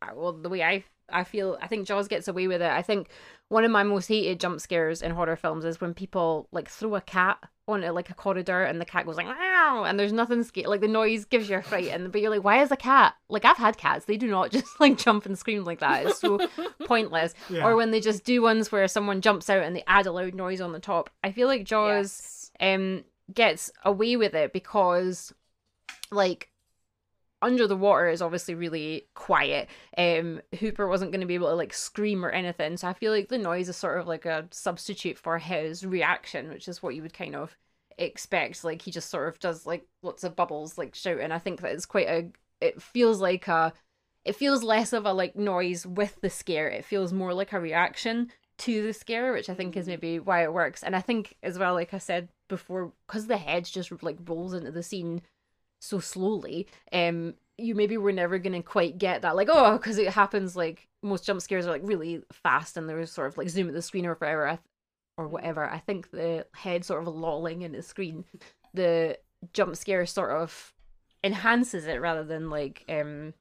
uh, 0.02 0.12
well 0.16 0.34
the 0.34 0.50
way 0.50 0.64
I 0.64 0.84
I 1.10 1.24
feel 1.24 1.58
I 1.62 1.68
think 1.68 1.88
Jaws 1.88 2.08
gets 2.08 2.28
away 2.28 2.48
with 2.48 2.62
it. 2.62 2.72
I 2.72 2.82
think 2.82 3.10
one 3.50 3.64
of 3.64 3.72
my 3.72 3.84
most 3.84 4.08
hated 4.08 4.40
jump 4.40 4.62
scares 4.62 5.02
in 5.02 5.12
horror 5.12 5.36
films 5.36 5.66
is 5.66 5.82
when 5.82 5.94
people 5.94 6.48
like 6.52 6.70
throw 6.70 6.96
a 6.96 7.02
cat 7.02 7.38
onto 7.72 7.88
like 7.90 8.10
a 8.10 8.14
corridor 8.14 8.64
and 8.64 8.80
the 8.80 8.86
cat 8.86 9.06
goes 9.06 9.16
like 9.16 9.26
wow 9.28 9.84
and 9.88 10.00
there's 10.00 10.14
nothing 10.14 10.44
scary 10.44 10.68
like 10.68 10.82
the 10.82 10.88
noise 10.88 11.26
gives 11.26 11.50
you 11.50 11.58
a 11.58 11.62
fright 11.62 11.88
and 11.88 12.12
but 12.12 12.22
you're 12.22 12.30
like 12.30 12.44
why 12.44 12.62
is 12.62 12.72
a 12.72 12.78
cat 12.78 13.16
like 13.30 13.44
I've 13.46 13.58
had 13.58 13.78
cats 13.78 14.06
they 14.06 14.18
do 14.18 14.28
not 14.28 14.52
just 14.58 14.80
like 14.80 14.98
jump 14.98 15.26
and 15.26 15.38
scream 15.38 15.64
like 15.64 15.80
that 15.80 16.06
it's 16.06 16.20
so 16.20 16.40
pointless 16.86 17.34
Yeah. 17.50 17.66
or 17.66 17.76
when 17.76 17.92
they 17.92 18.00
just 18.00 18.24
do 18.24 18.42
ones 18.42 18.72
where 18.72 18.88
someone 18.88 19.22
jumps 19.22 19.50
out 19.50 19.64
and 19.64 19.76
they 19.76 19.84
add 19.88 20.06
a 20.06 20.12
loud 20.12 20.36
noise 20.36 20.62
on 20.62 20.72
the 20.72 20.80
top 20.80 21.10
I 21.24 21.32
feel 21.32 21.48
like 21.48 21.64
Jaws 21.66 22.52
Yes. 22.60 22.74
um 22.76 23.04
gets 23.34 23.72
away 23.84 24.16
with 24.18 24.34
it 24.36 24.54
because 24.54 25.34
like 26.12 26.50
under 27.42 27.68
the 27.68 27.76
water 27.76 28.10
is 28.10 28.22
obviously 28.22 28.56
really 28.56 29.08
quiet. 29.14 29.70
Um 29.98 30.42
hooper 30.60 30.88
wasn't 30.88 31.12
going 31.12 31.22
to 31.22 31.28
be 31.28 31.36
able 31.36 31.50
to 31.50 31.56
like 31.56 31.74
scream 31.74 32.24
or 32.26 32.30
anything 32.30 32.78
so 32.78 32.88
i 32.88 32.94
feel 32.94 33.12
like 33.12 33.30
the 33.30 33.38
noise 33.38 33.70
is 33.70 33.78
sort 33.78 34.00
of 34.00 34.08
like 34.08 34.26
a 34.26 34.48
substitute 34.52 35.18
for 35.18 35.38
his 35.38 35.86
reaction 35.86 36.50
which 36.50 36.68
is 36.68 36.82
what 36.84 36.96
you 36.96 37.02
would 37.02 37.14
kind 37.14 37.36
of 37.36 37.56
expect. 37.98 38.64
Like 38.64 38.82
he 38.82 38.92
just 38.92 39.10
sort 39.10 39.28
of 39.28 39.40
does 39.40 39.66
like 39.66 39.86
lots 40.02 40.24
of 40.24 40.36
bubbles 40.36 40.78
like 40.78 40.96
shouting. 40.96 41.32
I 41.32 41.40
think 41.40 41.62
that 41.62 41.72
it's 41.72 41.86
quite 41.86 42.08
a 42.08 42.32
it 42.60 42.82
feels 42.82 43.22
like 43.22 43.48
a 43.48 43.74
it 44.26 44.36
feels 44.36 44.64
less 44.64 44.94
of 44.94 45.06
a 45.06 45.14
like 45.14 45.36
noise 45.36 45.86
with 45.86 46.20
the 46.22 46.30
scare. 46.30 46.68
It 46.68 46.86
feels 46.86 47.14
more 47.14 47.34
like 47.34 47.54
a 47.54 47.60
reaction 47.60 48.32
to 48.60 48.84
the 48.84 48.94
scare 48.94 49.34
which 49.34 49.50
i 49.50 49.56
think 49.56 49.76
is 49.76 49.88
maybe 49.88 50.20
why 50.20 50.44
it 50.44 50.54
works. 50.54 50.84
And 50.84 50.96
i 50.96 51.02
think 51.02 51.36
as 51.44 51.58
well 51.58 51.74
like 51.74 51.94
i 51.94 51.98
said 51.98 52.30
before 52.48 52.94
because 53.08 53.28
the 53.28 53.38
head 53.38 53.66
just 53.66 53.92
like 54.04 54.18
rolls 54.26 54.54
into 54.54 54.72
the 54.72 54.84
scene 54.84 55.22
so 55.82 56.00
slowly 56.00 56.68
um 56.94 57.34
you 57.58 57.76
maybe 57.76 57.98
were 57.98 58.12
never 58.12 58.38
gonna 58.38 58.64
quite 58.64 58.98
get 58.98 59.24
that 59.24 59.36
like 59.36 59.50
oh 59.52 59.78
because 59.78 59.98
it 59.98 60.10
happens 60.10 60.56
like 60.56 60.88
most 61.04 61.26
jump 61.26 61.42
scares 61.42 61.66
are 61.66 61.72
like 61.72 61.82
really 61.84 62.22
fast 62.32 62.78
and 62.78 62.88
there's 62.88 63.12
sort 63.12 63.28
of 63.28 63.38
like 63.38 63.50
zoom 63.50 63.68
at 63.68 63.74
the 63.74 63.82
screen 63.82 64.06
or 64.06 64.16
forever 64.16 64.48
I 64.48 64.56
th- 64.56 64.62
or 65.18 65.28
whatever. 65.28 65.70
I 65.70 65.80
think 65.80 66.12
the 66.12 66.46
head 66.54 66.86
sort 66.86 67.06
of 67.06 67.14
lolling 67.14 67.62
in 67.64 67.74
the 67.74 67.82
screen 67.82 68.26
the 68.74 69.18
jump 69.54 69.76
scare 69.76 70.06
sort 70.06 70.32
of 70.32 70.74
enhances 71.24 71.86
it 71.86 72.02
rather 72.02 72.24
than 72.24 72.50
like 72.50 72.86
um 72.88 73.34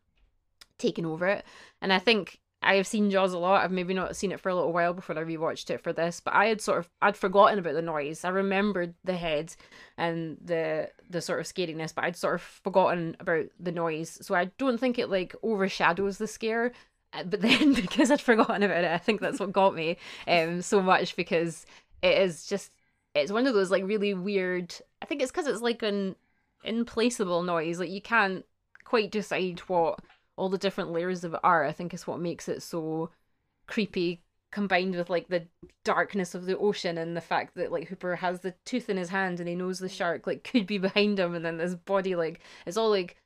taking 0.78 1.06
over 1.06 1.26
it. 1.26 1.44
And 1.82 1.92
i 1.92 1.98
think 1.98 2.40
I've 2.62 2.86
seen 2.86 3.10
Jaws 3.10 3.32
a 3.32 3.38
lot. 3.38 3.64
I've 3.64 3.70
maybe 3.72 3.94
not 3.94 4.16
seen 4.16 4.32
it 4.32 4.40
for 4.40 4.50
a 4.50 4.54
little 4.54 4.72
while 4.72 4.92
before 4.92 5.18
I 5.18 5.22
rewatched 5.24 5.70
it 5.70 5.80
for 5.82 5.92
this, 5.94 6.20
but 6.20 6.34
I 6.34 6.46
had 6.46 6.60
sort 6.60 6.78
of 6.80 6.90
I'd 7.00 7.16
forgotten 7.16 7.58
about 7.58 7.72
the 7.74 7.80
noise. 7.82 8.22
I 8.24 8.28
remembered 8.28 8.94
the 9.02 9.16
head 9.16 9.54
and 9.96 10.36
the 10.44 10.90
the 11.08 11.22
sort 11.22 11.40
of 11.40 11.46
scariness, 11.46 11.94
but 11.94 12.04
I'd 12.04 12.16
sort 12.16 12.34
of 12.34 12.42
forgotten 12.42 13.16
about 13.18 13.46
the 13.58 13.72
noise. 13.72 14.18
So 14.20 14.34
I 14.34 14.46
don't 14.58 14.78
think 14.78 14.98
it 14.98 15.08
like 15.08 15.34
overshadows 15.42 16.18
the 16.18 16.26
scare. 16.26 16.72
Uh, 17.14 17.24
But 17.24 17.40
then 17.42 17.72
because 17.72 18.10
I'd 18.10 18.20
forgotten 18.20 18.62
about 18.62 18.84
it, 18.84 18.90
I 18.92 18.98
think 18.98 19.20
that's 19.20 19.40
what 19.40 19.52
got 19.52 19.74
me 19.74 19.96
um 20.28 20.60
so 20.62 20.82
much 20.82 21.16
because 21.16 21.64
it 22.02 22.18
is 22.18 22.46
just 22.46 22.72
it's 23.14 23.32
one 23.32 23.46
of 23.46 23.54
those 23.54 23.70
like 23.70 23.84
really 23.84 24.12
weird. 24.14 24.74
I 25.02 25.06
think 25.06 25.22
it's 25.22 25.30
because 25.32 25.46
it's 25.46 25.62
like 25.62 25.82
an 25.82 26.14
implaceable 26.62 27.42
noise. 27.42 27.78
Like 27.80 27.90
you 27.90 28.02
can't 28.02 28.44
quite 28.84 29.10
decide 29.10 29.60
what 29.60 30.00
all 30.36 30.48
the 30.48 30.58
different 30.58 30.92
layers 30.92 31.24
of 31.24 31.36
art. 31.42 31.68
I 31.68 31.72
think 31.72 31.94
is 31.94 32.06
what 32.06 32.20
makes 32.20 32.48
it 32.48 32.62
so 32.62 33.10
creepy 33.66 34.22
combined 34.50 34.96
with 34.96 35.08
like 35.08 35.28
the 35.28 35.46
darkness 35.84 36.34
of 36.34 36.44
the 36.44 36.58
ocean 36.58 36.98
and 36.98 37.16
the 37.16 37.20
fact 37.20 37.54
that 37.54 37.70
like 37.70 37.88
Hooper 37.88 38.16
has 38.16 38.40
the 38.40 38.54
tooth 38.64 38.88
in 38.90 38.96
his 38.96 39.10
hand 39.10 39.38
and 39.38 39.48
he 39.48 39.54
knows 39.54 39.78
the 39.78 39.88
shark 39.88 40.26
like 40.26 40.44
could 40.50 40.66
be 40.66 40.78
behind 40.78 41.18
him 41.18 41.34
and 41.34 41.44
then 41.44 41.56
this 41.56 41.74
body 41.74 42.14
like 42.16 42.40
it's 42.66 42.76
all 42.76 42.90
like 42.90 43.16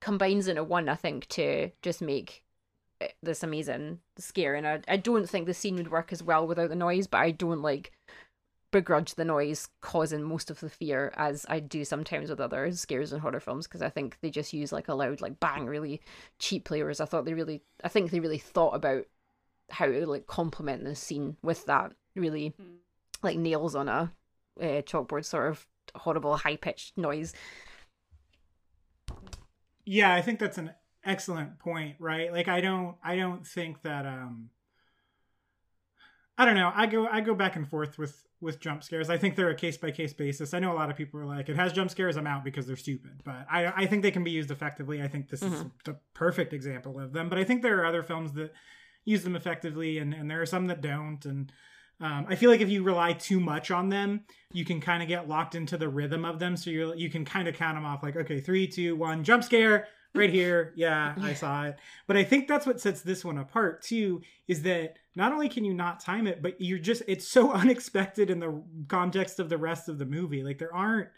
combines 0.00 0.48
into 0.48 0.64
one 0.64 0.88
I 0.88 0.94
think 0.94 1.26
to 1.28 1.70
just 1.82 2.00
make 2.00 2.42
this 3.22 3.42
amazing 3.42 3.98
scare 4.16 4.54
and 4.54 4.66
I, 4.66 4.80
I 4.86 4.96
don't 4.96 5.28
think 5.28 5.46
the 5.46 5.54
scene 5.54 5.76
would 5.76 5.90
work 5.90 6.12
as 6.12 6.22
well 6.22 6.46
without 6.46 6.68
the 6.68 6.76
noise 6.76 7.08
but 7.08 7.18
I 7.18 7.32
don't 7.32 7.62
like 7.62 7.92
begrudge 8.72 9.14
the 9.16 9.24
noise 9.26 9.68
causing 9.82 10.24
most 10.24 10.50
of 10.50 10.60
the 10.60 10.70
fear 10.70 11.12
as 11.16 11.46
I 11.48 11.60
do 11.60 11.84
sometimes 11.84 12.30
with 12.30 12.40
other 12.40 12.72
scares 12.72 13.12
and 13.12 13.22
horror 13.22 13.40
films 13.40 13.68
because 13.68 13.82
I 13.82 13.90
think 13.90 14.18
they 14.22 14.30
just 14.30 14.54
use 14.54 14.72
like 14.72 14.88
a 14.88 14.94
loud 14.94 15.22
like 15.22 15.40
bang 15.40 15.66
really 15.66 16.02
cheaply 16.40 16.82
whereas 16.82 17.00
I 17.00 17.06
thought 17.06 17.26
they 17.26 17.34
really 17.34 17.62
I 17.84 17.88
think 17.88 18.10
they 18.10 18.20
really 18.20 18.38
thought 18.38 18.74
about 18.74 19.06
how 19.70 19.86
to 19.86 20.06
like 20.06 20.26
complement 20.26 20.84
the 20.84 20.94
scene 20.96 21.36
with 21.42 21.66
that 21.66 21.92
really 22.16 22.54
Hmm. 22.58 22.76
like 23.22 23.38
nails 23.38 23.74
on 23.74 23.88
a 23.88 24.12
uh, 24.60 24.82
chalkboard 24.82 25.24
sort 25.24 25.50
of 25.50 25.66
horrible 25.96 26.36
high 26.36 26.56
pitched 26.56 26.98
noise. 26.98 27.34
Yeah, 29.84 30.14
I 30.14 30.22
think 30.22 30.38
that's 30.38 30.58
an 30.58 30.72
excellent 31.04 31.58
point, 31.58 31.96
right? 31.98 32.32
Like 32.32 32.48
I 32.48 32.60
don't 32.60 32.96
I 33.02 33.16
don't 33.16 33.46
think 33.46 33.82
that 33.82 34.06
um 34.06 34.50
I 36.38 36.44
don't 36.44 36.54
know. 36.54 36.72
I 36.74 36.86
go 36.86 37.06
I 37.06 37.20
go 37.20 37.34
back 37.34 37.56
and 37.56 37.68
forth 37.68 37.98
with 37.98 38.24
with 38.42 38.60
jump 38.60 38.82
scares. 38.82 39.08
I 39.08 39.16
think 39.16 39.36
they're 39.36 39.50
a 39.50 39.54
case 39.54 39.76
by 39.76 39.90
case 39.90 40.12
basis. 40.12 40.52
I 40.52 40.58
know 40.58 40.72
a 40.72 40.74
lot 40.74 40.90
of 40.90 40.96
people 40.96 41.20
are 41.20 41.26
like, 41.26 41.48
it 41.48 41.56
has 41.56 41.72
jump 41.72 41.90
scares, 41.90 42.16
I'm 42.16 42.26
out 42.26 42.44
because 42.44 42.66
they're 42.66 42.76
stupid. 42.76 43.22
But 43.24 43.46
I 43.50 43.72
I 43.74 43.86
think 43.86 44.02
they 44.02 44.10
can 44.10 44.24
be 44.24 44.32
used 44.32 44.50
effectively. 44.50 45.00
I 45.00 45.08
think 45.08 45.30
this 45.30 45.42
is 45.42 45.64
the 45.84 45.96
perfect 46.12 46.52
example 46.52 47.00
of 47.00 47.12
them. 47.12 47.28
But 47.28 47.38
I 47.38 47.44
think 47.44 47.62
there 47.62 47.80
are 47.80 47.86
other 47.86 48.02
films 48.02 48.32
that 48.34 48.52
use 49.04 49.22
them 49.22 49.36
effectively 49.36 49.98
and, 49.98 50.12
and 50.12 50.30
there 50.30 50.42
are 50.42 50.46
some 50.46 50.66
that 50.66 50.80
don't. 50.80 51.24
And 51.24 51.52
um, 52.00 52.26
I 52.28 52.34
feel 52.34 52.50
like 52.50 52.60
if 52.60 52.68
you 52.68 52.82
rely 52.82 53.12
too 53.12 53.40
much 53.40 53.70
on 53.70 53.88
them, 53.88 54.24
you 54.52 54.64
can 54.64 54.80
kind 54.80 55.02
of 55.02 55.08
get 55.08 55.28
locked 55.28 55.54
into 55.54 55.76
the 55.76 55.88
rhythm 55.88 56.24
of 56.24 56.38
them. 56.38 56.56
So 56.56 56.70
you 56.70 56.94
you 56.96 57.08
can 57.10 57.24
kind 57.24 57.48
of 57.48 57.54
count 57.54 57.76
them 57.76 57.86
off 57.86 58.02
like, 58.02 58.16
okay, 58.16 58.40
three, 58.40 58.66
two, 58.66 58.96
one, 58.96 59.24
jump 59.24 59.44
scare 59.44 59.86
right 60.14 60.30
here. 60.30 60.72
Yeah, 60.76 61.14
I 61.20 61.34
saw 61.34 61.64
it. 61.66 61.76
But 62.06 62.16
I 62.16 62.24
think 62.24 62.48
that's 62.48 62.66
what 62.66 62.80
sets 62.80 63.02
this 63.02 63.24
one 63.24 63.38
apart 63.38 63.82
too, 63.82 64.22
is 64.48 64.62
that 64.62 64.96
not 65.14 65.32
only 65.32 65.48
can 65.48 65.64
you 65.64 65.74
not 65.74 66.00
time 66.00 66.26
it, 66.26 66.42
but 66.42 66.60
you're 66.60 66.78
just 66.78 67.02
it's 67.06 67.28
so 67.28 67.52
unexpected 67.62 68.30
in 68.30 68.40
the 68.40 68.62
context 68.88 69.38
of 69.38 69.48
the 69.48 69.58
rest 69.58 69.88
of 69.88 69.98
the 69.98 70.06
movie. 70.06 70.42
Like 70.42 70.58
there 70.58 70.74
aren't 70.74 71.08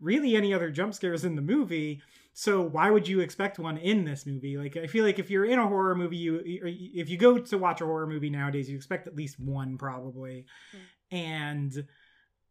really 0.00 0.34
any 0.36 0.54
other 0.54 0.70
jump 0.70 0.94
scares 0.94 1.24
in 1.24 1.36
the 1.36 1.42
movie. 1.42 2.02
So 2.32 2.62
why 2.62 2.90
would 2.90 3.06
you 3.06 3.20
expect 3.20 3.58
one 3.58 3.76
in 3.76 4.04
this 4.04 4.24
movie? 4.24 4.56
Like 4.56 4.76
I 4.76 4.86
feel 4.86 5.04
like 5.04 5.18
if 5.18 5.30
you're 5.30 5.44
in 5.44 5.58
a 5.58 5.68
horror 5.68 5.94
movie, 5.94 6.16
you 6.16 6.40
if 6.44 7.08
you 7.08 7.18
go 7.18 7.38
to 7.38 7.58
watch 7.58 7.80
a 7.80 7.84
horror 7.84 8.06
movie 8.06 8.30
nowadays, 8.30 8.70
you 8.70 8.76
expect 8.76 9.06
at 9.06 9.16
least 9.16 9.38
one 9.38 9.76
probably. 9.76 10.46
And 11.10 11.84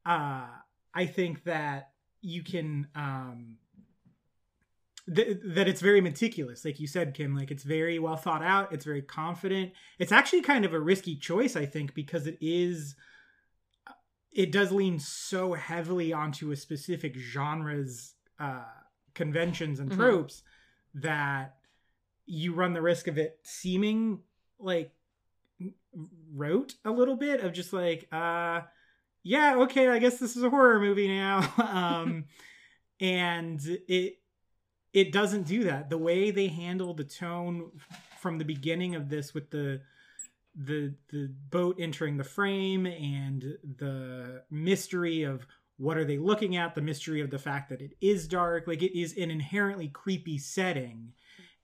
uh 0.06 0.46
I 0.94 1.06
think 1.06 1.44
that 1.46 1.92
you 2.22 2.44
can 2.44 2.88
um 2.96 3.56
th- 5.14 5.38
that 5.44 5.68
it's 5.68 5.82
very 5.82 6.02
meticulous 6.02 6.64
like 6.66 6.80
you 6.80 6.88
said 6.88 7.14
kim 7.14 7.36
like 7.36 7.52
it's 7.52 7.64
very 7.64 8.00
well 8.00 8.16
thought 8.16 8.44
out 8.44 8.72
it's 8.74 8.86
very 8.86 9.02
confident 9.02 9.72
it's 9.98 10.12
actually 10.12 10.42
kind 10.42 10.66
of 10.66 10.74
a 10.74 10.80
risky 10.80 11.16
choice 11.16 11.56
i 11.56 11.66
think 11.66 11.94
because 11.94 12.28
it 12.28 12.38
is 12.42 12.96
it 14.32 14.52
does 14.52 14.72
lean 14.72 15.00
so 15.00 15.54
heavily 15.54 16.14
onto 16.14 16.52
a 16.52 16.56
specific 16.56 17.16
genre's 17.16 18.14
uh 18.40 18.64
conventions 19.14 19.80
and 19.80 19.92
Mhm. 19.92 19.96
tropes 19.98 20.44
that 20.94 21.58
you 22.26 22.54
run 22.54 22.74
the 22.74 22.82
risk 22.82 23.08
of 23.08 23.18
it 23.18 23.40
seeming 23.44 24.20
like 24.60 24.92
rote 26.34 26.76
a 26.86 26.92
little 26.92 27.16
bit 27.16 27.42
of 27.42 27.52
just 27.54 27.74
like 27.74 28.08
uh 28.12 28.62
yeah 29.24 29.56
okay 29.58 29.90
i 29.90 29.98
guess 30.00 30.18
this 30.20 30.38
is 30.38 30.44
a 30.44 30.50
horror 30.50 30.80
movie 30.80 31.08
now 31.08 31.40
um 31.58 32.26
and 33.02 33.60
it 33.88 34.19
it 34.94 35.12
doesn't 35.12 35.44
do 35.44 35.64
that. 35.66 35.90
The 35.90 35.98
way 35.98 36.32
they 36.32 36.48
handle 36.48 36.94
the 36.94 37.04
tone 37.04 37.72
from 38.20 38.38
the 38.38 38.46
beginning 38.46 38.96
of 38.96 39.10
this 39.10 39.34
with 39.34 39.52
the 39.52 39.82
the 40.56 40.94
the 41.12 41.30
boat 41.50 41.78
entering 41.80 42.18
the 42.18 42.24
frame 42.24 42.86
and 42.86 43.58
the 43.78 44.44
mystery 44.50 45.24
of 45.24 45.46
what 45.78 45.98
are 45.98 46.04
they 46.04 46.18
looking 46.18 46.58
at 46.58 46.76
the 46.76 46.82
mystery 46.82 47.22
of 47.22 47.30
the 47.30 47.40
fact 47.40 47.70
that 47.70 47.82
it 47.82 47.92
is 48.02 48.28
dark 48.28 48.68
like 48.68 48.82
it 48.82 48.98
is 48.98 49.16
an 49.18 49.32
inherently 49.32 49.88
creepy 49.88 50.38
setting. 50.38 51.14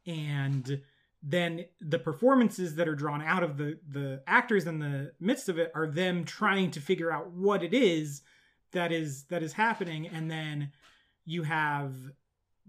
And 0.07 0.81
then 1.21 1.65
the 1.81 1.97
performances 1.97 2.75
that 2.75 2.87
are 2.87 2.95
drawn 2.95 3.21
out 3.21 3.43
of 3.43 3.57
the 3.57 3.79
the 3.89 4.21
actors 4.27 4.67
in 4.67 4.79
the 4.79 5.13
midst 5.19 5.49
of 5.49 5.57
it 5.57 5.71
are 5.73 5.87
them 5.87 6.23
trying 6.23 6.71
to 6.71 6.79
figure 6.79 7.11
out 7.11 7.31
what 7.31 7.63
it 7.63 7.73
is 7.73 8.21
that 8.71 8.91
is 8.91 9.23
that 9.25 9.41
is 9.41 9.53
happening. 9.53 10.07
And 10.07 10.29
then 10.29 10.71
you 11.25 11.43
have 11.43 11.93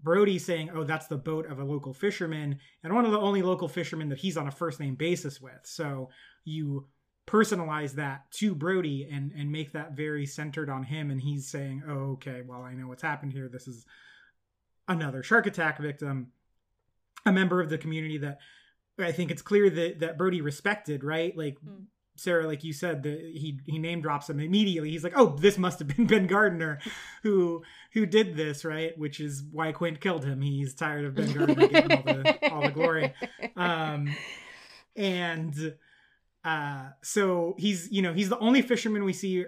Brody 0.01 0.37
saying, 0.37 0.69
"Oh, 0.69 0.83
that's 0.83 1.07
the 1.07 1.17
boat 1.17 1.47
of 1.47 1.59
a 1.59 1.63
local 1.63 1.93
fisherman," 1.93 2.59
and 2.83 2.93
one 2.93 3.05
of 3.05 3.11
the 3.11 3.19
only 3.19 3.41
local 3.41 3.67
fishermen 3.67 4.09
that 4.09 4.19
he's 4.19 4.37
on 4.37 4.47
a 4.47 4.51
first 4.51 4.79
name 4.79 4.95
basis 4.95 5.41
with. 5.41 5.59
So 5.63 6.09
you 6.43 6.87
personalize 7.25 7.93
that 7.93 8.31
to 8.31 8.55
Brody 8.55 9.07
and 9.11 9.31
and 9.33 9.51
make 9.51 9.71
that 9.73 9.93
very 9.93 10.25
centered 10.25 10.69
on 10.69 10.83
him, 10.83 11.11
and 11.11 11.21
he's 11.21 11.47
saying, 11.47 11.83
"Oh, 11.87 12.11
okay, 12.13 12.41
well, 12.45 12.61
I 12.61 12.73
know 12.73 12.87
what's 12.87 13.01
happened 13.01 13.33
here. 13.33 13.49
This 13.49 13.67
is 13.67 13.85
another 14.87 15.23
shark 15.23 15.47
attack 15.47 15.79
victim, 15.79 16.31
a 17.25 17.31
member 17.31 17.59
of 17.61 17.69
the 17.69 17.77
community 17.77 18.17
that 18.19 18.39
I 18.99 19.11
think 19.11 19.31
it's 19.31 19.41
clear 19.41 19.69
that 19.69 19.99
that 19.99 20.17
Brody 20.17 20.41
respected, 20.41 21.03
right? 21.03 21.35
Like." 21.35 21.59
Hmm. 21.59 21.85
Sarah, 22.19 22.47
like 22.47 22.63
you 22.63 22.73
said, 22.73 23.03
the, 23.03 23.11
he 23.11 23.59
he 23.65 23.79
name 23.79 24.01
drops 24.01 24.29
him 24.29 24.39
immediately. 24.39 24.91
He's 24.91 25.03
like, 25.03 25.13
"Oh, 25.15 25.35
this 25.37 25.57
must 25.57 25.79
have 25.79 25.87
been 25.87 26.07
Ben 26.07 26.27
Gardner, 26.27 26.79
who 27.23 27.63
who 27.93 28.05
did 28.05 28.35
this, 28.35 28.65
right?" 28.65 28.97
Which 28.97 29.19
is 29.19 29.43
why 29.51 29.71
Quint 29.71 30.01
killed 30.01 30.25
him. 30.25 30.41
He's 30.41 30.73
tired 30.73 31.05
of 31.05 31.15
Ben 31.15 31.31
Gardner 31.31 31.67
getting 31.67 31.91
all 31.91 32.03
the 32.03 32.51
all 32.51 32.61
the 32.61 32.71
glory. 32.71 33.13
Um, 33.55 34.15
and 34.95 35.75
uh, 36.43 36.89
so 37.01 37.55
he's 37.57 37.91
you 37.91 38.01
know 38.01 38.13
he's 38.13 38.29
the 38.29 38.39
only 38.39 38.61
fisherman 38.61 39.03
we 39.03 39.13
see 39.13 39.45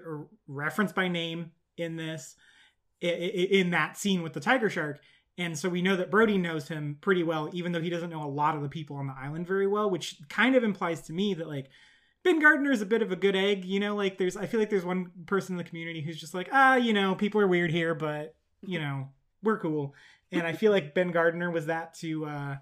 referenced 0.48 0.96
by 0.96 1.08
name 1.08 1.52
in 1.78 1.96
this 1.96 2.36
in 3.02 3.70
that 3.70 3.98
scene 3.98 4.22
with 4.22 4.34
the 4.34 4.42
tiger 4.42 4.70
shark 4.70 5.00
and 5.40 5.58
so 5.58 5.70
we 5.70 5.82
know 5.82 5.96
that 5.96 6.12
Brody 6.12 6.38
knows 6.38 6.68
him 6.68 6.98
pretty 7.00 7.24
well, 7.24 7.50
even 7.54 7.72
though 7.72 7.82
he 7.82 7.90
doesn't 7.90 8.10
know 8.10 8.24
a 8.24 8.28
lot 8.28 8.58
of 8.58 8.62
the 8.62 8.68
people 8.68 8.98
on 8.98 9.08
the 9.08 9.16
island 9.18 9.48
very 9.48 9.68
well, 9.68 9.90
which 9.90 10.18
kind 10.28 10.54
of 10.54 10.66
implies 10.66 11.00
to 11.04 11.14
me 11.14 11.34
that 11.34 11.48
like 11.48 11.70
Ben 12.24 12.40
Gardner 12.40 12.72
is 12.72 12.82
a 12.82 12.86
bit 12.86 13.02
of 13.02 13.12
a 13.12 13.16
good 13.16 13.36
egg, 13.36 13.66
you 13.66 13.80
know, 13.80 13.96
like 13.96 14.18
there's 14.18 14.36
I 14.36 14.46
feel 14.46 14.60
like 14.60 14.70
there's 14.70 14.86
one 14.86 15.12
person 15.26 15.54
in 15.54 15.58
the 15.58 15.64
community 15.64 16.02
who's 16.02 16.20
just 16.20 16.34
like, 16.34 16.50
ah, 16.52 16.76
you 16.76 16.94
know, 16.94 17.16
people 17.16 17.40
are 17.42 17.48
weird 17.48 17.72
here, 17.72 17.96
but 17.96 18.36
you 18.62 18.80
know, 18.80 19.10
we're 19.42 19.60
cool. 19.60 19.94
And 20.32 20.46
I 20.46 20.54
feel 20.54 20.72
like 20.72 20.94
Ben 20.94 21.12
Gardner 21.12 21.50
was 21.50 21.68
that 21.68 21.94
to 21.96 22.26
uh 22.26 22.56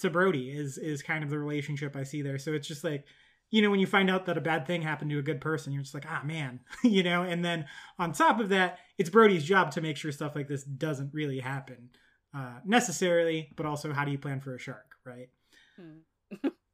to 0.00 0.10
Brody 0.10 0.50
is 0.50 0.78
is 0.78 1.02
kind 1.02 1.24
of 1.24 1.30
the 1.30 1.38
relationship 1.38 1.96
I 1.96 2.02
see 2.02 2.22
there. 2.22 2.38
So 2.38 2.52
it's 2.52 2.68
just 2.68 2.84
like 2.84 3.04
you 3.50 3.62
know, 3.62 3.70
when 3.70 3.80
you 3.80 3.86
find 3.86 4.08
out 4.08 4.26
that 4.26 4.38
a 4.38 4.40
bad 4.40 4.64
thing 4.66 4.82
happened 4.82 5.10
to 5.10 5.18
a 5.18 5.22
good 5.22 5.40
person, 5.40 5.72
you're 5.72 5.82
just 5.82 5.94
like, 5.94 6.06
ah, 6.08 6.22
man, 6.24 6.60
you 6.84 7.02
know. 7.02 7.22
And 7.22 7.44
then 7.44 7.66
on 7.98 8.12
top 8.12 8.38
of 8.38 8.48
that, 8.50 8.78
it's 8.96 9.10
Brody's 9.10 9.44
job 9.44 9.72
to 9.72 9.80
make 9.80 9.96
sure 9.96 10.12
stuff 10.12 10.36
like 10.36 10.46
this 10.46 10.62
doesn't 10.62 11.12
really 11.12 11.40
happen 11.40 11.90
uh, 12.32 12.60
necessarily, 12.64 13.50
but 13.56 13.66
also 13.66 13.92
how 13.92 14.04
do 14.04 14.12
you 14.12 14.18
plan 14.18 14.40
for 14.40 14.54
a 14.54 14.58
shark, 14.58 14.94
right? 15.04 15.30
Hmm. 15.76 16.48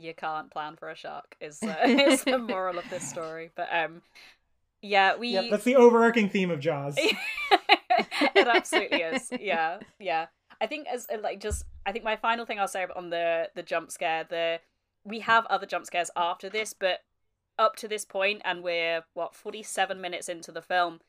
you 0.00 0.14
can't 0.14 0.50
plan 0.50 0.76
for 0.76 0.88
a 0.88 0.96
shark 0.96 1.36
is 1.40 1.62
uh, 1.62 1.76
is 1.84 2.24
the 2.24 2.38
moral 2.38 2.78
of 2.78 2.88
this 2.90 3.08
story. 3.08 3.50
But 3.54 3.68
um, 3.72 4.02
yeah, 4.82 5.16
we. 5.16 5.28
Yep, 5.28 5.44
that's 5.50 5.64
the 5.64 5.76
overarching 5.76 6.28
theme 6.28 6.50
of 6.50 6.60
Jaws. 6.60 6.96
it 6.98 8.46
absolutely 8.46 9.02
is. 9.02 9.30
Yeah, 9.38 9.78
yeah. 9.98 10.26
I 10.60 10.66
think 10.66 10.86
as 10.88 11.06
uh, 11.12 11.18
like 11.22 11.40
just 11.40 11.64
I 11.86 11.92
think 11.92 12.04
my 12.04 12.16
final 12.16 12.44
thing 12.44 12.58
I'll 12.58 12.68
say 12.68 12.86
on 12.94 13.10
the 13.10 13.48
the 13.54 13.62
jump 13.62 13.90
scare 13.90 14.24
the 14.28 14.60
we 15.04 15.20
have 15.20 15.46
other 15.46 15.66
jump 15.66 15.86
scares 15.86 16.10
after 16.16 16.48
this, 16.48 16.74
but 16.74 17.00
up 17.58 17.76
to 17.76 17.88
this 17.88 18.04
point, 18.04 18.42
and 18.44 18.62
we're 18.62 19.04
what 19.14 19.34
forty 19.34 19.62
seven 19.62 20.00
minutes 20.00 20.28
into 20.28 20.52
the 20.52 20.62
film 20.62 21.00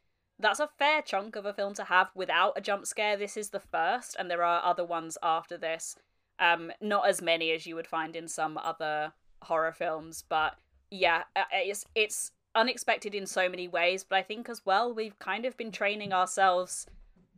that's 0.42 0.60
a 0.60 0.70
fair 0.80 1.02
chunk 1.02 1.36
of 1.36 1.46
a 1.46 1.54
film 1.54 1.74
to 1.76 1.86
have 1.86 2.10
without 2.16 2.54
a 2.58 2.62
jump 2.62 2.86
scare. 2.86 3.16
This 3.16 3.38
is 3.38 3.50
the 3.50 3.60
first, 3.60 4.16
and 4.18 4.30
there 4.30 4.44
are 4.44 4.64
other 4.64 4.84
ones 4.84 5.18
after 5.22 5.58
this. 5.58 5.96
Um, 6.42 6.72
not 6.82 7.08
as 7.08 7.22
many 7.22 7.52
as 7.52 7.66
you 7.66 7.76
would 7.76 7.88
find 7.88 8.16
in 8.16 8.28
some 8.28 8.58
other 8.58 9.14
horror 9.44 9.72
films, 9.72 10.24
but 10.28 10.58
yeah, 10.90 11.24
uh, 11.36 11.44
it's 11.54 11.86
it's 11.96 12.32
unexpected 12.56 13.16
in 13.16 13.26
so 13.26 13.48
many 13.48 13.68
ways. 13.68 14.04
But 14.04 14.18
I 14.18 14.24
think 14.24 14.50
as 14.50 14.66
well 14.66 14.94
we've 14.94 15.18
kind 15.20 15.46
of 15.46 15.56
been 15.56 15.72
training 15.72 16.12
ourselves 16.12 16.88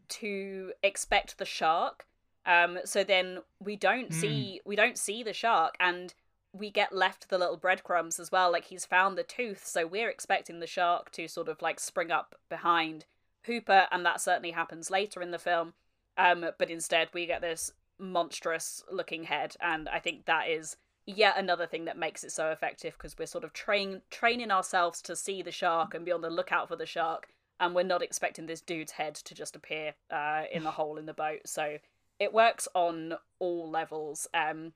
to 0.10 0.72
expect 0.82 1.38
the 1.38 1.46
shark. 1.46 2.06
Um, 2.46 2.80
so 2.86 3.04
then 3.04 3.40
we 3.60 3.76
don't 3.76 4.10
mm. 4.10 4.14
see 4.14 4.62
we 4.66 4.76
don't 4.76 4.98
see 4.98 5.22
the 5.22 5.34
shark, 5.34 5.76
and 5.80 6.14
we 6.54 6.70
get 6.70 6.94
left 6.94 7.30
the 7.30 7.38
little 7.38 7.58
breadcrumbs 7.58 8.20
as 8.20 8.32
well. 8.32 8.52
Like 8.52 8.66
he's 8.66 8.86
found 8.86 9.18
the 9.18 9.24
tooth, 9.24 9.66
so 9.68 9.86
we're 9.86 10.10
expecting 10.10 10.60
the 10.60 10.68
shark 10.68 11.12
to 11.12 11.28
sort 11.28 11.50
of 11.50 11.62
like 11.62 11.80
spring 11.80 12.12
up 12.12 12.36
behind 12.50 13.06
Hooper, 13.46 13.88
and 13.92 14.06
that 14.06 14.22
certainly 14.22 14.52
happens 14.52 14.90
later 14.90 15.22
in 15.22 15.32
the 15.32 15.40
film. 15.40 15.74
Um, 16.18 16.46
but 16.58 16.70
instead 16.70 17.10
we 17.14 17.26
get 17.26 17.42
this 17.42 17.72
monstrous 17.98 18.84
looking 18.92 19.24
head, 19.24 19.56
and 19.62 19.90
I 19.90 20.00
think 20.00 20.26
that 20.26 20.50
is 20.50 20.78
yet 21.06 21.38
another 21.38 21.68
thing 21.68 21.86
that 21.86 21.98
makes 21.98 22.24
it 22.24 22.32
so 22.32 22.50
effective 22.52 22.94
because 22.94 23.18
we're 23.18 23.26
sort 23.26 23.44
of 23.44 23.54
train 23.54 24.02
training 24.10 24.52
ourselves 24.52 25.02
to 25.02 25.16
see 25.16 25.42
the 25.42 25.52
shark 25.52 25.94
and 25.94 26.06
be 26.06 26.12
on 26.12 26.22
the 26.22 26.30
lookout 26.30 26.68
for 26.68 26.76
the 26.76 26.86
shark, 26.86 27.28
and 27.60 27.76
we're 27.76 27.84
not 27.84 28.02
expecting 28.02 28.46
this 28.46 28.62
dude's 28.62 28.94
head 28.94 29.16
to 29.16 29.36
just 29.36 29.56
appear 29.56 29.94
uh, 30.12 30.44
in 30.52 30.64
the 30.64 30.72
hole 30.80 30.98
in 30.98 31.06
the 31.06 31.14
boat. 31.14 31.42
So 31.46 31.78
it 32.20 32.34
works 32.34 32.68
on 32.74 33.16
all 33.40 33.70
levels. 33.70 34.28
Um, 34.34 34.74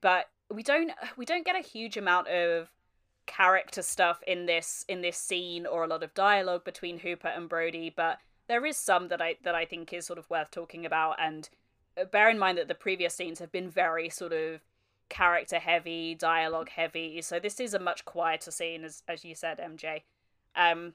but 0.00 0.26
we 0.50 0.62
don't 0.62 0.92
we 1.16 1.24
don't 1.24 1.44
get 1.44 1.56
a 1.56 1.66
huge 1.66 1.96
amount 1.96 2.28
of 2.28 2.70
character 3.26 3.82
stuff 3.82 4.22
in 4.26 4.46
this 4.46 4.84
in 4.88 5.00
this 5.02 5.16
scene 5.16 5.66
or 5.66 5.82
a 5.82 5.88
lot 5.88 6.02
of 6.02 6.14
dialogue 6.14 6.64
between 6.64 7.00
Hooper 7.00 7.28
and 7.28 7.48
Brody, 7.48 7.92
but 7.94 8.18
there 8.48 8.64
is 8.64 8.76
some 8.76 9.08
that 9.08 9.20
I 9.20 9.36
that 9.42 9.54
I 9.54 9.64
think 9.64 9.92
is 9.92 10.06
sort 10.06 10.18
of 10.18 10.30
worth 10.30 10.50
talking 10.50 10.86
about. 10.86 11.16
And 11.18 11.48
bear 12.04 12.28
in 12.28 12.38
mind 12.38 12.58
that 12.58 12.68
the 12.68 12.74
previous 12.74 13.14
scenes 13.14 13.38
have 13.38 13.52
been 13.52 13.70
very 13.70 14.08
sort 14.08 14.32
of 14.32 14.60
character 15.08 15.58
heavy, 15.58 16.14
dialogue 16.14 16.68
heavy. 16.70 17.22
So 17.22 17.38
this 17.38 17.60
is 17.60 17.74
a 17.74 17.78
much 17.78 18.04
quieter 18.04 18.50
scene, 18.50 18.84
as 18.84 19.02
as 19.08 19.24
you 19.24 19.34
said, 19.34 19.58
MJ. 19.58 20.02
Um, 20.54 20.94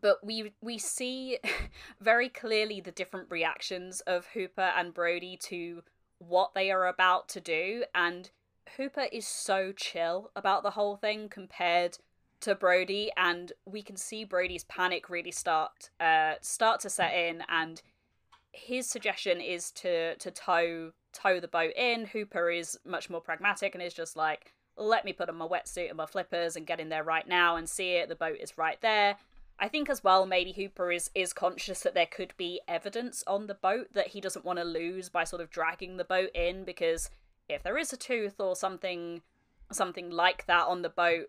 but 0.00 0.24
we 0.24 0.52
we 0.60 0.78
see 0.78 1.38
very 2.00 2.28
clearly 2.28 2.80
the 2.80 2.92
different 2.92 3.30
reactions 3.30 4.00
of 4.02 4.26
Hooper 4.26 4.72
and 4.76 4.94
Brody 4.94 5.36
to 5.44 5.82
what 6.18 6.54
they 6.54 6.70
are 6.70 6.86
about 6.86 7.28
to 7.30 7.40
do, 7.40 7.84
and 7.94 8.30
Hooper 8.76 9.06
is 9.12 9.26
so 9.26 9.72
chill 9.72 10.30
about 10.36 10.62
the 10.62 10.70
whole 10.70 10.96
thing 10.96 11.28
compared 11.28 11.98
to 12.40 12.54
Brody, 12.54 13.10
and 13.16 13.52
we 13.64 13.82
can 13.82 13.96
see 13.96 14.24
Brody's 14.24 14.64
panic 14.64 15.08
really 15.08 15.30
start 15.30 15.90
uh 16.00 16.34
start 16.40 16.80
to 16.80 16.90
set 16.90 17.14
in, 17.14 17.42
and 17.48 17.82
his 18.52 18.86
suggestion 18.86 19.40
is 19.40 19.70
to 19.72 20.14
to 20.16 20.30
tow 20.30 20.92
tow 21.12 21.40
the 21.40 21.48
boat 21.48 21.72
in. 21.76 22.06
Hooper 22.06 22.50
is 22.50 22.78
much 22.84 23.10
more 23.10 23.20
pragmatic 23.20 23.74
and 23.74 23.82
is 23.82 23.94
just 23.94 24.16
like, 24.16 24.54
let 24.76 25.04
me 25.04 25.12
put 25.12 25.28
on 25.28 25.36
my 25.36 25.46
wetsuit 25.46 25.88
and 25.88 25.96
my 25.96 26.06
flippers 26.06 26.56
and 26.56 26.66
get 26.66 26.80
in 26.80 26.88
there 26.88 27.04
right 27.04 27.26
now 27.26 27.56
and 27.56 27.68
see 27.68 27.92
it. 27.92 28.08
The 28.08 28.14
boat 28.14 28.36
is 28.40 28.58
right 28.58 28.80
there. 28.80 29.16
I 29.58 29.68
think 29.68 29.88
as 29.88 30.02
well 30.02 30.26
maybe 30.26 30.52
Hooper 30.52 30.90
is 30.92 31.10
is 31.14 31.32
conscious 31.32 31.80
that 31.80 31.94
there 31.94 32.06
could 32.06 32.34
be 32.36 32.60
evidence 32.68 33.22
on 33.26 33.46
the 33.46 33.54
boat 33.54 33.88
that 33.94 34.08
he 34.08 34.20
doesn't 34.20 34.44
want 34.44 34.58
to 34.58 34.64
lose 34.64 35.08
by 35.08 35.24
sort 35.24 35.42
of 35.42 35.50
dragging 35.50 35.96
the 35.96 36.04
boat 36.04 36.30
in 36.34 36.64
because 36.64 37.10
if 37.48 37.62
there 37.62 37.78
is 37.78 37.92
a 37.92 37.96
tooth 37.96 38.40
or 38.40 38.56
something 38.56 39.22
something 39.70 40.10
like 40.10 40.46
that 40.46 40.66
on 40.66 40.82
the 40.82 40.88
boat 40.88 41.28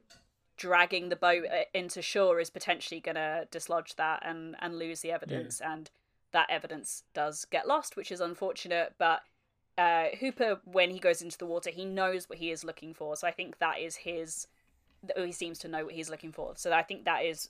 dragging 0.57 1.09
the 1.09 1.15
boat 1.15 1.43
uh, 1.51 1.63
into 1.73 2.01
shore 2.01 2.39
is 2.39 2.49
potentially 2.49 2.99
going 2.99 3.15
to 3.15 3.47
dislodge 3.51 3.95
that 3.95 4.21
and 4.25 4.55
and 4.59 4.77
lose 4.77 5.01
the 5.01 5.11
evidence 5.11 5.59
yeah. 5.61 5.73
and 5.73 5.91
that 6.33 6.49
evidence 6.49 7.03
does 7.13 7.45
get 7.45 7.67
lost 7.67 7.95
which 7.95 8.11
is 8.11 8.21
unfortunate 8.21 8.93
but 8.97 9.21
uh, 9.75 10.09
Hooper 10.19 10.59
when 10.65 10.91
he 10.91 10.99
goes 10.99 11.21
into 11.21 11.37
the 11.37 11.47
water 11.47 11.71
he 11.71 11.85
knows 11.85 12.29
what 12.29 12.37
he 12.37 12.51
is 12.51 12.63
looking 12.63 12.93
for 12.93 13.15
so 13.15 13.27
I 13.27 13.31
think 13.31 13.57
that 13.57 13.79
is 13.79 13.95
his 13.95 14.47
he 15.17 15.31
seems 15.31 15.57
to 15.59 15.67
know 15.67 15.85
what 15.85 15.95
he's 15.95 16.09
looking 16.09 16.31
for 16.31 16.53
so 16.55 16.71
I 16.71 16.83
think 16.83 17.05
that 17.05 17.25
is 17.25 17.49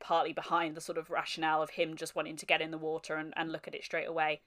partly 0.00 0.32
behind 0.32 0.74
the 0.74 0.80
sort 0.80 0.98
of 0.98 1.10
rationale 1.10 1.62
of 1.62 1.70
him 1.70 1.96
just 1.96 2.16
wanting 2.16 2.36
to 2.36 2.46
get 2.46 2.60
in 2.60 2.72
the 2.72 2.78
water 2.78 3.14
and, 3.14 3.32
and 3.36 3.52
look 3.52 3.68
at 3.68 3.74
it 3.74 3.84
straight 3.84 4.08
away 4.08 4.40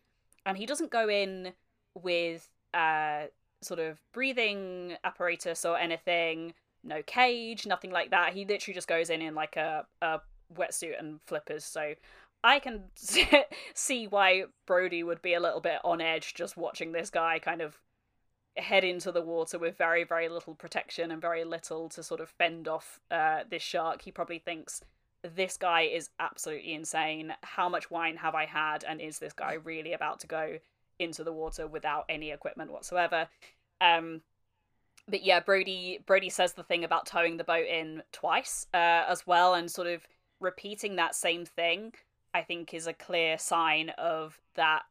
and 0.46 0.58
he 0.58 0.66
doesn't 0.66 0.92
go 0.92 1.08
in 1.08 1.54
with 1.96 2.50
uh 2.74 3.28
sort 3.64 3.80
of 3.80 4.00
breathing 4.12 4.96
apparatus 5.04 5.66
or 5.66 5.78
anything, 5.78 6.54
no 6.84 7.02
cage, 7.04 7.66
nothing 7.66 7.92
like 7.92 8.12
that. 8.12 8.34
He 8.34 8.46
literally 8.46 8.76
just 8.76 8.88
goes 8.88 9.10
in 9.10 9.22
in 9.22 9.36
like 9.36 9.56
a, 9.56 9.86
a 10.02 10.22
wetsuit 10.54 11.00
and 11.00 11.20
flippers. 11.26 11.64
So 11.64 11.94
I 12.44 12.60
can 12.60 12.84
see 13.74 14.08
why 14.08 14.44
Brody 14.66 15.04
would 15.04 15.22
be 15.22 15.34
a 15.34 15.40
little 15.40 15.62
bit 15.62 15.80
on 15.84 16.02
edge 16.02 16.34
just 16.34 16.58
watching 16.58 16.92
this 16.92 17.10
guy 17.10 17.40
kind 17.40 17.62
of 17.62 17.80
head 18.58 18.84
into 18.84 19.12
the 19.12 19.22
water 19.22 19.58
with 19.58 19.78
very, 19.78 20.04
very 20.04 20.30
little 20.30 20.54
protection 20.54 21.12
and 21.12 21.22
very 21.22 21.44
little 21.44 21.90
to 21.90 22.04
sort 22.04 22.20
of 22.20 22.30
fend 22.30 22.68
off 22.68 23.00
uh, 23.10 23.44
this 23.50 23.64
shark. 23.64 24.02
He 24.02 24.12
probably 24.12 24.40
thinks 24.40 24.82
this 25.24 25.58
guy 25.58 25.82
is 25.82 26.10
absolutely 26.20 26.74
insane. 26.74 27.34
How 27.42 27.70
much 27.70 27.90
wine 27.90 28.18
have 28.18 28.36
I 28.36 28.46
had? 28.46 28.84
And 28.84 29.00
is 29.00 29.20
this 29.20 29.34
guy 29.34 29.54
really 29.64 29.94
about 29.94 30.20
to 30.22 30.28
go 30.28 30.58
into 31.00 31.24
the 31.24 31.34
water 31.34 31.68
without 31.68 32.06
any 32.10 32.32
equipment 32.32 32.72
whatsoever. 32.72 33.28
Um, 33.82 34.22
but 35.08 35.24
yeah, 35.24 35.40
Brody 35.40 36.00
Brody 36.06 36.30
says 36.30 36.54
the 36.54 36.64
thing 36.64 36.84
about 36.84 37.06
towing 37.06 37.38
the 37.38 37.44
boat 37.44 37.68
in 37.68 38.04
twice 38.12 38.68
uh, 38.74 39.04
as 39.08 39.28
well, 39.28 39.54
and 39.54 39.70
sort 39.70 39.88
of 39.88 40.02
repeating 40.40 40.96
that 40.96 41.16
same 41.16 41.46
thing. 41.46 41.94
I 42.34 42.42
think 42.42 42.74
is 42.74 42.88
a 42.88 42.94
clear 42.94 43.38
sign 43.38 43.90
of 43.98 44.40
that 44.56 44.84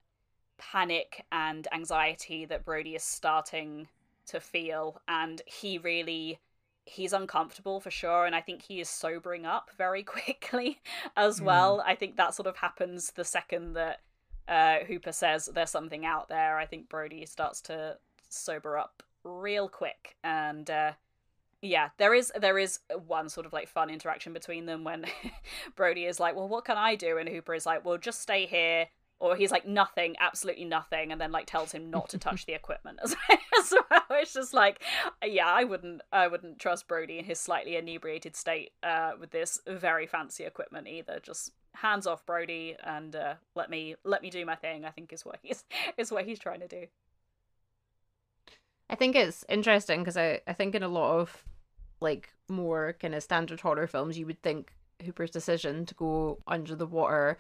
panic 0.59 1.25
and 1.33 1.67
anxiety 1.73 2.45
that 2.47 2.65
Brody 2.65 2.95
is 2.95 3.03
starting 3.03 3.89
to 4.27 4.41
feel, 4.41 5.01
and 5.09 5.43
he 5.47 5.79
really 5.79 6.39
he's 6.85 7.13
uncomfortable 7.13 7.79
for 7.79 7.93
sure 7.93 8.27
and 8.27 8.35
i 8.35 8.41
think 8.41 8.61
he 8.61 8.81
is 8.81 8.89
sobering 8.89 9.47
up 9.47 9.71
very 9.79 10.03
quickly 10.17 10.81
as 11.17 11.39
mm. 11.39 11.45
well 11.45 11.81
i 11.87 11.95
think 11.95 12.17
that 12.17 12.35
sort 12.35 12.49
of 12.49 12.57
happens 12.57 13.13
the 13.13 13.23
second 13.23 13.75
that 13.75 14.01
uh, 14.49 14.79
Hooper 14.87 15.13
says 15.13 15.47
there's 15.47 15.71
something 15.71 16.05
out 16.05 16.29
there, 16.29 16.59
I 16.59 16.67
think 16.67 16.89
Brody 16.89 17.25
starts 17.27 17.61
to 17.63 17.97
sober 18.29 18.77
up 18.77 19.03
real 19.25 19.69
quick. 19.69 20.17
And 20.25 20.69
uh, 20.69 20.93
yeah, 21.63 21.91
there 21.97 22.13
is 22.13 22.33
there 22.39 22.59
is 22.59 22.81
one 23.07 23.29
sort 23.29 23.47
of 23.47 23.53
like 23.53 23.69
fun 23.69 23.89
interaction 23.89 24.33
between 24.33 24.67
them 24.67 24.83
when 24.83 25.07
Brody 25.77 26.05
is 26.05 26.19
like, 26.19 26.35
"Well, 26.35 26.49
what 26.49 26.65
can 26.65 26.77
I 26.77 26.97
do?" 26.97 27.19
and 27.19 27.29
Hooper 27.29 27.55
is 27.55 27.65
like, 27.65 27.85
"Well, 27.85 27.97
just 27.97 28.21
stay 28.21 28.47
here." 28.47 28.89
Or 29.21 29.37
he's 29.37 29.53
like 29.53 29.65
nothing, 29.65 30.17
absolutely 30.19 30.65
nothing, 30.65 31.13
and 31.13 31.21
then 31.21 31.31
like 31.31 31.47
tells 31.47 31.71
him 31.71 31.93
not 31.93 32.09
to 32.09 32.19
touch 32.19 32.45
the 32.47 32.55
equipment 32.55 32.99
as, 33.05 33.15
as 33.61 33.73
well. 33.89 34.03
It's 34.11 34.35
just 34.35 34.53
like, 34.53 34.83
yeah, 35.25 35.47
I 35.47 35.63
wouldn't, 35.63 36.03
I 36.11 36.27
wouldn't 36.27 36.59
trust 36.59 36.89
Brody 36.89 37.21
in 37.21 37.25
his 37.25 37.39
slightly 37.39 37.77
inebriated 37.77 38.35
state 38.35 38.73
uh, 38.83 39.13
with 39.21 39.31
this 39.31 39.61
very 39.65 40.09
fancy 40.09 40.43
equipment 40.43 40.89
either. 40.89 41.21
Just 41.23 41.53
hands 41.75 42.09
off 42.09 42.27
Brody 42.27 42.75
and 42.83 43.15
uh, 43.15 43.35
let 43.55 43.71
me 43.71 43.95
let 44.05 44.23
me 44.23 44.31
do 44.31 44.45
my 44.45 44.57
thing. 44.57 44.85
I 44.85 44.91
think 44.91 45.13
is 45.13 45.25
what 45.25 45.39
he's 45.41 45.63
is 45.97 46.11
what 46.11 46.25
he's 46.25 46.41
trying 46.41 46.61
to 46.61 46.69
do. 46.69 46.87
I 48.91 48.97
think 48.97 49.15
it's 49.15 49.45
interesting 49.49 50.01
because 50.01 50.17
I, 50.17 50.41
I 50.49 50.53
think 50.53 50.75
in 50.75 50.83
a 50.83 50.89
lot 50.89 51.21
of 51.21 51.45
like 52.03 52.35
more 52.49 52.95
kind 53.01 53.15
of 53.15 53.23
standard 53.23 53.61
horror 53.61 53.87
films, 53.87 54.19
you 54.19 54.27
would 54.27 54.43
think 54.43 54.73
Hooper's 55.05 55.31
decision 55.31 55.87
to 55.87 55.95
go 55.95 56.39
under 56.47 56.75
the 56.75 56.87
water 56.87 57.39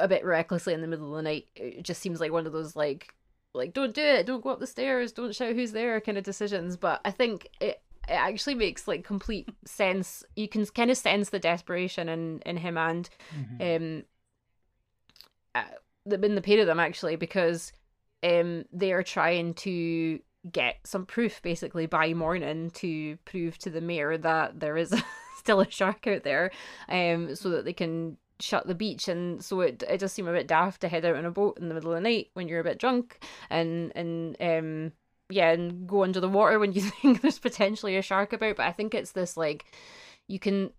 a 0.00 0.08
bit 0.08 0.24
recklessly 0.24 0.74
in 0.74 0.80
the 0.80 0.86
middle 0.86 1.10
of 1.10 1.16
the 1.16 1.22
night 1.22 1.48
it 1.56 1.82
just 1.82 2.00
seems 2.00 2.20
like 2.20 2.30
one 2.30 2.46
of 2.46 2.52
those 2.52 2.76
like 2.76 3.14
like 3.54 3.72
don't 3.72 3.94
do 3.94 4.02
it, 4.02 4.26
don't 4.26 4.42
go 4.44 4.50
up 4.50 4.60
the 4.60 4.66
stairs, 4.66 5.10
don't 5.12 5.34
shout 5.34 5.54
who's 5.54 5.72
there 5.72 6.00
kind 6.00 6.18
of 6.18 6.22
decisions. 6.24 6.76
But 6.76 7.00
I 7.04 7.10
think 7.10 7.48
it 7.60 7.80
it 8.08 8.12
actually 8.12 8.54
makes 8.54 8.86
like 8.88 9.04
complete 9.04 9.48
sense. 9.64 10.22
You 10.36 10.48
can 10.48 10.64
kind 10.66 10.90
of 10.90 10.96
sense 10.96 11.30
the 11.30 11.38
desperation 11.38 12.08
in 12.08 12.40
in 12.46 12.56
him 12.58 12.76
and 12.78 13.08
Mhm. 13.34 13.76
um 13.76 14.04
uh, 15.54 15.64
the 16.06 16.20
in 16.24 16.34
the 16.34 16.42
pair 16.42 16.60
of 16.60 16.66
them 16.66 16.80
actually 16.80 17.16
because 17.16 17.72
um 18.22 18.64
they 18.72 18.92
are 18.92 19.02
trying 19.02 19.54
to 19.54 20.20
get 20.52 20.76
some 20.84 21.06
proof 21.06 21.40
basically 21.42 21.86
by 21.86 22.12
morning 22.14 22.70
to 22.70 23.16
prove 23.24 23.58
to 23.58 23.70
the 23.70 23.80
mayor 23.80 24.16
that 24.18 24.60
there 24.60 24.76
is 24.76 24.94
still 25.38 25.60
a 25.60 25.70
shark 25.70 26.06
out 26.06 26.24
there 26.24 26.50
um 26.88 27.34
so 27.34 27.50
that 27.50 27.64
they 27.64 27.72
can 27.72 28.16
shut 28.40 28.66
the 28.66 28.74
beach. 28.74 29.08
And 29.08 29.44
so 29.44 29.60
it 29.60 29.82
it 29.88 29.98
does 29.98 30.12
seem 30.12 30.28
a 30.28 30.32
bit 30.32 30.46
daft 30.46 30.80
to 30.82 30.88
head 30.88 31.04
out 31.04 31.16
on 31.16 31.24
a 31.24 31.30
boat 31.30 31.58
in 31.58 31.68
the 31.68 31.74
middle 31.74 31.92
of 31.92 31.96
the 31.96 32.08
night 32.08 32.28
when 32.34 32.48
you're 32.48 32.60
a 32.60 32.64
bit 32.64 32.78
drunk 32.78 33.24
and 33.50 33.92
and 33.94 34.36
um 34.40 34.92
yeah 35.30 35.50
and 35.50 35.86
go 35.86 36.04
under 36.04 36.20
the 36.20 36.28
water 36.28 36.58
when 36.58 36.72
you 36.72 36.80
think 37.02 37.20
there's 37.20 37.38
potentially 37.38 37.96
a 37.96 38.02
shark 38.02 38.32
about. 38.32 38.56
But 38.56 38.66
i 38.66 38.72
think 38.72 38.94
it's 38.94 39.12
this 39.12 39.36
like 39.36 39.66
you 40.26 40.38
can 40.38 40.70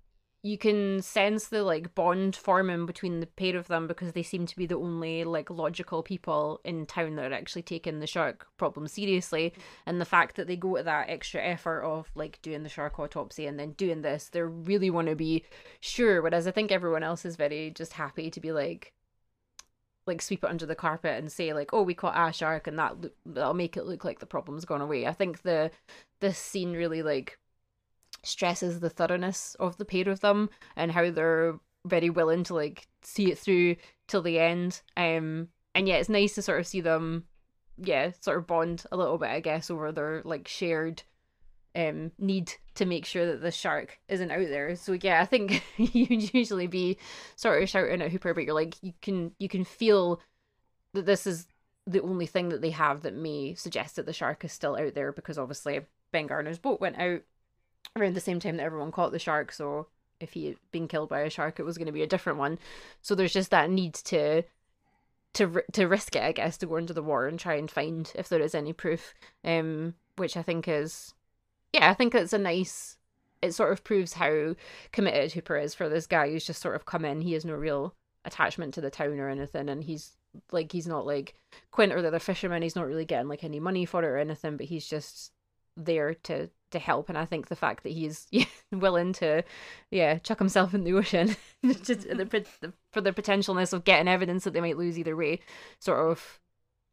you 0.41 0.57
can 0.57 1.01
sense 1.01 1.47
the 1.47 1.63
like 1.63 1.93
bond 1.95 2.33
forming 2.33 2.85
between 2.85 3.19
the 3.19 3.25
pair 3.25 3.57
of 3.57 3.67
them 3.67 3.87
because 3.87 4.13
they 4.13 4.23
seem 4.23 4.45
to 4.45 4.55
be 4.55 4.65
the 4.65 4.77
only 4.77 5.25
like 5.25 5.49
logical 5.49 6.01
people 6.01 6.61
in 6.63 6.85
town 6.85 7.15
that 7.15 7.31
are 7.31 7.35
actually 7.35 7.61
taking 7.61 7.99
the 7.99 8.07
shark 8.07 8.47
problem 8.57 8.87
seriously. 8.87 9.53
And 9.85 9.99
the 9.99 10.05
fact 10.05 10.37
that 10.37 10.47
they 10.47 10.55
go 10.55 10.77
to 10.77 10.83
that 10.83 11.09
extra 11.09 11.41
effort 11.43 11.81
of 11.83 12.09
like 12.15 12.41
doing 12.41 12.63
the 12.63 12.69
shark 12.69 12.99
autopsy 12.99 13.47
and 13.47 13.59
then 13.59 13.73
doing 13.73 14.01
this 14.01 14.29
they 14.29 14.41
really 14.41 14.89
want 14.89 15.09
to 15.09 15.15
be 15.15 15.43
sure. 15.81 16.21
Whereas 16.21 16.47
i 16.47 16.51
think 16.51 16.71
everyone 16.71 17.03
else 17.03 17.25
is 17.25 17.35
very 17.35 17.71
just 17.71 17.93
happy 17.93 18.31
to 18.31 18.39
be 18.39 18.51
like 18.53 18.93
like 20.07 20.21
sweep 20.21 20.43
it 20.43 20.49
under 20.49 20.65
the 20.65 20.75
carpet 20.75 21.19
and 21.19 21.31
say 21.31 21.53
like 21.53 21.73
oh 21.73 21.83
we 21.83 21.93
caught 21.93 22.29
a 22.29 22.33
shark 22.33 22.65
and 22.65 22.79
that 22.79 22.99
look, 23.01 23.13
that'll 23.25 23.53
make 23.53 23.75
it 23.75 23.85
look 23.85 24.05
like 24.05 24.19
the 24.19 24.25
problem's 24.25 24.65
gone 24.65 24.81
away. 24.81 25.05
I 25.05 25.11
think 25.13 25.41
the 25.41 25.71
this 26.21 26.37
scene 26.37 26.71
really 26.73 27.03
like 27.03 27.37
stresses 28.24 28.80
the 28.80 28.89
thoroughness 28.89 29.55
of 29.59 29.78
the 29.78 29.86
pair 29.86 30.09
of 30.09 30.20
them 30.22 30.49
and 30.76 30.91
how 30.91 31.09
they're 31.09 31.59
very 31.86 32.09
willing 32.09 32.43
to 32.43 32.53
like 32.53 32.88
see 33.01 33.32
it 33.32 33.38
through 33.38 33.76
till 34.07 34.22
the 34.22 34.39
end. 34.39 34.82
Um 34.97 35.49
and 35.76 35.88
yeah 35.88 35.95
it's 35.95 36.09
nice 36.09 36.36
to 36.36 36.41
sort 36.41 36.59
of 36.59 36.67
see 36.67 36.82
them 36.82 37.26
yeah 37.78 38.11
sort 38.20 38.38
of 38.38 38.47
bond 38.47 38.84
a 38.91 38.97
little 38.97 39.17
bit 39.17 39.30
i 39.30 39.39
guess 39.39 39.70
over 39.70 39.91
their 39.91 40.22
like 40.26 40.47
shared 40.47 41.03
um 41.76 42.11
need 42.17 42.51
to 42.76 42.86
make 42.86 43.05
sure 43.05 43.26
that 43.26 43.41
the 43.41 43.51
shark 43.51 43.99
isn't 44.07 44.32
out 44.32 44.47
there. 44.49 44.76
So 44.76 44.93
yeah 44.93 45.22
i 45.22 45.26
think 45.26 45.63
you'd 45.78 46.34
usually 46.34 46.67
be 46.67 46.97
sort 47.36 47.61
of 47.61 47.70
shouting 47.70 48.01
at 48.01 48.11
hooper 48.11 48.34
but 48.34 48.43
you're 48.43 48.53
like 48.53 48.76
you 48.82 48.93
can 49.01 49.32
you 49.39 49.47
can 49.47 49.63
feel 49.63 50.20
that 50.93 51.05
this 51.05 51.28
is 51.28 51.47
the 51.86 52.01
only 52.01 52.26
thing 52.26 52.49
that 52.49 52.61
they 52.61 52.72
have 52.72 53.01
that 53.01 53.15
may 53.15 53.53
suggest 53.55 53.95
that 53.95 54.05
the 54.05 54.13
shark 54.13 54.43
is 54.43 54.51
still 54.51 54.76
out 54.76 54.93
there 54.95 55.11
because 55.11 55.38
obviously 55.38 55.80
ben 56.11 56.28
gardner's 56.28 56.59
boat 56.59 56.82
went 56.82 56.97
out 56.97 57.22
around 57.95 58.15
the 58.15 58.21
same 58.21 58.39
time 58.39 58.57
that 58.57 58.63
everyone 58.63 58.91
caught 58.91 59.11
the 59.11 59.19
shark 59.19 59.51
so 59.51 59.88
if 60.19 60.34
he 60.34 60.47
had 60.47 60.57
been 60.71 60.88
killed 60.88 61.09
by 61.09 61.21
a 61.21 61.30
shark 61.30 61.59
it 61.59 61.63
was 61.63 61.77
going 61.77 61.86
to 61.86 61.91
be 61.91 62.03
a 62.03 62.07
different 62.07 62.39
one. 62.39 62.59
So 63.01 63.15
there's 63.15 63.34
just 63.34 63.51
that 63.51 63.69
need 63.69 63.93
to 63.95 64.43
to 65.34 65.61
to 65.71 65.88
risk 65.88 66.15
it 66.15 66.23
i 66.23 66.32
guess 66.32 66.57
to 66.57 66.65
go 66.65 66.77
into 66.77 66.91
the 66.91 67.03
water 67.03 67.27
and 67.27 67.39
try 67.39 67.53
and 67.53 67.69
find 67.69 68.11
if 68.15 68.30
there 68.30 68.41
is 68.41 68.55
any 68.55 68.73
proof 68.73 69.13
um 69.45 69.93
which 70.15 70.36
i 70.36 70.41
think 70.41 70.67
is 70.67 71.13
yeah 71.71 71.88
i 71.88 71.93
think 71.93 72.15
it's 72.15 72.34
a 72.34 72.38
nice 72.39 72.97
it 73.41 73.53
sort 73.53 73.71
of 73.71 73.84
proves 73.84 74.13
how 74.13 74.55
committed 74.91 75.32
hooper 75.32 75.57
is 75.57 75.73
for 75.73 75.88
this 75.88 76.07
guy. 76.07 76.30
Who's 76.30 76.45
just 76.45 76.61
sort 76.61 76.75
of 76.75 76.86
come 76.86 77.05
in 77.05 77.21
he 77.21 77.34
has 77.34 77.45
no 77.45 77.53
real 77.53 77.95
attachment 78.25 78.73
to 78.73 78.82
the 78.82 78.89
town 78.89 79.19
or 79.19 79.30
anything 79.30 79.69
and 79.69 79.84
he's 79.84 80.17
like 80.51 80.71
he's 80.71 80.88
not 80.88 81.05
like 81.05 81.36
quint 81.71 81.93
or 81.93 82.01
the 82.01 82.09
other 82.09 82.19
fisherman 82.19 82.61
he's 82.61 82.75
not 82.75 82.86
really 82.86 83.05
getting 83.05 83.30
like 83.30 83.43
any 83.43 83.59
money 83.59 83.86
for 83.86 84.03
it 84.03 84.07
or 84.07 84.17
anything 84.17 84.57
but 84.57 84.65
he's 84.65 84.86
just 84.86 85.32
there 85.86 86.13
to 86.13 86.49
to 86.71 86.80
help 86.80 87.09
and 87.09 87.17
i 87.17 87.25
think 87.25 87.47
the 87.47 87.55
fact 87.55 87.84
that 87.84 87.91
he's 87.91 88.27
yeah, 88.32 88.45
willing 88.71 89.11
to 89.13 89.43
yeah 89.89 90.17
chuck 90.19 90.38
himself 90.38 90.73
in 90.73 90.84
the 90.84 90.93
ocean 90.93 91.36
just 91.84 92.01
the, 92.01 92.73
for 92.91 93.01
the 93.01 93.11
potentialness 93.11 93.73
of 93.73 93.84
getting 93.84 94.07
evidence 94.07 94.43
that 94.43 94.53
they 94.53 94.61
might 94.61 94.77
lose 94.77 94.99
either 94.99 95.15
way 95.15 95.39
sort 95.80 96.11
of 96.11 96.39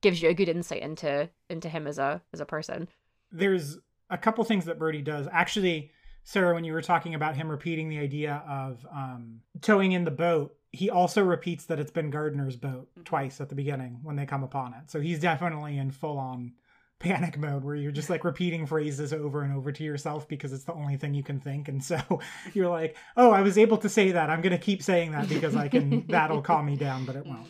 gives 0.03 0.23
you 0.23 0.29
a 0.29 0.35
good 0.35 0.49
insight 0.49 0.83
into 0.83 1.29
into 1.51 1.69
him 1.69 1.87
as 1.87 1.99
a 1.99 2.23
as 2.33 2.41
a 2.41 2.47
person 2.47 2.89
there's 3.31 3.79
a 4.11 4.19
couple 4.19 4.45
things 4.45 4.65
that 4.67 4.79
Brody 4.79 5.03
does. 5.03 5.29
Actually, 5.31 5.91
Sarah, 6.25 6.55
when 6.55 6.65
you 6.65 6.73
were 6.73 6.83
talking 6.83 7.15
about 7.15 7.37
him 7.37 7.49
repeating 7.49 7.89
the 7.89 7.99
idea 7.99 8.43
of 8.49 8.85
um, 8.93 9.41
towing 9.61 9.93
in 9.93 10.05
the 10.05 10.11
boat, 10.11 10.55
he 10.73 10.91
also 10.91 11.25
repeats 11.25 11.65
that 11.67 11.79
it's 11.79 11.91
Ben 11.91 12.11
Gardner's 12.11 12.57
boat 12.57 12.89
twice 13.05 13.41
at 13.41 13.49
the 13.49 13.55
beginning 13.55 14.01
when 14.03 14.17
they 14.17 14.27
come 14.27 14.43
upon 14.43 14.75
it. 14.75 14.91
So 14.91 15.01
he's 15.01 15.21
definitely 15.21 15.79
in 15.79 15.91
full 15.91 16.19
on 16.19 16.53
panic 16.99 17.39
mode 17.39 17.63
where 17.63 17.77
you're 17.77 17.93
just 17.93 18.11
like 18.11 18.25
repeating 18.25 18.67
phrases 18.67 19.13
over 19.13 19.43
and 19.43 19.55
over 19.55 19.71
to 19.71 19.85
yourself 19.85 20.27
because 20.29 20.53
it's 20.53 20.65
the 20.65 20.73
only 20.73 20.97
thing 20.97 21.15
you 21.15 21.23
can 21.23 21.41
think. 21.41 21.69
And 21.69 21.83
so 21.83 22.01
you're 22.55 22.71
like, 22.71 22.97
oh, 23.17 23.31
I 23.31 23.43
was 23.43 23.59
able 23.59 23.79
to 23.79 23.89
say 23.89 24.13
that. 24.13 24.31
I'm 24.31 24.41
going 24.41 24.53
to 24.53 24.59
keep 24.59 24.83
saying 24.83 25.13
that 25.13 25.29
because 25.29 25.55
I 25.57 25.69
can, 25.69 26.07
that'll 26.09 26.43
calm 26.43 26.67
me 26.67 26.77
down, 26.77 27.05
but 27.05 27.17
it 27.17 27.27
won't. 27.27 27.49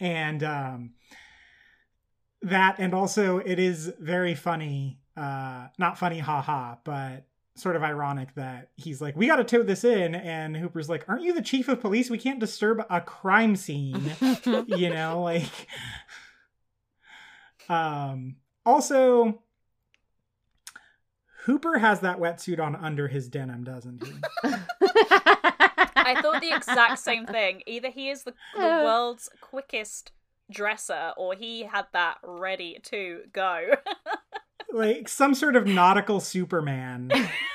And 0.00 0.42
um, 0.42 0.90
that, 2.42 2.76
and 2.78 2.94
also 2.94 3.38
it 3.38 3.58
is 3.58 3.92
very 3.98 4.34
funny 4.34 5.00
uh 5.16 5.68
not 5.78 5.98
funny 5.98 6.18
haha 6.18 6.74
but 6.84 7.24
sort 7.56 7.76
of 7.76 7.84
ironic 7.84 8.34
that 8.34 8.70
he's 8.74 9.00
like 9.00 9.14
we 9.16 9.28
got 9.28 9.36
to 9.36 9.44
tow 9.44 9.62
this 9.62 9.84
in 9.84 10.14
and 10.14 10.56
hooper's 10.56 10.88
like 10.88 11.04
aren't 11.08 11.22
you 11.22 11.32
the 11.32 11.42
chief 11.42 11.68
of 11.68 11.80
police 11.80 12.10
we 12.10 12.18
can't 12.18 12.40
disturb 12.40 12.84
a 12.90 13.00
crime 13.00 13.54
scene 13.54 14.10
you 14.66 14.90
know 14.90 15.22
like 15.22 15.68
um 17.68 18.34
also 18.66 19.40
hooper 21.44 21.78
has 21.78 22.00
that 22.00 22.18
wetsuit 22.18 22.58
on 22.58 22.74
under 22.76 23.08
his 23.08 23.28
denim 23.28 23.64
doesn't 23.64 24.02
he 24.02 24.12
I 26.06 26.20
thought 26.20 26.40
the 26.42 26.54
exact 26.54 26.98
same 26.98 27.26
thing. 27.26 27.62
Either 27.66 27.88
he 27.90 28.10
is 28.10 28.24
the, 28.24 28.34
the 28.56 28.82
world's 28.84 29.30
quickest 29.40 30.12
dresser, 30.50 31.12
or 31.16 31.34
he 31.34 31.64
had 31.64 31.86
that 31.92 32.18
ready 32.22 32.78
to 32.84 33.22
go. 33.32 33.70
like 34.72 35.08
some 35.08 35.34
sort 35.34 35.56
of 35.56 35.66
nautical 35.66 36.20
superman 36.20 37.10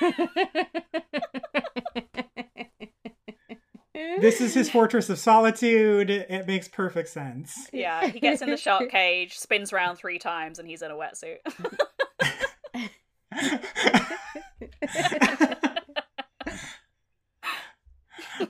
this 4.20 4.40
is 4.40 4.54
his 4.54 4.68
fortress 4.70 5.08
of 5.10 5.18
solitude 5.18 6.10
it 6.10 6.46
makes 6.46 6.66
perfect 6.68 7.08
sense 7.08 7.68
yeah, 7.72 8.06
he 8.08 8.18
gets 8.20 8.42
in 8.42 8.50
the 8.50 8.56
shark 8.56 8.90
cage, 8.90 9.38
spins 9.38 9.72
around 9.72 9.96
three 9.96 10.18
times, 10.18 10.58
and 10.58 10.68
he's 10.68 10.82
in 10.82 10.90
a 10.90 10.94
wetsuit. 10.94 11.38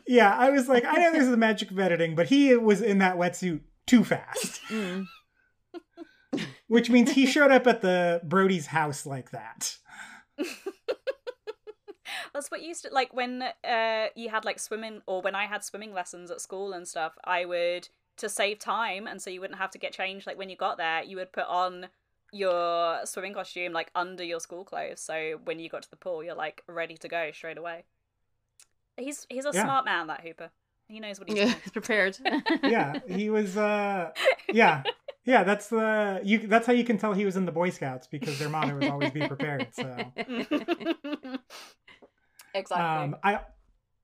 yeah 0.07 0.35
i 0.37 0.51
was 0.51 0.69
like 0.69 0.85
i 0.85 0.93
know 0.97 1.13
there's 1.13 1.29
the 1.29 1.37
magic 1.37 1.71
of 1.71 1.79
editing 1.79 2.15
but 2.15 2.27
he 2.29 2.55
was 2.57 2.81
in 2.81 2.99
that 2.99 3.17
wetsuit 3.17 3.61
too 3.87 4.05
fast 4.05 4.61
Mm. 4.71 5.07
which 6.69 6.89
means 6.91 7.11
he 7.11 7.27
showed 7.27 7.51
up 7.51 7.67
at 7.67 7.81
the 7.81 8.21
brody's 8.25 8.67
house 8.67 9.05
like 9.05 9.31
that 9.33 9.77
That's 12.41 12.51
what 12.51 12.63
used 12.63 12.85
to 12.85 12.91
like 12.91 13.13
when 13.13 13.43
uh 13.43 14.07
you 14.15 14.31
had 14.31 14.47
like 14.47 14.59
swimming 14.59 15.03
or 15.07 15.21
when 15.21 15.35
I 15.35 15.45
had 15.45 15.63
swimming 15.63 15.93
lessons 15.93 16.31
at 16.31 16.41
school 16.41 16.73
and 16.73 16.89
stuff, 16.89 17.19
I 17.23 17.45
would 17.45 17.91
to 18.17 18.31
save 18.31 18.59
time 18.59 19.07
and 19.07 19.21
so 19.21 19.29
you 19.29 19.43
wouldn't 19.43 19.59
have 19.59 19.71
to 19.73 19.79
get 19.79 19.93
changed 19.93 20.27
like 20.27 20.39
when 20.39 20.49
you 20.49 20.57
got 20.57 20.79
there, 20.79 21.03
you 21.03 21.17
would 21.17 21.33
put 21.33 21.45
on 21.47 21.89
your 22.33 23.05
swimming 23.05 23.35
costume 23.35 23.75
like 23.75 23.91
under 23.95 24.25
your 24.25 24.41
school 24.41 24.65
clothes 24.65 25.01
so 25.03 25.39
when 25.45 25.59
you 25.59 25.69
got 25.69 25.83
to 25.83 25.91
the 25.91 25.97
pool 25.97 26.25
you're 26.25 26.35
like 26.35 26.63
ready 26.67 26.97
to 26.97 27.09
go 27.09 27.31
straight 27.31 27.59
away. 27.59 27.85
He's 28.97 29.27
he's 29.29 29.45
a 29.45 29.53
Yeah. 29.53 29.65
smart 29.65 29.85
man 29.85 30.07
that 30.07 30.23
Hooper. 30.23 30.51
He 30.89 30.99
knows 30.99 31.19
what 31.21 31.29
he's 31.29 31.37
yeah 31.37 31.45
doing. 31.45 31.57
he's 31.63 31.73
prepared 31.73 32.17
yeah 32.65 33.01
he 33.07 33.29
was 33.29 33.55
uh 33.59 34.13
yeah 34.51 34.83
yeah 35.27 35.45
that's 35.45 35.69
the 35.69 36.21
you 36.25 36.47
that's 36.47 36.67
how 36.67 36.73
you 36.73 36.85
can 36.85 36.97
tell 36.97 37.13
he 37.13 37.27
was 37.27 37.37
in 37.37 37.45
the 37.45 37.53
boy 37.53 37.69
scouts 37.71 38.07
because 38.07 38.39
their 38.39 38.49
motto 38.49 38.79
is 38.79 38.89
always 38.89 39.11
be 39.13 39.21
prepared 39.29 39.67
so 39.75 40.13
exactly. 42.55 42.85
Um, 42.85 43.17
I 43.23 43.41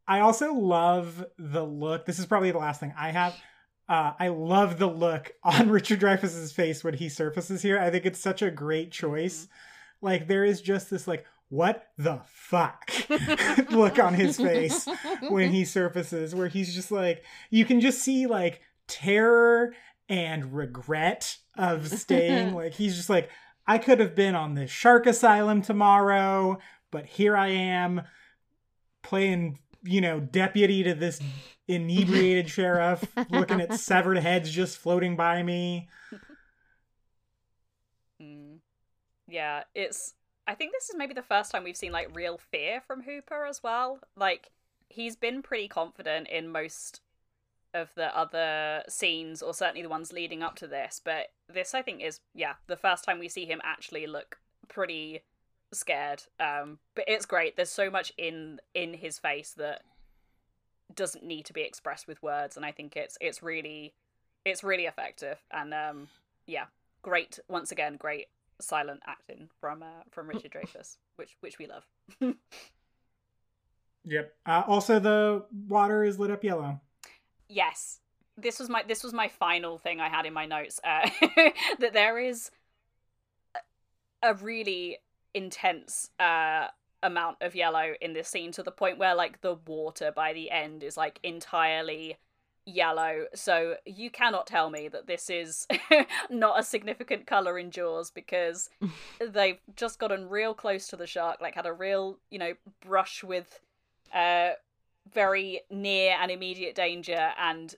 I 0.09 0.20
also 0.20 0.55
love 0.55 1.24
the 1.38 1.64
look. 1.64 2.07
This 2.07 2.18
is 2.18 2.26
probably 2.26 2.51
the 2.51 2.59
last 2.59 2.80
thing 2.80 2.94
I 2.97 3.11
have. 3.11 3.34
Uh, 3.88 4.12
I 4.18 4.28
love 4.28 4.78
the 4.78 4.86
look 4.86 5.32
on 5.42 5.68
Richard 5.70 6.01
Dreyfuss's 6.01 6.53
face 6.53 6.82
when 6.82 6.94
he 6.94 7.09
surfaces 7.09 7.62
here. 7.62 7.78
I 7.78 7.90
think 7.90 8.07
it's 8.07 8.20
such 8.20 8.42
a 8.42 8.51
great 8.51 8.90
choice. 8.90 9.49
Like 10.01 10.26
there 10.28 10.44
is 10.44 10.61
just 10.61 10.90
this 10.90 11.07
like 11.07 11.24
what 11.49 11.88
the 11.97 12.20
fuck 12.24 12.90
look 13.70 13.99
on 13.99 14.14
his 14.14 14.36
face 14.36 14.88
when 15.28 15.53
he 15.53 15.64
surfaces 15.64 16.34
where 16.34 16.49
he's 16.49 16.74
just 16.74 16.90
like 16.90 17.22
you 17.51 17.64
can 17.64 17.80
just 17.80 18.01
see 18.03 18.26
like 18.26 18.61
terror 18.88 19.72
and 20.09 20.53
regret 20.53 21.36
of 21.57 21.86
staying 21.88 22.53
like 22.53 22.74
he's 22.74 22.97
just 22.97 23.09
like 23.09 23.30
I 23.66 23.78
could 23.78 24.01
have 24.01 24.14
been 24.14 24.34
on 24.34 24.55
the 24.55 24.66
shark 24.66 25.07
asylum 25.07 25.61
tomorrow, 25.61 26.59
but 26.92 27.07
here 27.07 27.36
I 27.36 27.49
am 27.49 28.03
playing, 29.07 29.59
you 29.82 30.00
know, 30.00 30.20
deputy 30.20 30.82
to 30.82 30.94
this 30.94 31.20
inebriated 31.68 32.50
sheriff, 32.50 33.04
looking 33.30 33.61
at 33.61 33.74
severed 33.80 34.18
heads 34.18 34.50
just 34.50 34.78
floating 34.78 35.16
by 35.16 35.42
me. 35.42 35.88
Mm. 38.20 38.59
Yeah, 39.28 39.62
it's. 39.74 40.14
I 40.48 40.54
think 40.54 40.72
this 40.72 40.88
is 40.88 40.96
maybe 40.96 41.14
the 41.14 41.22
first 41.22 41.50
time 41.50 41.64
we've 41.64 41.76
seen 41.76 41.92
like 41.92 42.14
real 42.14 42.38
fear 42.38 42.80
from 42.86 43.02
Hooper 43.02 43.46
as 43.46 43.62
well. 43.62 44.00
Like 44.16 44.50
he's 44.88 45.16
been 45.16 45.42
pretty 45.42 45.68
confident 45.68 46.28
in 46.28 46.48
most 46.48 47.00
of 47.74 47.90
the 47.94 48.16
other 48.16 48.82
scenes, 48.88 49.42
or 49.42 49.52
certainly 49.52 49.82
the 49.82 49.88
ones 49.88 50.12
leading 50.12 50.42
up 50.42 50.57
to 50.57 50.66
this. 50.66 51.00
But 51.04 51.28
this, 51.52 51.74
I 51.74 51.82
think, 51.82 52.02
is 52.02 52.20
yeah 52.34 52.54
the 52.66 52.76
first 52.76 53.04
time 53.04 53.18
we 53.18 53.28
see 53.28 53.44
him 53.44 53.61
actually 53.64 54.07
look 54.07 54.38
pretty 54.68 55.22
scared. 55.72 56.22
Um, 56.40 56.78
but 56.94 57.04
it's 57.08 57.26
great. 57.26 57.56
There's 57.56 57.70
so 57.70 57.90
much 57.90 58.12
in 58.18 58.60
in 58.74 58.94
his 58.94 59.18
face 59.18 59.52
that 59.56 59.82
doesn't 60.94 61.24
need 61.24 61.44
to 61.46 61.52
be 61.52 61.62
expressed 61.62 62.06
with 62.06 62.22
words, 62.22 62.56
and 62.56 62.64
I 62.64 62.72
think 62.72 62.96
it's 62.96 63.18
it's 63.20 63.42
really 63.42 63.94
it's 64.44 64.62
really 64.64 64.86
effective. 64.86 65.38
And 65.50 65.74
um, 65.74 66.08
yeah, 66.46 66.66
great 67.02 67.38
once 67.48 67.72
again, 67.72 67.96
great 67.96 68.26
silent 68.60 69.00
acting 69.06 69.48
from 69.60 69.82
uh, 69.82 70.02
from 70.10 70.28
Richard 70.28 70.52
Dreyfuss, 70.52 70.96
which 71.16 71.36
which 71.40 71.58
we 71.58 71.66
love. 71.66 71.86
Yep. 74.08 74.34
Uh, 74.46 74.62
also, 74.68 75.00
the 75.00 75.44
water 75.68 76.04
is 76.04 76.18
lit 76.18 76.30
up 76.30 76.44
yellow. 76.44 76.80
yes 77.48 77.98
this 78.36 78.58
was 78.60 78.68
my 78.68 78.82
this 78.86 79.02
was 79.02 79.12
my 79.12 79.28
final 79.28 79.78
thing 79.78 80.00
i 80.00 80.08
had 80.08 80.26
in 80.26 80.32
my 80.32 80.46
notes 80.46 80.78
uh, 80.84 81.08
that 81.80 81.92
there 81.92 82.18
is 82.18 82.50
a 84.22 84.34
really 84.34 84.98
intense 85.37 86.11
uh 86.18 86.68
amount 87.03 87.37
of 87.41 87.55
yellow 87.55 87.93
in 88.01 88.14
this 88.14 88.28
scene 88.28 88.51
to 88.53 88.62
the 88.62 88.70
point 88.70 88.99
where 88.99 89.14
like 89.14 89.41
the 89.43 89.55
water 89.66 90.11
by 90.14 90.32
the 90.32 90.51
end 90.51 90.82
is 90.82 90.97
like 90.97 91.20
entirely 91.22 92.16
yellow. 92.64 93.26
So 93.34 93.76
you 93.84 94.11
cannot 94.11 94.47
tell 94.47 94.70
me 94.70 94.89
that 94.89 95.07
this 95.07 95.30
is 95.30 95.68
not 96.30 96.59
a 96.59 96.64
significant 96.64 97.26
color 97.26 97.59
in 97.59 97.70
jaws 97.70 98.11
because 98.11 98.70
they've 99.20 99.61
just 99.76 99.99
gotten 99.99 100.28
real 100.28 100.55
close 100.55 100.89
to 100.89 100.97
the 100.97 101.07
shark 101.07 101.41
like 101.41 101.55
had 101.55 101.66
a 101.66 101.72
real 101.72 102.18
you 102.30 102.39
know 102.39 102.55
brush 102.80 103.22
with 103.22 103.61
uh 104.12 104.51
very 105.12 105.61
near 105.70 106.16
and 106.20 106.30
immediate 106.30 106.74
danger. 106.74 107.30
And 107.39 107.74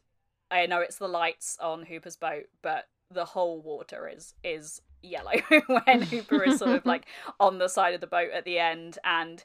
i 0.51 0.65
know 0.65 0.81
it's 0.81 0.97
the 0.97 1.09
lights 1.09 1.59
on 1.61 1.85
hooper's 1.85 2.17
boat 2.17 2.47
but 2.63 2.89
the 3.11 3.27
whole 3.27 3.61
water 3.61 4.09
is 4.09 4.35
is 4.43 4.81
yellow 5.03 5.32
when 5.66 6.03
hooper 6.03 6.42
is 6.44 6.59
sort 6.59 6.70
of 6.72 6.84
like 6.92 7.07
on 7.38 7.59
the 7.59 7.68
side 7.68 7.94
of 7.94 8.01
the 8.01 8.07
boat 8.07 8.30
at 8.34 8.44
the 8.44 8.59
end 8.59 8.99
and 9.05 9.44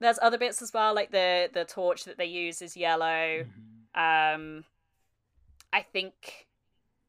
there's 0.00 0.18
other 0.22 0.38
bits 0.38 0.62
as 0.62 0.72
well 0.72 0.94
like 0.94 1.10
the 1.10 1.48
the 1.52 1.64
torch 1.64 2.04
that 2.04 2.18
they 2.18 2.24
use 2.26 2.62
is 2.62 2.76
yellow. 2.76 3.44
Um 3.94 4.64
i 5.72 5.82
think 5.82 6.46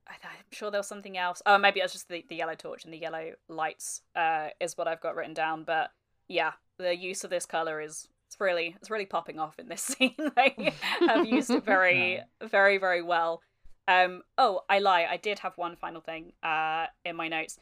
I- 0.07 0.13
i'm 0.23 0.45
sure 0.51 0.71
there 0.71 0.79
was 0.79 0.87
something 0.87 1.17
else. 1.17 1.41
Oh 1.45 1.57
maybe 1.57 1.79
it 1.79 1.83
was 1.83 1.93
just 1.93 2.09
the, 2.09 2.25
the 2.29 2.35
yellow 2.35 2.55
torch 2.55 2.83
and 2.85 2.93
the 2.93 2.97
yellow 2.97 3.33
lights 3.47 4.01
uh 4.15 4.49
is 4.59 4.77
what 4.77 4.87
i've 4.87 5.01
got 5.01 5.15
written 5.15 5.33
down 5.33 5.63
but 5.63 5.91
yeah 6.27 6.53
the 6.77 6.95
use 6.95 7.23
of 7.23 7.29
this 7.29 7.45
color 7.45 7.79
is 7.81 8.07
it's 8.27 8.39
really 8.39 8.75
it's 8.79 8.89
really 8.89 9.05
popping 9.05 9.39
off 9.39 9.57
in 9.59 9.67
this 9.67 9.81
scene. 9.91 10.15
They 10.35 10.73
have 10.99 11.25
used 11.25 11.49
it 11.49 11.63
very 11.65 12.21
very 12.41 12.77
very 12.77 13.01
well. 13.01 13.41
Um 13.87 14.21
oh 14.37 14.61
i 14.69 14.79
lie 14.79 15.05
i 15.09 15.17
did 15.17 15.39
have 15.39 15.53
one 15.57 15.75
final 15.75 15.99
thing 16.01 16.33
uh 16.43 16.85
in 17.05 17.15
my 17.15 17.27
notes 17.27 17.57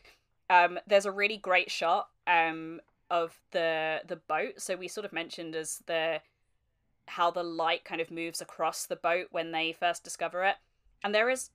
um 0.49 0.79
there's 0.87 1.05
a 1.05 1.11
really 1.11 1.37
great 1.37 1.69
shot 1.71 2.09
um 2.27 2.79
of 3.09 3.39
the 3.51 4.01
the 4.07 4.15
boat. 4.17 4.59
So 4.61 4.75
we 4.75 4.87
sort 4.87 5.05
of 5.05 5.13
mentioned 5.13 5.55
as 5.55 5.81
the 5.85 6.21
how 7.07 7.31
the 7.31 7.43
light 7.43 7.85
kind 7.85 8.01
of 8.01 8.11
moves 8.11 8.41
across 8.41 8.85
the 8.85 8.95
boat 8.97 9.27
when 9.31 9.51
they 9.51 9.71
first 9.71 10.03
discover 10.03 10.43
it. 10.43 10.55
And 11.03 11.15
there 11.15 11.29
is 11.29 11.51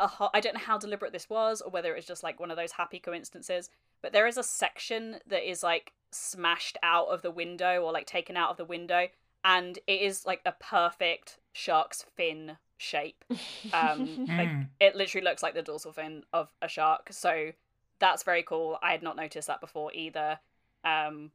a 0.00 0.06
ho- 0.08 0.30
I 0.34 0.40
don't 0.40 0.54
know 0.54 0.60
how 0.60 0.78
deliberate 0.78 1.12
this 1.12 1.30
was 1.30 1.60
or 1.60 1.70
whether 1.70 1.92
it 1.92 1.96
was 1.96 2.06
just 2.06 2.22
like 2.22 2.40
one 2.40 2.50
of 2.50 2.56
those 2.56 2.72
happy 2.72 2.98
coincidences 2.98 3.68
but 4.02 4.12
there 4.12 4.26
is 4.26 4.38
a 4.38 4.42
section 4.42 5.16
that 5.26 5.48
is 5.48 5.62
like 5.62 5.92
smashed 6.10 6.78
out 6.82 7.08
of 7.08 7.20
the 7.20 7.30
window 7.30 7.82
or 7.82 7.92
like 7.92 8.06
taken 8.06 8.34
out 8.36 8.48
of 8.50 8.56
the 8.56 8.64
window 8.64 9.06
and 9.44 9.78
it 9.86 10.00
is 10.00 10.24
like 10.24 10.40
a 10.46 10.52
perfect 10.58 11.38
shark's 11.52 12.04
fin 12.16 12.56
shape. 12.78 13.24
Um 13.72 14.18
like 14.26 14.48
Mm. 14.48 14.66
it 14.80 14.96
literally 14.96 15.24
looks 15.24 15.42
like 15.42 15.54
the 15.54 15.62
dorsal 15.62 15.92
fin 15.92 16.24
of 16.32 16.48
a 16.62 16.66
shark. 16.68 17.08
So 17.12 17.52
that's 18.00 18.22
very 18.22 18.42
cool. 18.42 18.78
I 18.82 18.92
had 18.92 19.02
not 19.02 19.16
noticed 19.16 19.48
that 19.48 19.60
before 19.60 19.92
either. 19.92 20.38
Um 20.84 21.30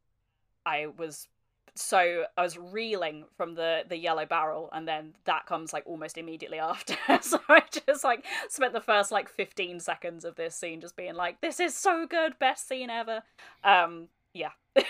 i 0.65 0.87
was 0.97 1.27
so 1.75 2.23
i 2.37 2.41
was 2.41 2.57
reeling 2.57 3.25
from 3.37 3.53
the 3.53 3.83
the 3.87 3.97
yellow 3.97 4.25
barrel 4.25 4.69
and 4.73 4.87
then 4.87 5.13
that 5.25 5.45
comes 5.45 5.73
like 5.73 5.83
almost 5.85 6.17
immediately 6.17 6.59
after. 6.71 6.95
So 7.21 7.39
i 7.47 7.61
just 7.87 8.03
like 8.03 8.25
spent 8.49 8.73
the 8.73 8.81
first 8.81 9.11
like 9.11 9.29
15 9.29 9.79
seconds 9.79 10.25
of 10.25 10.35
this 10.35 10.55
scene 10.55 10.81
just 10.81 10.95
being 10.95 11.15
like 11.15 11.41
this 11.41 11.59
is 11.59 11.75
so 11.75 12.05
good 12.07 12.37
best 12.39 12.67
scene 12.67 12.89
ever. 12.89 13.21
Um 13.63 14.09
yeah. 14.33 14.51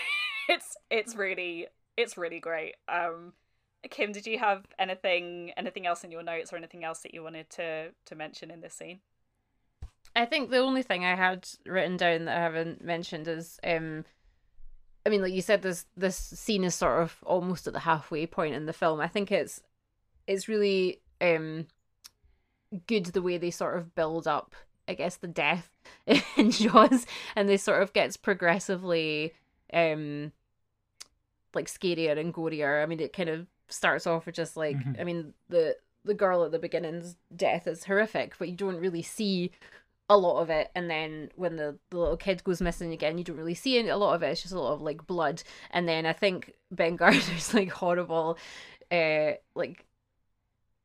It's 0.48 0.76
it's 0.90 1.16
really 1.16 1.66
it's 1.96 2.16
really 2.16 2.38
great. 2.38 2.76
Um 2.88 3.32
kim 3.90 4.12
did 4.12 4.26
you 4.26 4.38
have 4.38 4.64
anything 4.78 5.52
anything 5.56 5.86
else 5.86 6.04
in 6.04 6.12
your 6.12 6.22
notes 6.22 6.52
or 6.52 6.56
anything 6.56 6.84
else 6.84 7.00
that 7.00 7.12
you 7.12 7.22
wanted 7.22 7.50
to 7.50 7.90
to 8.04 8.14
mention 8.14 8.50
in 8.52 8.60
this 8.60 8.74
scene 8.74 9.00
I 10.16 10.24
think 10.24 10.50
the 10.50 10.58
only 10.58 10.82
thing 10.82 11.04
I 11.04 11.14
had 11.14 11.46
written 11.66 11.96
down 11.96 12.24
that 12.24 12.36
I 12.36 12.40
haven't 12.40 12.82
mentioned 12.82 13.28
is 13.28 13.60
um 13.62 14.04
I 15.04 15.10
mean 15.10 15.22
like 15.22 15.32
you 15.34 15.42
said 15.42 15.62
this 15.62 15.86
this 15.96 16.16
scene 16.16 16.64
is 16.64 16.74
sort 16.74 17.02
of 17.02 17.16
almost 17.24 17.66
at 17.66 17.74
the 17.74 17.80
halfway 17.80 18.26
point 18.26 18.54
in 18.54 18.66
the 18.66 18.72
film. 18.72 19.00
I 19.00 19.08
think 19.08 19.30
it's 19.30 19.62
it's 20.26 20.48
really 20.48 21.00
um 21.20 21.66
good 22.86 23.06
the 23.06 23.22
way 23.22 23.38
they 23.38 23.50
sort 23.50 23.76
of 23.78 23.94
build 23.94 24.26
up 24.26 24.54
I 24.88 24.94
guess 24.94 25.16
the 25.16 25.28
death 25.28 25.70
in 26.36 26.50
Jaws 26.50 27.06
and 27.36 27.48
they 27.48 27.56
sort 27.58 27.82
of 27.82 27.92
gets 27.92 28.16
progressively 28.16 29.34
um 29.72 30.32
like 31.54 31.66
scarier 31.66 32.18
and 32.18 32.34
gorier. 32.34 32.82
I 32.82 32.86
mean 32.86 33.00
it 33.00 33.12
kind 33.12 33.28
of 33.28 33.46
starts 33.68 34.06
off 34.06 34.26
with 34.26 34.34
just 34.34 34.56
like 34.56 34.76
Mhm. 34.76 35.00
I 35.00 35.04
mean 35.04 35.34
the 35.48 35.76
the 36.04 36.14
girl 36.14 36.44
at 36.44 36.52
the 36.52 36.58
beginning's 36.58 37.16
death 37.34 37.66
is 37.66 37.84
horrific, 37.84 38.38
but 38.38 38.48
you 38.48 38.54
don't 38.56 38.80
really 38.80 39.02
see 39.02 39.50
a 40.08 40.16
lot 40.16 40.40
of 40.40 40.50
it 40.50 40.70
and 40.74 40.88
then 40.88 41.30
when 41.34 41.56
the, 41.56 41.78
the 41.90 41.98
little 41.98 42.16
kid 42.16 42.44
goes 42.44 42.60
missing 42.60 42.92
again 42.92 43.18
you 43.18 43.24
don't 43.24 43.36
really 43.36 43.54
see 43.54 43.78
any, 43.78 43.88
a 43.88 43.96
lot 43.96 44.14
of 44.14 44.22
it 44.22 44.28
it's 44.28 44.42
just 44.42 44.54
a 44.54 44.60
lot 44.60 44.72
of 44.72 44.80
like 44.80 45.06
blood. 45.06 45.42
And 45.70 45.88
then 45.88 46.06
i 46.06 46.12
think 46.12 46.52
ben 46.70 46.96
gardner's 47.00 47.52
like 47.54 47.70
horrible 47.70 48.38
uh 48.92 49.32
like 49.54 49.84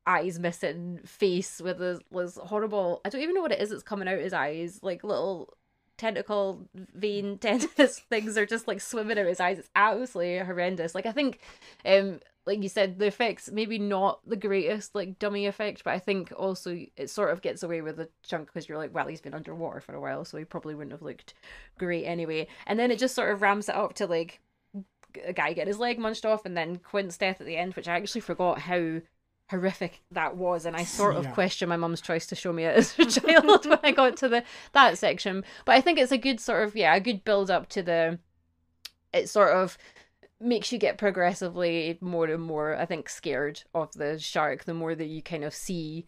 eyes 0.04 0.40
missing 0.40 0.98
face 1.04 1.60
with 1.60 1.78
this, 1.78 2.00
this 2.10 2.36
horrible 2.36 3.00
i 3.04 3.08
don't 3.08 3.20
even 3.20 3.34
know 3.34 3.42
what 3.42 3.52
it 3.52 3.60
is 3.60 3.70
that's 3.70 3.84
coming 3.84 4.08
out 4.08 4.18
his 4.18 4.32
eyes 4.32 4.80
like 4.82 5.04
little 5.04 5.54
tentacle 5.98 6.68
vein 6.94 7.38
tendons 7.40 8.00
things 8.10 8.36
are 8.36 8.46
just 8.46 8.66
like 8.66 8.80
swimming 8.80 9.18
out 9.18 9.26
his 9.26 9.40
eyes. 9.40 9.58
It's 9.58 9.70
absolutely 9.76 10.38
horrendous. 10.38 10.94
Like 10.94 11.06
i 11.06 11.12
think 11.12 11.40
um 11.84 12.20
like 12.46 12.62
you 12.62 12.68
said 12.68 12.98
the 12.98 13.06
effects 13.06 13.50
maybe 13.52 13.78
not 13.78 14.20
the 14.26 14.36
greatest 14.36 14.94
like 14.94 15.18
dummy 15.18 15.46
effect 15.46 15.84
but 15.84 15.92
i 15.92 15.98
think 15.98 16.32
also 16.36 16.76
it 16.96 17.08
sort 17.08 17.30
of 17.30 17.40
gets 17.40 17.62
away 17.62 17.80
with 17.80 17.96
the 17.96 18.08
chunk 18.24 18.46
because 18.46 18.68
you're 18.68 18.78
like 18.78 18.92
well 18.92 19.06
he's 19.06 19.20
been 19.20 19.34
underwater 19.34 19.80
for 19.80 19.94
a 19.94 20.00
while 20.00 20.24
so 20.24 20.36
he 20.36 20.44
probably 20.44 20.74
wouldn't 20.74 20.92
have 20.92 21.02
looked 21.02 21.34
great 21.78 22.04
anyway. 22.04 22.46
And 22.66 22.78
then 22.78 22.90
it 22.90 22.98
just 22.98 23.14
sort 23.14 23.30
of 23.30 23.42
ramps 23.42 23.68
it 23.68 23.74
up 23.74 23.94
to 23.94 24.06
like 24.06 24.40
a 25.24 25.32
guy 25.32 25.52
getting 25.52 25.68
his 25.68 25.78
leg 25.78 25.98
munched 25.98 26.24
off 26.24 26.46
and 26.46 26.56
then 26.56 26.76
quint's 26.76 27.18
death 27.18 27.40
at 27.40 27.46
the 27.46 27.56
end 27.56 27.74
which 27.74 27.86
i 27.86 27.96
actually 27.96 28.22
forgot 28.22 28.58
how 28.60 29.00
horrific 29.52 30.00
that 30.10 30.36
was 30.36 30.66
and 30.66 30.74
i 30.76 30.82
sort 30.84 31.14
of 31.16 31.24
Yeah. 31.24 31.30
question 31.32 31.68
my 31.68 31.76
mum's 31.76 32.00
choice 32.00 32.26
to 32.26 32.34
show 32.34 32.52
me 32.52 32.64
it 32.64 32.76
as 32.76 32.98
a 32.98 33.04
child 33.20 33.66
when 33.66 33.78
i 33.84 33.92
got 33.92 34.16
to 34.18 34.28
the 34.28 34.42
that 34.72 34.98
section 34.98 35.44
but 35.64 35.74
i 35.76 35.80
think 35.80 35.98
it's 35.98 36.10
a 36.12 36.18
good 36.18 36.40
sort 36.40 36.64
of 36.64 36.74
yeah 36.74 36.94
a 36.94 37.00
good 37.00 37.22
build 37.24 37.50
up 37.50 37.68
to 37.70 37.82
the 37.82 38.18
it 39.12 39.28
sort 39.28 39.52
of 39.52 39.78
makes 40.40 40.72
you 40.72 40.78
get 40.78 40.98
progressively 40.98 41.98
more 42.00 42.26
and 42.26 42.42
more 42.42 42.76
i 42.76 42.84
think 42.84 43.08
scared 43.08 43.62
of 43.74 43.92
the 43.92 44.18
shark 44.18 44.64
the 44.64 44.74
more 44.74 44.94
that 44.94 45.06
you 45.06 45.22
kind 45.22 45.44
of 45.44 45.54
see 45.54 46.06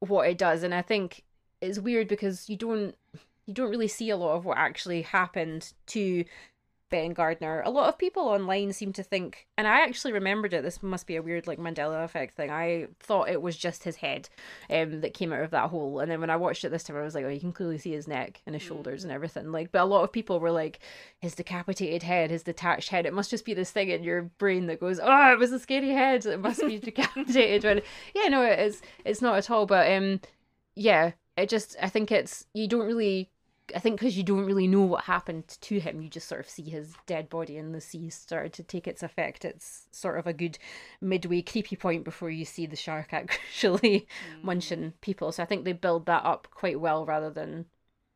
what 0.00 0.28
it 0.28 0.36
does 0.36 0.62
and 0.62 0.74
i 0.74 0.82
think 0.82 1.22
it's 1.62 1.78
weird 1.78 2.06
because 2.08 2.48
you 2.50 2.56
don't 2.56 2.94
you 3.46 3.54
don't 3.54 3.70
really 3.70 3.88
see 3.88 4.10
a 4.10 4.16
lot 4.16 4.34
of 4.34 4.44
what 4.44 4.58
actually 4.58 5.02
happened 5.02 5.72
to 5.86 6.24
Ben 6.88 7.12
Gardner. 7.12 7.62
A 7.62 7.70
lot 7.70 7.88
of 7.88 7.98
people 7.98 8.22
online 8.22 8.72
seem 8.72 8.92
to 8.94 9.02
think, 9.02 9.46
and 9.58 9.66
I 9.66 9.80
actually 9.80 10.12
remembered 10.12 10.54
it. 10.54 10.62
This 10.62 10.82
must 10.82 11.06
be 11.06 11.16
a 11.16 11.22
weird 11.22 11.46
like 11.46 11.58
Mandela 11.58 12.04
effect 12.04 12.34
thing. 12.34 12.50
I 12.50 12.88
thought 13.00 13.28
it 13.28 13.42
was 13.42 13.56
just 13.56 13.84
his 13.84 13.96
head, 13.96 14.28
um, 14.70 15.00
that 15.00 15.14
came 15.14 15.32
out 15.32 15.42
of 15.42 15.50
that 15.50 15.70
hole. 15.70 15.98
And 15.98 16.10
then 16.10 16.20
when 16.20 16.30
I 16.30 16.36
watched 16.36 16.64
it 16.64 16.70
this 16.70 16.84
time, 16.84 16.96
I 16.96 17.02
was 17.02 17.14
like, 17.14 17.24
oh, 17.24 17.28
you 17.28 17.40
can 17.40 17.52
clearly 17.52 17.78
see 17.78 17.92
his 17.92 18.06
neck 18.06 18.40
and 18.46 18.54
his 18.54 18.62
shoulders 18.62 19.02
and 19.04 19.12
everything. 19.12 19.50
Like, 19.50 19.72
but 19.72 19.82
a 19.82 19.84
lot 19.84 20.04
of 20.04 20.12
people 20.12 20.38
were 20.40 20.50
like, 20.52 20.80
his 21.20 21.34
decapitated 21.34 22.02
head, 22.02 22.30
his 22.30 22.42
detached 22.42 22.90
head. 22.90 23.06
It 23.06 23.14
must 23.14 23.30
just 23.30 23.44
be 23.44 23.54
this 23.54 23.70
thing 23.70 23.88
in 23.88 24.04
your 24.04 24.22
brain 24.22 24.66
that 24.66 24.80
goes, 24.80 25.00
oh, 25.02 25.32
it 25.32 25.38
was 25.38 25.52
a 25.52 25.58
scary 25.58 25.90
head. 25.90 26.24
It 26.26 26.40
must 26.40 26.60
be 26.60 26.78
decapitated. 26.78 27.64
when 27.64 27.82
yeah, 28.14 28.28
no, 28.28 28.42
it 28.42 28.60
is. 28.60 28.82
It's 29.04 29.22
not 29.22 29.36
at 29.36 29.50
all. 29.50 29.66
But 29.66 29.90
um, 29.90 30.20
yeah, 30.74 31.12
it 31.36 31.48
just 31.48 31.76
I 31.82 31.88
think 31.88 32.12
it's 32.12 32.46
you 32.54 32.68
don't 32.68 32.86
really 32.86 33.30
I 33.74 33.78
think 33.78 33.98
because 33.98 34.16
you 34.16 34.22
don't 34.22 34.44
really 34.44 34.66
know 34.66 34.82
what 34.82 35.04
happened 35.04 35.48
to 35.48 35.80
him, 35.80 36.00
you 36.00 36.08
just 36.08 36.28
sort 36.28 36.40
of 36.40 36.48
see 36.48 36.62
his 36.62 36.94
dead 37.06 37.28
body 37.28 37.56
in 37.56 37.72
the 37.72 37.80
sea 37.80 38.10
started 38.10 38.52
to 38.54 38.62
take 38.62 38.86
its 38.86 39.02
effect. 39.02 39.44
It's 39.44 39.86
sort 39.90 40.18
of 40.18 40.26
a 40.26 40.32
good 40.32 40.58
midway 41.00 41.42
creepy 41.42 41.76
point 41.76 42.04
before 42.04 42.30
you 42.30 42.44
see 42.44 42.66
the 42.66 42.76
shark 42.76 43.08
actually 43.12 44.06
mm. 44.30 44.44
munching 44.44 44.94
people. 45.00 45.32
So 45.32 45.42
I 45.42 45.46
think 45.46 45.64
they 45.64 45.72
build 45.72 46.06
that 46.06 46.24
up 46.24 46.48
quite 46.52 46.80
well 46.80 47.04
rather 47.04 47.30
than 47.30 47.66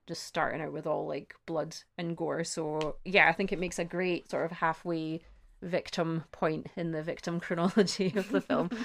just 0.06 0.24
starting 0.24 0.60
out 0.60 0.72
with 0.72 0.86
all 0.86 1.06
like 1.06 1.34
blood 1.46 1.76
and 1.96 2.16
gore. 2.16 2.44
So 2.44 2.96
yeah, 3.04 3.28
I 3.28 3.32
think 3.32 3.52
it 3.52 3.58
makes 3.58 3.78
a 3.78 3.84
great 3.84 4.30
sort 4.30 4.44
of 4.44 4.52
halfway 4.52 5.20
victim 5.62 6.24
point 6.32 6.68
in 6.76 6.92
the 6.92 7.02
victim 7.02 7.40
chronology 7.40 8.12
of 8.16 8.30
the 8.30 8.40
film. 8.40 8.70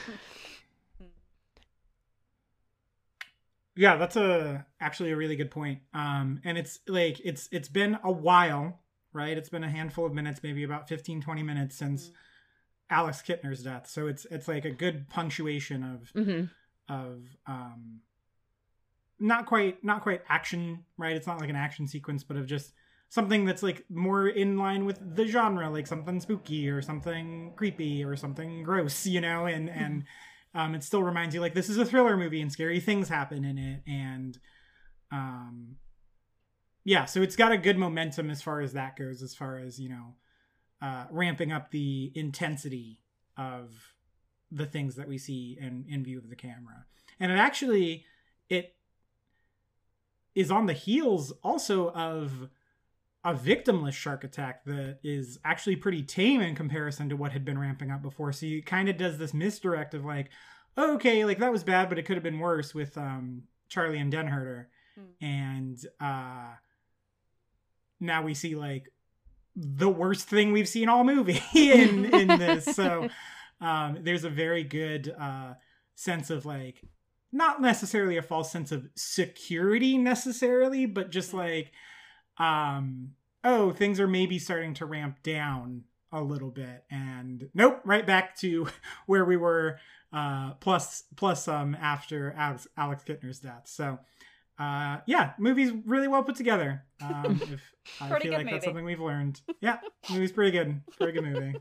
Yeah, 3.76 3.98
that's 3.98 4.16
a 4.16 4.66
actually 4.80 5.12
a 5.12 5.18
really 5.18 5.36
good 5.36 5.52
point. 5.52 5.80
Um 5.94 6.42
and 6.44 6.58
it's 6.58 6.80
like 6.88 7.20
it's 7.24 7.50
it's 7.52 7.70
been 7.70 7.98
a 8.04 8.12
while, 8.12 8.80
right? 9.14 9.38
It's 9.38 9.50
been 9.50 9.64
a 9.64 9.70
handful 9.70 10.06
of 10.06 10.14
minutes, 10.14 10.42
maybe 10.44 10.64
about 10.64 10.88
15 10.88 11.22
20 11.22 11.44
minutes 11.44 11.76
since 11.78 12.12
Alex 12.90 13.22
Kintner's 13.22 13.64
death. 13.64 13.88
So 13.90 14.08
it's 14.08 14.26
it's 14.26 14.48
like 14.48 14.66
a 14.66 14.72
good 14.72 15.10
punctuation 15.10 15.84
of 15.84 16.12
hmm 16.24 16.46
of 16.88 17.24
um 17.48 18.02
not 19.20 19.46
quite 19.46 19.84
not 19.84 20.02
quite 20.02 20.22
action, 20.30 20.84
right? 20.98 21.16
It's 21.16 21.28
not 21.28 21.40
like 21.40 21.50
an 21.50 21.56
action 21.56 21.88
sequence, 21.88 22.24
but 22.24 22.38
of 22.38 22.46
just 22.46 22.74
something 23.10 23.46
that's 23.46 23.64
like 23.64 23.86
more 23.90 24.28
in 24.28 24.58
line 24.58 24.86
with 24.86 25.00
the 25.16 25.26
genre, 25.26 25.70
like 25.70 25.88
something 25.88 26.20
spooky 26.20 26.70
or 26.70 26.82
something 26.82 27.54
creepy 27.56 28.04
or 28.04 28.16
something 28.16 28.64
gross, 28.64 29.06
you 29.06 29.22
know, 29.22 29.46
and 29.46 29.70
and 29.70 30.04
um 30.56 30.74
it 30.74 30.84
still 30.84 31.04
reminds 31.04 31.36
you 31.36 31.42
like 31.42 31.54
this 31.54 31.70
is 31.70 31.78
a 31.78 31.86
thriller 31.86 32.18
movie 32.18 32.42
and 32.42 32.52
scary 32.52 32.80
things 32.80 33.10
happen 33.10 33.46
in 33.46 33.58
it 33.58 33.84
and 33.86 34.40
um 35.12 35.76
yeah, 36.88 37.06
so 37.06 37.24
it's 37.24 37.36
got 37.36 37.52
a 37.52 37.58
good 37.58 37.80
momentum 37.80 38.30
as 38.30 38.44
far 38.44 38.62
as 38.62 38.74
that 38.74 38.96
goes, 38.96 39.24
as 39.24 39.34
far 39.34 39.58
as, 39.58 39.80
you 39.80 39.90
know, 39.90 40.16
uh 40.82 41.06
ramping 41.10 41.52
up 41.52 41.72
the 41.72 42.12
intensity 42.16 43.00
of 43.38 43.72
the 44.52 44.66
things 44.66 44.96
that 44.96 45.08
we 45.08 45.18
see 45.18 45.58
in 45.60 45.86
in 45.90 46.04
view 46.04 46.20
of 46.20 46.30
the 46.30 46.36
camera. 46.36 46.86
And 47.20 47.32
it 47.32 47.36
actually 47.36 48.06
it 48.50 48.76
is 50.36 50.52
on 50.52 50.68
the 50.68 50.74
heels 50.74 51.32
also 51.44 51.90
of 51.92 52.50
a 53.26 53.34
victimless 53.34 53.94
shark 53.94 54.24
attack 54.24 54.64
that 54.66 55.00
is 55.04 55.40
actually 55.44 55.76
pretty 55.76 56.04
tame 56.04 56.42
in 56.42 56.56
comparison 56.56 57.10
to 57.10 57.18
what 57.18 57.32
had 57.32 57.44
been 57.44 57.58
ramping 57.58 57.90
up 57.90 58.04
before. 58.04 58.32
So 58.32 58.46
he 58.46 58.62
kind 58.62 58.88
of 58.88 58.98
does 58.98 59.18
this 59.18 59.34
misdirect 59.34 59.96
of 59.96 60.06
like, 60.06 60.30
oh, 60.78 60.94
okay, 60.96 61.26
like 61.26 61.40
that 61.40 61.52
was 61.52 61.64
bad, 61.64 61.90
but 61.90 61.98
it 61.98 62.04
could 62.04 62.18
have 62.18 62.24
been 62.24 62.40
worse 62.40 62.76
with 62.76 62.96
um, 62.98 63.44
Charlie 63.68 63.98
and 63.98 64.14
Denherder. 64.14 64.68
And 65.20 65.78
uh, 66.00 66.54
now 68.00 68.22
we 68.22 68.36
see 68.36 68.56
like 68.56 68.92
the 69.56 69.90
worst 69.90 70.28
thing 70.28 70.52
we've 70.52 70.70
seen 70.70 70.88
all 70.88 71.04
movie 71.04 71.42
in 71.56 72.06
in 72.14 72.28
this. 72.28 72.66
So 72.66 73.10
um, 73.60 73.98
there's 74.02 74.24
a 74.24 74.30
very 74.30 74.64
good 74.64 75.14
uh, 75.20 75.54
sense 75.96 76.30
of 76.30 76.46
like 76.46 76.82
not 77.32 77.60
necessarily 77.60 78.18
a 78.18 78.22
false 78.22 78.52
sense 78.52 78.72
of 78.72 78.88
security 78.96 79.98
necessarily, 79.98 80.86
but 80.86 81.10
just 81.10 81.34
like 81.34 81.72
um 82.38 83.12
oh 83.44 83.72
things 83.72 84.00
are 84.00 84.08
maybe 84.08 84.40
starting 84.40 84.74
to 84.74 84.86
ramp 84.86 85.22
down 85.24 85.84
a 86.12 86.22
little 86.22 86.50
bit. 86.50 86.84
And 86.90 87.50
nope 87.54 87.82
right 87.84 88.06
back 88.06 88.38
to 88.40 88.68
where 89.06 89.26
we 89.26 89.38
were 89.38 89.80
uh 90.14 90.54
plus 90.56 91.04
plus 91.16 91.48
um 91.48 91.76
after 91.80 92.34
alex 92.38 92.68
alex 92.78 93.04
kintner's 93.04 93.40
death. 93.40 93.64
So 93.66 94.00
uh 94.58 94.98
yeah 95.06 95.34
movie's 95.38 95.72
really 95.86 96.08
well 96.08 96.24
put 96.24 96.36
together. 96.36 96.84
Um 97.02 97.42
if 97.52 97.74
i 98.00 98.08
feel 98.08 98.20
good 98.20 98.32
like 98.34 98.50
that's 98.50 98.66
something 98.66 98.86
we've 98.86 99.00
learned. 99.02 99.42
Yeah 99.62 99.80
movie's 100.10 100.32
pretty 100.32 100.52
good. 100.52 100.82
Pretty 100.98 101.14
good 101.14 101.26
movie. 101.26 101.56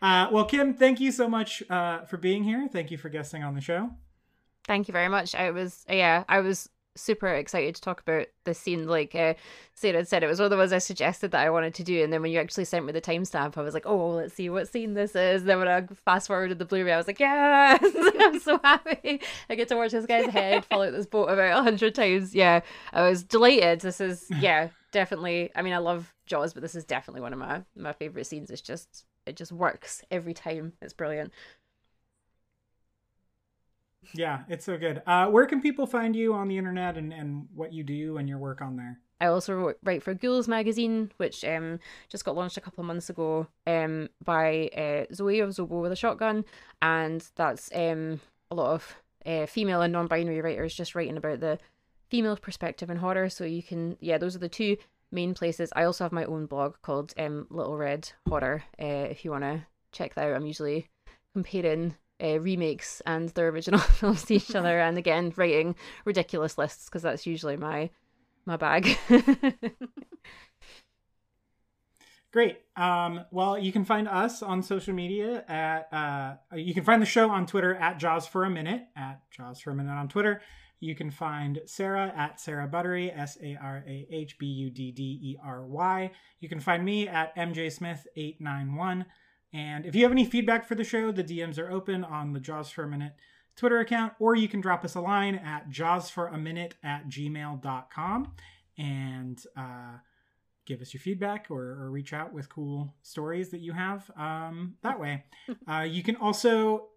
Uh 0.00 0.28
well 0.30 0.44
kim 0.44 0.74
thank 0.74 1.00
you 1.00 1.10
so 1.10 1.28
much 1.28 1.62
uh 1.70 2.04
for 2.04 2.16
being 2.16 2.44
here. 2.44 2.68
Thank 2.70 2.90
you 2.90 2.98
for 2.98 3.08
guesting 3.08 3.42
on 3.42 3.54
the 3.54 3.60
show. 3.60 3.90
Thank 4.66 4.86
you 4.86 4.92
very 4.92 5.08
much. 5.08 5.34
I 5.34 5.50
was 5.50 5.86
yeah, 5.88 6.24
I 6.28 6.40
was 6.40 6.68
super 6.98 7.28
excited 7.28 7.74
to 7.74 7.80
talk 7.80 8.00
about 8.00 8.26
this 8.44 8.58
scene. 8.58 8.86
Like 8.86 9.14
uh, 9.14 9.34
Sarah 9.74 9.98
had 9.98 10.08
said, 10.08 10.22
it 10.22 10.26
was 10.26 10.38
one 10.38 10.46
of 10.46 10.50
the 10.50 10.56
ones 10.56 10.72
I 10.72 10.78
suggested 10.78 11.30
that 11.30 11.44
I 11.44 11.50
wanted 11.50 11.74
to 11.74 11.84
do, 11.84 12.02
and 12.02 12.12
then 12.12 12.22
when 12.22 12.30
you 12.30 12.40
actually 12.40 12.64
sent 12.64 12.84
me 12.84 12.92
the 12.92 13.00
timestamp, 13.00 13.56
I 13.56 13.62
was 13.62 13.74
like, 13.74 13.86
oh, 13.86 14.10
let's 14.10 14.34
see 14.34 14.50
what 14.50 14.68
scene 14.68 14.94
this 14.94 15.14
is. 15.14 15.44
then 15.44 15.58
when 15.58 15.68
I 15.68 15.86
fast 16.04 16.26
forwarded 16.26 16.58
the 16.58 16.64
Blu-ray, 16.64 16.92
I 16.92 16.96
was 16.96 17.06
like, 17.06 17.20
yes, 17.20 17.80
I'm 18.20 18.40
so 18.40 18.60
happy. 18.62 19.20
I 19.48 19.54
get 19.54 19.68
to 19.68 19.76
watch 19.76 19.92
this 19.92 20.06
guy's 20.06 20.28
head 20.28 20.64
fall 20.64 20.82
out 20.82 20.92
this 20.92 21.06
boat 21.06 21.30
about 21.30 21.58
a 21.58 21.62
hundred 21.62 21.94
times. 21.94 22.34
Yeah, 22.34 22.60
I 22.92 23.08
was 23.08 23.22
delighted. 23.22 23.80
This 23.80 24.00
is 24.00 24.26
yeah, 24.40 24.68
definitely. 24.92 25.50
I 25.54 25.62
mean, 25.62 25.72
I 25.72 25.78
love 25.78 26.12
Jaws, 26.26 26.52
but 26.52 26.62
this 26.62 26.74
is 26.74 26.84
definitely 26.84 27.22
one 27.22 27.32
of 27.32 27.38
my 27.38 27.62
my 27.76 27.92
favorite 27.92 28.26
scenes. 28.26 28.50
It's 28.50 28.60
just 28.60 29.04
it 29.26 29.36
just 29.36 29.52
works 29.52 30.02
every 30.10 30.34
time. 30.34 30.72
It's 30.80 30.94
brilliant. 30.94 31.32
Yeah, 34.14 34.44
it's 34.48 34.64
so 34.64 34.78
good. 34.78 35.02
Uh, 35.06 35.26
where 35.26 35.46
can 35.46 35.60
people 35.60 35.86
find 35.86 36.14
you 36.16 36.34
on 36.34 36.48
the 36.48 36.56
internet 36.56 36.96
and, 36.96 37.12
and 37.12 37.46
what 37.54 37.72
you 37.72 37.84
do 37.84 38.16
and 38.16 38.28
your 38.28 38.38
work 38.38 38.62
on 38.62 38.76
there? 38.76 38.98
I 39.20 39.26
also 39.26 39.74
write 39.82 40.02
for 40.02 40.14
Ghouls 40.14 40.46
magazine, 40.46 41.10
which 41.16 41.44
um 41.44 41.80
just 42.08 42.24
got 42.24 42.36
launched 42.36 42.56
a 42.56 42.60
couple 42.60 42.82
of 42.82 42.86
months 42.86 43.10
ago 43.10 43.48
um 43.66 44.08
by 44.24 44.68
uh, 44.76 45.12
Zoe 45.12 45.40
of 45.40 45.50
Zobo 45.50 45.82
with 45.82 45.92
a 45.92 45.96
Shotgun, 45.96 46.44
and 46.80 47.26
that's 47.34 47.70
um 47.74 48.20
a 48.50 48.54
lot 48.54 48.74
of 48.74 48.96
uh, 49.26 49.46
female 49.46 49.82
and 49.82 49.92
non-binary 49.92 50.40
writers 50.40 50.74
just 50.74 50.94
writing 50.94 51.16
about 51.16 51.40
the 51.40 51.58
female 52.08 52.36
perspective 52.36 52.90
in 52.90 52.98
horror. 52.98 53.28
So 53.28 53.44
you 53.44 53.62
can 53.62 53.96
yeah, 54.00 54.18
those 54.18 54.36
are 54.36 54.40
the 54.40 54.48
two 54.48 54.76
main 55.10 55.34
places. 55.34 55.72
I 55.74 55.82
also 55.82 56.04
have 56.04 56.12
my 56.12 56.24
own 56.24 56.46
blog 56.46 56.76
called 56.82 57.12
um 57.18 57.48
Little 57.50 57.76
Red 57.76 58.12
Horror. 58.28 58.62
Uh, 58.80 59.08
if 59.10 59.24
you 59.24 59.32
want 59.32 59.42
to 59.44 59.66
check 59.90 60.14
that 60.14 60.28
out, 60.28 60.36
I'm 60.36 60.46
usually 60.46 60.86
comparing 61.34 61.96
uh, 62.22 62.38
remakes 62.40 63.02
and 63.06 63.28
their 63.30 63.48
original 63.48 63.80
films 63.98 64.24
to 64.24 64.34
each 64.34 64.54
other, 64.54 64.78
and 64.80 64.98
again 64.98 65.32
writing 65.36 65.74
ridiculous 66.04 66.58
lists 66.58 66.86
because 66.86 67.02
that's 67.02 67.26
usually 67.26 67.56
my 67.56 67.90
my 68.46 68.56
bag. 68.56 68.98
Great. 72.30 72.58
Um, 72.76 73.24
well, 73.30 73.58
you 73.58 73.72
can 73.72 73.84
find 73.84 74.06
us 74.06 74.42
on 74.42 74.62
social 74.62 74.92
media 74.92 75.44
at, 75.48 75.88
uh, 75.92 76.34
you 76.54 76.74
can 76.74 76.84
find 76.84 77.00
the 77.00 77.06
show 77.06 77.30
on 77.30 77.46
Twitter 77.46 77.74
at 77.74 77.98
Jaws 77.98 78.26
for 78.26 78.44
a 78.44 78.50
Minute, 78.50 78.82
at 78.96 79.22
Jaws 79.30 79.60
for 79.60 79.70
a 79.70 79.74
Minute 79.74 79.92
on 79.92 80.08
Twitter. 80.08 80.42
You 80.80 80.94
can 80.94 81.10
find 81.10 81.60
Sarah 81.66 82.12
at 82.14 82.38
Sarah 82.38 82.68
Buddery, 82.68 83.16
S 83.16 83.38
A 83.42 83.58
R 83.60 83.82
A 83.86 84.06
H 84.10 84.38
B 84.38 84.46
U 84.46 84.70
D 84.70 84.92
D 84.92 85.02
E 85.02 85.38
R 85.42 85.66
Y. 85.66 86.10
You 86.40 86.48
can 86.48 86.60
find 86.60 86.84
me 86.84 87.08
at 87.08 87.34
MJ 87.34 87.66
Smith891. 87.66 89.04
And 89.52 89.86
if 89.86 89.94
you 89.94 90.02
have 90.02 90.12
any 90.12 90.24
feedback 90.24 90.66
for 90.66 90.74
the 90.74 90.84
show, 90.84 91.10
the 91.10 91.24
DMs 91.24 91.58
are 91.58 91.70
open 91.70 92.04
on 92.04 92.32
the 92.32 92.40
Jaws 92.40 92.70
for 92.70 92.84
a 92.84 92.88
Minute 92.88 93.14
Twitter 93.56 93.80
account, 93.80 94.12
or 94.18 94.36
you 94.36 94.48
can 94.48 94.60
drop 94.60 94.84
us 94.84 94.94
a 94.94 95.00
line 95.00 95.34
at 95.34 95.70
jawsforaminute 95.70 96.72
at 96.84 97.08
gmail.com 97.08 98.32
and 98.76 99.44
uh, 99.56 99.96
give 100.64 100.80
us 100.80 100.94
your 100.94 101.00
feedback 101.00 101.46
or, 101.50 101.62
or 101.80 101.90
reach 101.90 102.12
out 102.12 102.32
with 102.32 102.48
cool 102.48 102.94
stories 103.02 103.48
that 103.48 103.60
you 103.60 103.72
have 103.72 104.08
um, 104.16 104.74
that 104.82 105.00
way. 105.00 105.24
uh, 105.68 105.80
you 105.80 106.02
can 106.02 106.14
also 106.16 106.88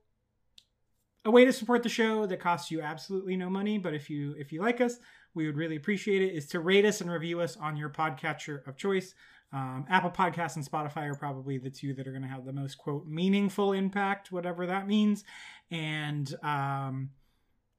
a 1.23 1.31
way 1.31 1.45
to 1.45 1.53
support 1.53 1.83
the 1.83 1.89
show 1.89 2.25
that 2.25 2.39
costs 2.39 2.69
you 2.69 2.81
absolutely 2.81 3.35
no 3.35 3.49
money, 3.49 3.77
but 3.77 3.93
if 3.93 4.09
you 4.09 4.35
if 4.37 4.51
you 4.51 4.61
like 4.61 4.81
us, 4.81 4.97
we 5.33 5.45
would 5.45 5.55
really 5.55 5.75
appreciate 5.75 6.21
it. 6.21 6.35
Is 6.35 6.47
to 6.47 6.59
rate 6.59 6.85
us 6.85 7.01
and 7.01 7.09
review 7.09 7.39
us 7.41 7.57
on 7.57 7.77
your 7.77 7.89
podcatcher 7.89 8.67
of 8.67 8.75
choice. 8.75 9.13
Um, 9.53 9.85
Apple 9.89 10.11
Podcasts 10.11 10.55
and 10.55 10.65
Spotify 10.65 11.09
are 11.09 11.15
probably 11.15 11.57
the 11.57 11.69
two 11.69 11.93
that 11.95 12.07
are 12.07 12.11
going 12.11 12.23
to 12.23 12.27
have 12.27 12.45
the 12.45 12.53
most 12.53 12.77
quote 12.77 13.05
meaningful 13.05 13.73
impact, 13.73 14.31
whatever 14.31 14.65
that 14.65 14.87
means. 14.87 15.23
And 15.69 16.33
um, 16.43 17.09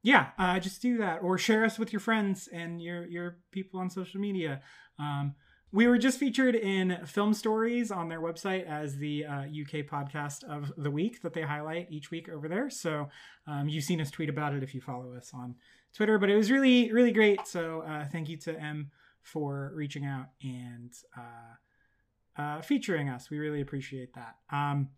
yeah, 0.03 0.29
uh, 0.37 0.59
just 0.59 0.81
do 0.81 0.97
that 0.97 1.19
or 1.23 1.37
share 1.37 1.65
us 1.65 1.79
with 1.79 1.91
your 1.91 1.99
friends 1.99 2.47
and 2.51 2.81
your 2.81 3.07
your 3.07 3.37
people 3.51 3.79
on 3.79 3.89
social 3.89 4.19
media. 4.19 4.61
Um, 4.99 5.35
we 5.71 5.87
were 5.87 5.97
just 5.97 6.19
featured 6.19 6.53
in 6.53 6.99
Film 7.07 7.33
Stories 7.33 7.89
on 7.89 8.07
their 8.07 8.21
website 8.21 8.67
as 8.67 8.97
the 8.97 9.25
uh, 9.25 9.41
UK 9.41 9.87
podcast 9.87 10.43
of 10.43 10.71
the 10.77 10.91
week 10.91 11.23
that 11.23 11.33
they 11.33 11.41
highlight 11.41 11.87
each 11.89 12.11
week 12.11 12.29
over 12.29 12.47
there. 12.47 12.69
So 12.69 13.09
um, 13.47 13.67
you've 13.67 13.83
seen 13.83 13.99
us 13.99 14.11
tweet 14.11 14.29
about 14.29 14.53
it 14.53 14.61
if 14.61 14.75
you 14.75 14.81
follow 14.81 15.15
us 15.15 15.31
on 15.33 15.55
Twitter. 15.95 16.19
But 16.19 16.29
it 16.29 16.35
was 16.35 16.51
really, 16.51 16.91
really 16.91 17.11
great. 17.11 17.47
So 17.47 17.81
uh, 17.81 18.05
thank 18.05 18.29
you 18.29 18.37
to 18.41 18.59
M 18.59 18.91
for 19.23 19.71
reaching 19.73 20.05
out 20.05 20.27
and 20.43 20.93
uh, 21.17 22.41
uh, 22.41 22.61
featuring 22.61 23.09
us. 23.09 23.29
We 23.29 23.39
really 23.39 23.61
appreciate 23.61 24.13
that. 24.13 24.35
Um, 24.51 24.89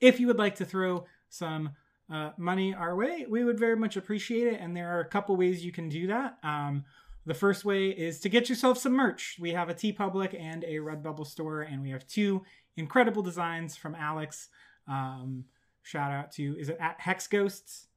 if 0.00 0.20
you 0.20 0.26
would 0.26 0.38
like 0.38 0.56
to 0.56 0.64
throw 0.64 1.06
some 1.30 1.70
uh, 2.12 2.30
money 2.36 2.74
our 2.74 2.96
way, 2.96 3.26
we 3.28 3.44
would 3.44 3.58
very 3.58 3.76
much 3.76 3.96
appreciate 3.96 4.52
it. 4.54 4.60
And 4.60 4.76
there 4.76 4.96
are 4.96 5.00
a 5.00 5.08
couple 5.08 5.36
ways 5.36 5.64
you 5.64 5.72
can 5.72 5.88
do 5.88 6.06
that. 6.08 6.38
Um, 6.42 6.84
the 7.26 7.34
first 7.34 7.64
way 7.64 7.88
is 7.88 8.20
to 8.20 8.28
get 8.28 8.48
yourself 8.48 8.78
some 8.78 8.94
merch. 8.94 9.36
We 9.38 9.52
have 9.52 9.68
a 9.68 9.74
TeePublic 9.74 10.38
and 10.38 10.64
a 10.64 10.76
Redbubble 10.76 11.26
store, 11.26 11.62
and 11.62 11.82
we 11.82 11.90
have 11.90 12.06
two 12.06 12.42
incredible 12.76 13.22
designs 13.22 13.76
from 13.76 13.94
Alex. 13.94 14.48
Um, 14.88 15.44
shout 15.82 16.10
out 16.10 16.32
to 16.32 16.56
is 16.58 16.70
it 16.70 16.78
at 16.80 16.98
Hex 16.98 17.26
Ghosts? 17.26 17.88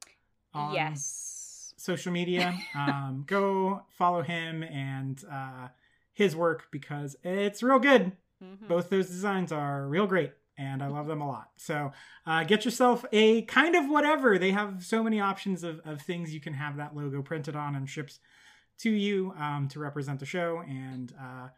yes. 0.74 1.41
Social 1.82 2.12
media. 2.12 2.58
Um, 2.76 3.26
go 3.28 3.84
follow 3.90 4.22
him 4.22 4.64
and 4.64 5.22
uh, 5.32 5.68
his 6.14 6.36
work 6.36 6.68
because 6.72 7.16
it's 7.24 7.62
real 7.62 7.80
good. 7.80 8.14
Mm-hmm. 8.44 8.68
Both 8.68 8.90
those 8.90 9.08
designs 9.08 9.52
are 9.52 9.88
real 9.88 10.08
great 10.08 10.32
and 10.58 10.82
I 10.84 10.88
love 10.88 11.08
them 11.08 11.22
a 11.22 11.28
lot. 11.28 11.50
So 11.58 11.92
uh, 12.26 12.44
get 12.44 12.66
yourself 12.66 13.06
a 13.12 13.44
kind 13.44 13.76
of 13.76 13.90
whatever. 13.90 14.38
They 14.38 14.52
have 14.52 14.84
so 14.84 15.04
many 15.04 15.20
options 15.20 15.64
of, 15.64 15.82
of 15.86 16.02
things 16.02 16.34
you 16.34 16.40
can 16.40 16.54
have 16.54 16.78
that 16.78 16.96
logo 16.96 17.22
printed 17.22 17.56
on 17.56 17.76
and 17.76 17.90
ships 17.90 18.20
to 18.80 18.90
you 18.90 19.34
um, 19.38 19.68
to 19.70 19.80
represent 19.80 20.20
the 20.20 20.26
show. 20.26 20.64
And 20.68 21.14
uh, 21.20 21.50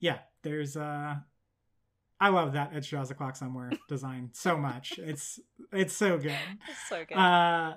yeah, 0.00 0.18
there's 0.42 0.76
uh, 0.76 1.16
I 2.20 2.28
love 2.30 2.54
that 2.54 2.70
It's 2.72 2.86
Jaws 2.86 3.08
the 3.08 3.14
Clock 3.14 3.36
Somewhere 3.36 3.70
design 3.88 4.30
so 4.32 4.56
much. 4.56 4.98
It's 4.98 5.38
it's 5.72 5.94
so 5.94 6.18
good. 6.18 6.32
It's 6.68 6.88
so 6.88 7.04
good. 7.06 7.16
Uh, 7.16 7.74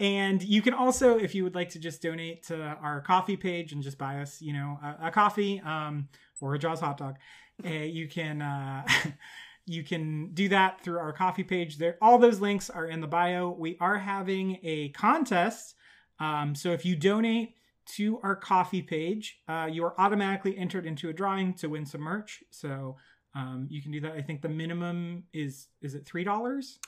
and 0.00 0.42
you 0.42 0.62
can 0.62 0.74
also, 0.74 1.18
if 1.18 1.34
you 1.34 1.42
would 1.42 1.56
like 1.56 1.70
to 1.70 1.78
just 1.80 2.02
donate 2.02 2.44
to 2.44 2.56
our 2.56 3.00
coffee 3.00 3.36
page 3.36 3.72
and 3.72 3.82
just 3.82 3.98
buy 3.98 4.20
us, 4.20 4.40
you 4.40 4.52
know, 4.52 4.78
a, 4.82 5.08
a 5.08 5.10
coffee 5.10 5.60
um, 5.60 6.08
or 6.40 6.54
a 6.54 6.58
Jaws 6.58 6.80
hot 6.80 6.98
dog, 6.98 7.16
uh, 7.64 7.68
you 7.68 8.06
can 8.06 8.40
uh, 8.40 8.86
you 9.66 9.82
can 9.82 10.32
do 10.34 10.48
that 10.50 10.82
through 10.82 10.98
our 10.98 11.12
coffee 11.12 11.42
page. 11.42 11.78
There, 11.78 11.98
all 12.00 12.18
those 12.18 12.38
links 12.40 12.70
are 12.70 12.86
in 12.86 13.00
the 13.00 13.08
bio. 13.08 13.50
We 13.50 13.76
are 13.80 13.98
having 13.98 14.58
a 14.62 14.90
contest, 14.90 15.74
um, 16.20 16.54
so 16.54 16.70
if 16.70 16.84
you 16.84 16.94
donate 16.94 17.54
to 17.96 18.20
our 18.22 18.36
coffee 18.36 18.82
page, 18.82 19.40
uh, 19.48 19.68
you 19.70 19.84
are 19.84 20.00
automatically 20.00 20.56
entered 20.56 20.86
into 20.86 21.08
a 21.08 21.12
drawing 21.12 21.54
to 21.54 21.68
win 21.68 21.86
some 21.86 22.02
merch. 22.02 22.42
So. 22.50 22.96
Um, 23.34 23.68
you 23.70 23.82
can 23.82 23.92
do 23.92 24.00
that. 24.00 24.12
I 24.12 24.22
think 24.22 24.40
the 24.40 24.48
minimum 24.48 25.24
is 25.34 25.68
is 25.82 25.94
it 25.94 26.06
three 26.06 26.24
dollars? 26.24 26.78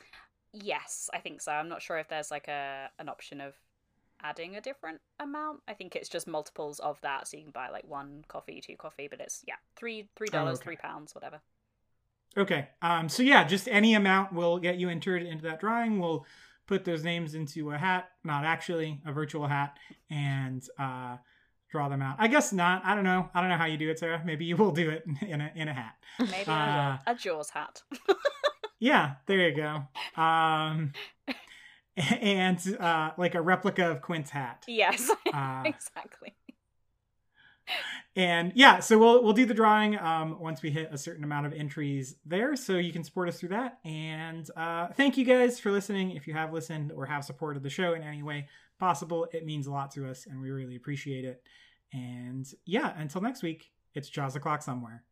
Yes, 0.53 1.09
I 1.13 1.19
think 1.19 1.41
so. 1.43 1.53
I'm 1.53 1.69
not 1.69 1.83
sure 1.83 1.99
if 1.99 2.09
there's 2.09 2.31
like 2.31 2.49
a 2.49 2.91
an 2.99 3.09
option 3.09 3.41
of 3.41 3.55
adding 4.23 4.57
a 4.57 4.61
different 4.61 5.01
amount. 5.19 5.61
I 5.67 5.75
think 5.75 5.97
it's 5.97 6.09
just 6.09 6.27
multiples 6.27 6.79
of 6.81 7.01
that, 7.03 7.29
so 7.29 7.37
you 7.37 7.45
can 7.45 7.53
buy 7.53 7.69
like 7.71 7.85
one 7.89 8.25
coffee, 8.29 8.61
two 8.61 8.77
coffee, 8.77 9.09
but 9.09 9.21
it's 9.21 9.43
yeah, 9.47 9.55
three 9.77 10.09
three 10.17 10.29
dollars, 10.29 10.59
okay. 10.59 10.65
three 10.65 10.77
pounds, 10.77 11.15
whatever. 11.15 11.41
Okay. 12.37 12.69
Um, 12.81 13.09
so 13.09 13.23
yeah, 13.23 13.45
just 13.45 13.67
any 13.69 13.95
amount 13.95 14.33
will 14.33 14.59
get 14.59 14.77
you 14.77 14.89
entered 14.89 15.23
into 15.23 15.43
that 15.45 15.61
drawing. 15.61 15.99
We'll 15.99 16.25
put 16.67 16.85
those 16.85 17.03
names 17.03 17.35
into 17.35 17.73
a 17.73 17.79
hat, 17.79 18.11
not 18.23 18.45
actually 18.45 19.01
a 19.05 19.13
virtual 19.13 19.49
hat, 19.49 19.77
and 20.11 20.63
uh, 20.79 21.17
draw 21.71 21.89
them 21.89 22.03
out. 22.03 22.17
I 22.19 22.29
guess 22.29 22.53
not. 22.53 22.83
I 22.85 22.95
don't 22.95 23.03
know. 23.05 23.29
I 23.35 23.41
don't 23.41 23.51
know 23.51 23.57
how 23.57 23.65
you 23.65 23.77
do 23.77 23.91
it, 23.91 23.99
Sarah. 23.99 24.23
Maybe 24.25 24.45
you 24.45 24.57
will 24.57 24.71
do 24.71 24.91
it 24.91 25.05
in 25.27 25.41
a 25.41 25.51
in 25.57 25.69
a 25.69 25.75
hat. 25.75 25.95
Maybe 26.21 26.45
Uh, 26.47 26.53
a, 26.53 27.01
a 27.07 27.15
Jaws 27.17 27.51
hat. 27.51 27.83
Yeah, 28.81 29.13
there 29.27 29.49
you 29.49 29.55
go. 29.55 30.21
Um, 30.21 30.93
and 31.97 32.59
uh, 32.81 33.11
like 33.19 33.35
a 33.35 33.41
replica 33.43 33.91
of 33.91 34.01
Quint's 34.03 34.31
hat. 34.31 34.65
yes, 34.67 35.11
Uh, 35.35 35.63
exactly. 35.67 36.35
and 38.17 38.53
yeah, 38.57 38.81
so 38.81 38.99
we'll 38.99 39.23
we'll 39.23 39.33
do 39.33 39.47
the 39.47 39.55
drawing 39.55 39.99
um, 39.99 40.41
once 40.41 40.63
we 40.63 40.71
hit 40.71 40.89
a 40.93 40.99
certain 40.99 41.23
amount 41.23 41.47
of 41.47 41.53
entries 41.53 42.17
there, 42.25 42.57
so 42.57 42.77
you 42.79 42.93
can 42.93 43.05
support 43.05 43.29
us 43.29 43.39
through 43.39 43.51
that. 43.51 43.79
And 43.85 44.49
uh, 44.57 44.89
thank 44.97 45.17
you 45.17 45.25
guys 45.25 45.61
for 45.61 45.71
listening. 45.71 46.13
If 46.13 46.27
you 46.27 46.35
have 46.35 46.53
listened 46.53 46.91
or 46.93 47.07
have 47.07 47.25
supported 47.25 47.63
the 47.63 47.71
show 47.71 47.93
in 47.95 48.03
any 48.03 48.23
way 48.23 48.49
possible, 48.79 49.29
it 49.33 49.45
means 49.45 49.67
a 49.67 49.71
lot 49.71 49.91
to 49.93 50.09
us, 50.09 50.27
and 50.27 50.41
we 50.41 50.51
really 50.51 50.77
appreciate 50.77 51.25
it. 51.25 51.43
And 51.93 52.47
yeah, 52.65 52.93
until 52.97 53.21
next 53.21 53.43
week, 53.43 53.71
it's 53.95 54.09
Jaws 54.09 54.35
the 54.35 54.41
Clock 54.41 54.63
somewhere. 54.63 55.05